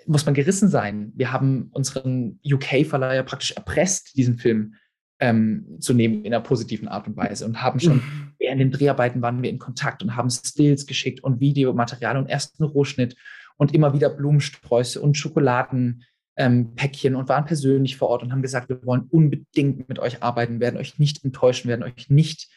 muss 0.06 0.26
man 0.26 0.34
gerissen 0.34 0.68
sein. 0.68 1.12
Wir 1.14 1.32
haben 1.32 1.70
unseren 1.72 2.38
UK-Verleiher 2.44 3.22
praktisch 3.22 3.52
erpresst, 3.52 4.16
diesen 4.16 4.38
Film 4.38 4.74
ähm, 5.20 5.76
zu 5.80 5.94
nehmen 5.94 6.24
in 6.24 6.34
einer 6.34 6.42
positiven 6.42 6.88
Art 6.88 7.06
und 7.06 7.16
Weise 7.16 7.46
und 7.46 7.62
haben 7.62 7.80
schon 7.80 7.96
mhm. 7.96 8.32
während 8.38 8.60
den 8.60 8.70
Dreharbeiten 8.70 9.22
waren 9.22 9.42
wir 9.42 9.50
in 9.50 9.58
Kontakt 9.58 10.02
und 10.02 10.16
haben 10.16 10.30
Stills 10.30 10.86
geschickt 10.86 11.22
und 11.24 11.40
Videomaterial 11.40 12.16
und 12.16 12.28
ersten 12.28 12.64
Rohschnitt 12.64 13.16
und 13.56 13.74
immer 13.74 13.94
wieder 13.94 14.10
Blumensträuße 14.10 15.00
und 15.00 15.16
Schokoladen 15.16 16.04
ähm, 16.36 16.74
Päckchen 16.74 17.16
und 17.16 17.30
waren 17.30 17.46
persönlich 17.46 17.96
vor 17.96 18.08
Ort 18.08 18.22
und 18.22 18.30
haben 18.30 18.42
gesagt, 18.42 18.68
wir 18.68 18.84
wollen 18.84 19.06
unbedingt 19.10 19.88
mit 19.88 19.98
euch 19.98 20.22
arbeiten, 20.22 20.60
werden 20.60 20.76
euch 20.76 20.98
nicht 20.98 21.24
enttäuschen, 21.24 21.68
werden 21.68 21.82
euch 21.82 22.10
nicht, 22.10 22.50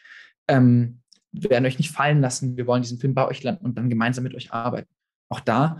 ähm, 0.48 1.00
werden 1.32 1.64
euch 1.64 1.78
nicht 1.78 1.90
fallen 1.90 2.20
lassen. 2.20 2.58
Wir 2.58 2.66
wollen 2.66 2.82
diesen 2.82 2.98
Film 2.98 3.14
bei 3.14 3.26
euch 3.26 3.42
landen 3.42 3.64
und 3.64 3.78
dann 3.78 3.88
gemeinsam 3.88 4.24
mit 4.24 4.34
euch 4.34 4.52
arbeiten. 4.52 4.90
Auch 5.30 5.40
da 5.40 5.78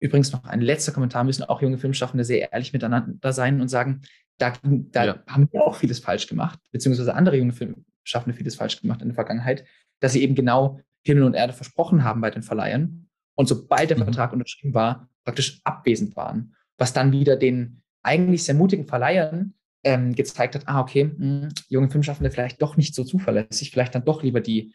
übrigens 0.00 0.32
noch 0.32 0.44
ein 0.44 0.60
letzter 0.60 0.92
Kommentar, 0.92 1.24
müssen 1.24 1.44
auch 1.44 1.62
junge 1.62 1.78
Filmschaffende 1.78 2.24
sehr 2.24 2.52
ehrlich 2.52 2.72
miteinander 2.72 3.32
sein 3.32 3.60
und 3.60 3.68
sagen, 3.68 4.02
da, 4.38 4.52
da 4.62 5.04
ja. 5.04 5.22
haben 5.26 5.48
wir 5.52 5.62
auch 5.62 5.76
vieles 5.76 5.98
falsch 5.98 6.26
gemacht, 6.26 6.58
beziehungsweise 6.70 7.14
andere 7.14 7.36
junge 7.36 7.52
Filmschaffende 7.52 8.36
vieles 8.36 8.56
falsch 8.56 8.80
gemacht 8.80 9.02
in 9.02 9.08
der 9.08 9.14
Vergangenheit, 9.14 9.64
dass 10.00 10.12
sie 10.12 10.22
eben 10.22 10.34
genau 10.34 10.80
Himmel 11.04 11.24
und 11.24 11.34
Erde 11.34 11.52
versprochen 11.52 12.04
haben 12.04 12.20
bei 12.20 12.30
den 12.30 12.42
Verleihern 12.42 13.08
und 13.34 13.46
sobald 13.46 13.90
der 13.90 13.98
mhm. 13.98 14.04
Vertrag 14.04 14.32
unterschrieben 14.32 14.74
war, 14.74 15.08
praktisch 15.24 15.60
abwesend 15.64 16.16
waren 16.16 16.54
was 16.78 16.92
dann 16.92 17.12
wieder 17.12 17.36
den 17.36 17.82
eigentlich 18.02 18.44
sehr 18.44 18.54
mutigen 18.54 18.86
Verleihern 18.86 19.54
ähm, 19.84 20.14
gezeigt 20.14 20.54
hat, 20.54 20.66
ah, 20.66 20.80
okay, 20.80 21.04
mh, 21.04 21.42
hm, 21.42 21.48
junge 21.68 21.90
Filmschaffende 21.90 22.30
vielleicht 22.30 22.62
doch 22.62 22.76
nicht 22.76 22.94
so 22.94 23.04
zuverlässig, 23.04 23.70
vielleicht 23.70 23.94
dann 23.94 24.04
doch 24.04 24.22
lieber 24.22 24.40
die 24.40 24.74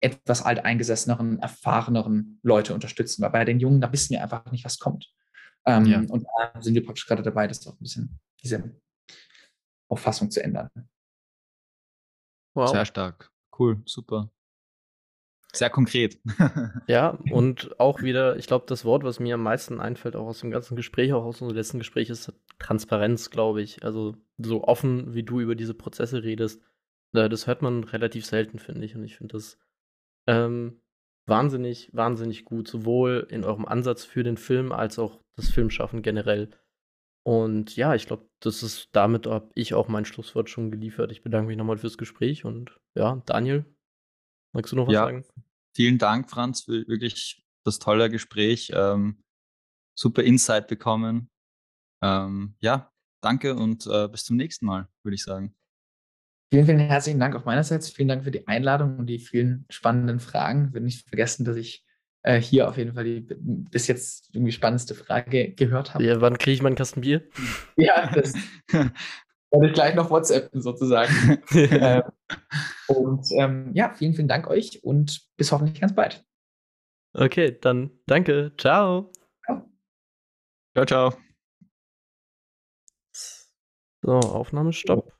etwas 0.00 0.42
alteingesesseneren, 0.42 1.38
erfahreneren 1.38 2.40
Leute 2.42 2.74
unterstützen, 2.74 3.22
weil 3.22 3.30
bei 3.30 3.44
den 3.44 3.60
Jungen, 3.60 3.80
da 3.80 3.92
wissen 3.92 4.10
wir 4.10 4.22
einfach 4.22 4.50
nicht, 4.50 4.64
was 4.64 4.78
kommt. 4.78 5.10
Ähm, 5.66 5.86
ja. 5.86 5.98
Und 6.08 6.26
da 6.36 6.60
sind 6.60 6.74
wir 6.74 6.84
praktisch 6.84 7.06
gerade 7.06 7.22
dabei, 7.22 7.46
das 7.46 7.66
auch 7.66 7.72
ein 7.72 7.82
bisschen, 7.82 8.18
diese 8.42 8.74
Auffassung 9.88 10.30
zu 10.30 10.42
ändern. 10.42 10.70
Wow. 12.54 12.70
Sehr 12.70 12.84
stark. 12.84 13.30
Cool, 13.58 13.82
super. 13.84 14.30
Sehr 15.52 15.70
konkret. 15.70 16.18
ja, 16.88 17.16
und 17.30 17.78
auch 17.78 18.02
wieder, 18.02 18.36
ich 18.36 18.46
glaube, 18.48 18.64
das 18.66 18.84
Wort, 18.84 19.04
was 19.04 19.20
mir 19.20 19.34
am 19.34 19.42
meisten 19.42 19.80
einfällt, 19.80 20.16
auch 20.16 20.26
aus 20.26 20.40
dem 20.40 20.50
ganzen 20.50 20.74
Gespräch, 20.74 21.12
auch 21.12 21.24
aus 21.24 21.40
unserem 21.40 21.56
letzten 21.56 21.78
Gespräch, 21.78 22.10
ist 22.10 22.32
Transparenz, 22.58 23.30
glaube 23.30 23.62
ich. 23.62 23.84
Also 23.84 24.16
so 24.38 24.64
offen, 24.64 25.14
wie 25.14 25.22
du 25.22 25.40
über 25.40 25.54
diese 25.54 25.74
Prozesse 25.74 26.24
redest, 26.24 26.60
das 27.12 27.46
hört 27.46 27.62
man 27.62 27.84
relativ 27.84 28.26
selten, 28.26 28.58
finde 28.58 28.84
ich. 28.84 28.96
Und 28.96 29.04
ich 29.04 29.16
finde 29.16 29.34
das 29.34 29.58
ähm, 30.26 30.80
wahnsinnig, 31.26 31.90
wahnsinnig 31.92 32.44
gut, 32.44 32.66
sowohl 32.66 33.26
in 33.30 33.44
eurem 33.44 33.64
Ansatz 33.64 34.04
für 34.04 34.24
den 34.24 34.36
Film 34.36 34.72
als 34.72 34.98
auch 34.98 35.20
das 35.36 35.50
Filmschaffen 35.50 36.02
generell. 36.02 36.50
Und 37.26 37.74
ja, 37.76 37.94
ich 37.94 38.06
glaube, 38.06 38.28
das 38.40 38.62
ist 38.62 38.90
damit 38.92 39.26
habe 39.26 39.50
ich 39.54 39.74
auch 39.74 39.88
mein 39.88 40.04
Schlusswort 40.04 40.50
schon 40.50 40.70
geliefert. 40.70 41.10
Ich 41.10 41.22
bedanke 41.22 41.48
mich 41.48 41.56
nochmal 41.56 41.78
fürs 41.78 41.96
Gespräch 41.96 42.44
und 42.44 42.78
ja, 42.94 43.22
Daniel, 43.24 43.64
Magst 44.54 44.70
du 44.70 44.76
noch 44.76 44.86
was 44.86 44.94
ja, 44.94 45.04
sagen? 45.04 45.24
Vielen 45.74 45.98
Dank, 45.98 46.30
Franz, 46.30 46.62
für 46.62 46.86
wirklich 46.86 47.44
das 47.64 47.80
tolle 47.80 48.08
Gespräch. 48.08 48.70
Ähm, 48.72 49.20
super 49.98 50.22
Insight 50.22 50.68
bekommen. 50.68 51.28
Ähm, 52.02 52.54
ja, 52.60 52.92
danke 53.20 53.56
und 53.56 53.86
äh, 53.86 54.08
bis 54.08 54.24
zum 54.24 54.36
nächsten 54.36 54.66
Mal, 54.66 54.88
würde 55.02 55.16
ich 55.16 55.24
sagen. 55.24 55.56
Vielen, 56.52 56.66
vielen 56.66 56.78
herzlichen 56.78 57.18
Dank 57.18 57.34
auch 57.34 57.44
meinerseits. 57.44 57.90
Vielen 57.90 58.06
Dank 58.06 58.22
für 58.22 58.30
die 58.30 58.46
Einladung 58.46 58.96
und 58.96 59.06
die 59.06 59.18
vielen 59.18 59.66
spannenden 59.70 60.20
Fragen. 60.20 60.68
Ich 60.68 60.74
will 60.74 60.82
nicht 60.82 61.08
vergessen, 61.08 61.44
dass 61.44 61.56
ich 61.56 61.84
äh, 62.24 62.40
hier 62.40 62.68
auf 62.68 62.76
jeden 62.76 62.94
Fall 62.94 63.04
die 63.04 63.26
bis 63.38 63.86
jetzt 63.86 64.34
irgendwie 64.34 64.52
spannendste 64.52 64.94
Frage 64.94 65.52
gehört 65.52 65.94
habe. 65.94 66.04
Ja, 66.04 66.20
wann 66.20 66.38
kriege 66.38 66.54
ich 66.54 66.62
meinen 66.62 66.74
Kasten 66.74 67.02
Bier? 67.02 67.22
ja, 67.76 68.10
das 68.12 68.34
werde 68.70 69.66
ich 69.66 69.72
gleich 69.72 69.94
noch 69.94 70.10
WhatsApp 70.10 70.50
sozusagen. 70.52 71.42
ähm, 71.52 72.02
und 72.88 73.26
ähm, 73.32 73.70
ja, 73.74 73.94
vielen, 73.94 74.14
vielen 74.14 74.28
Dank 74.28 74.48
euch 74.48 74.82
und 74.82 75.22
bis 75.36 75.52
hoffentlich 75.52 75.80
ganz 75.80 75.94
bald. 75.94 76.24
Okay, 77.12 77.56
dann 77.60 77.90
danke. 78.06 78.52
Ciao. 78.58 79.12
Ciao, 80.74 80.86
ciao. 80.86 81.12
So, 84.02 84.12
Aufnahme 84.12 84.72
stopp. 84.72 85.13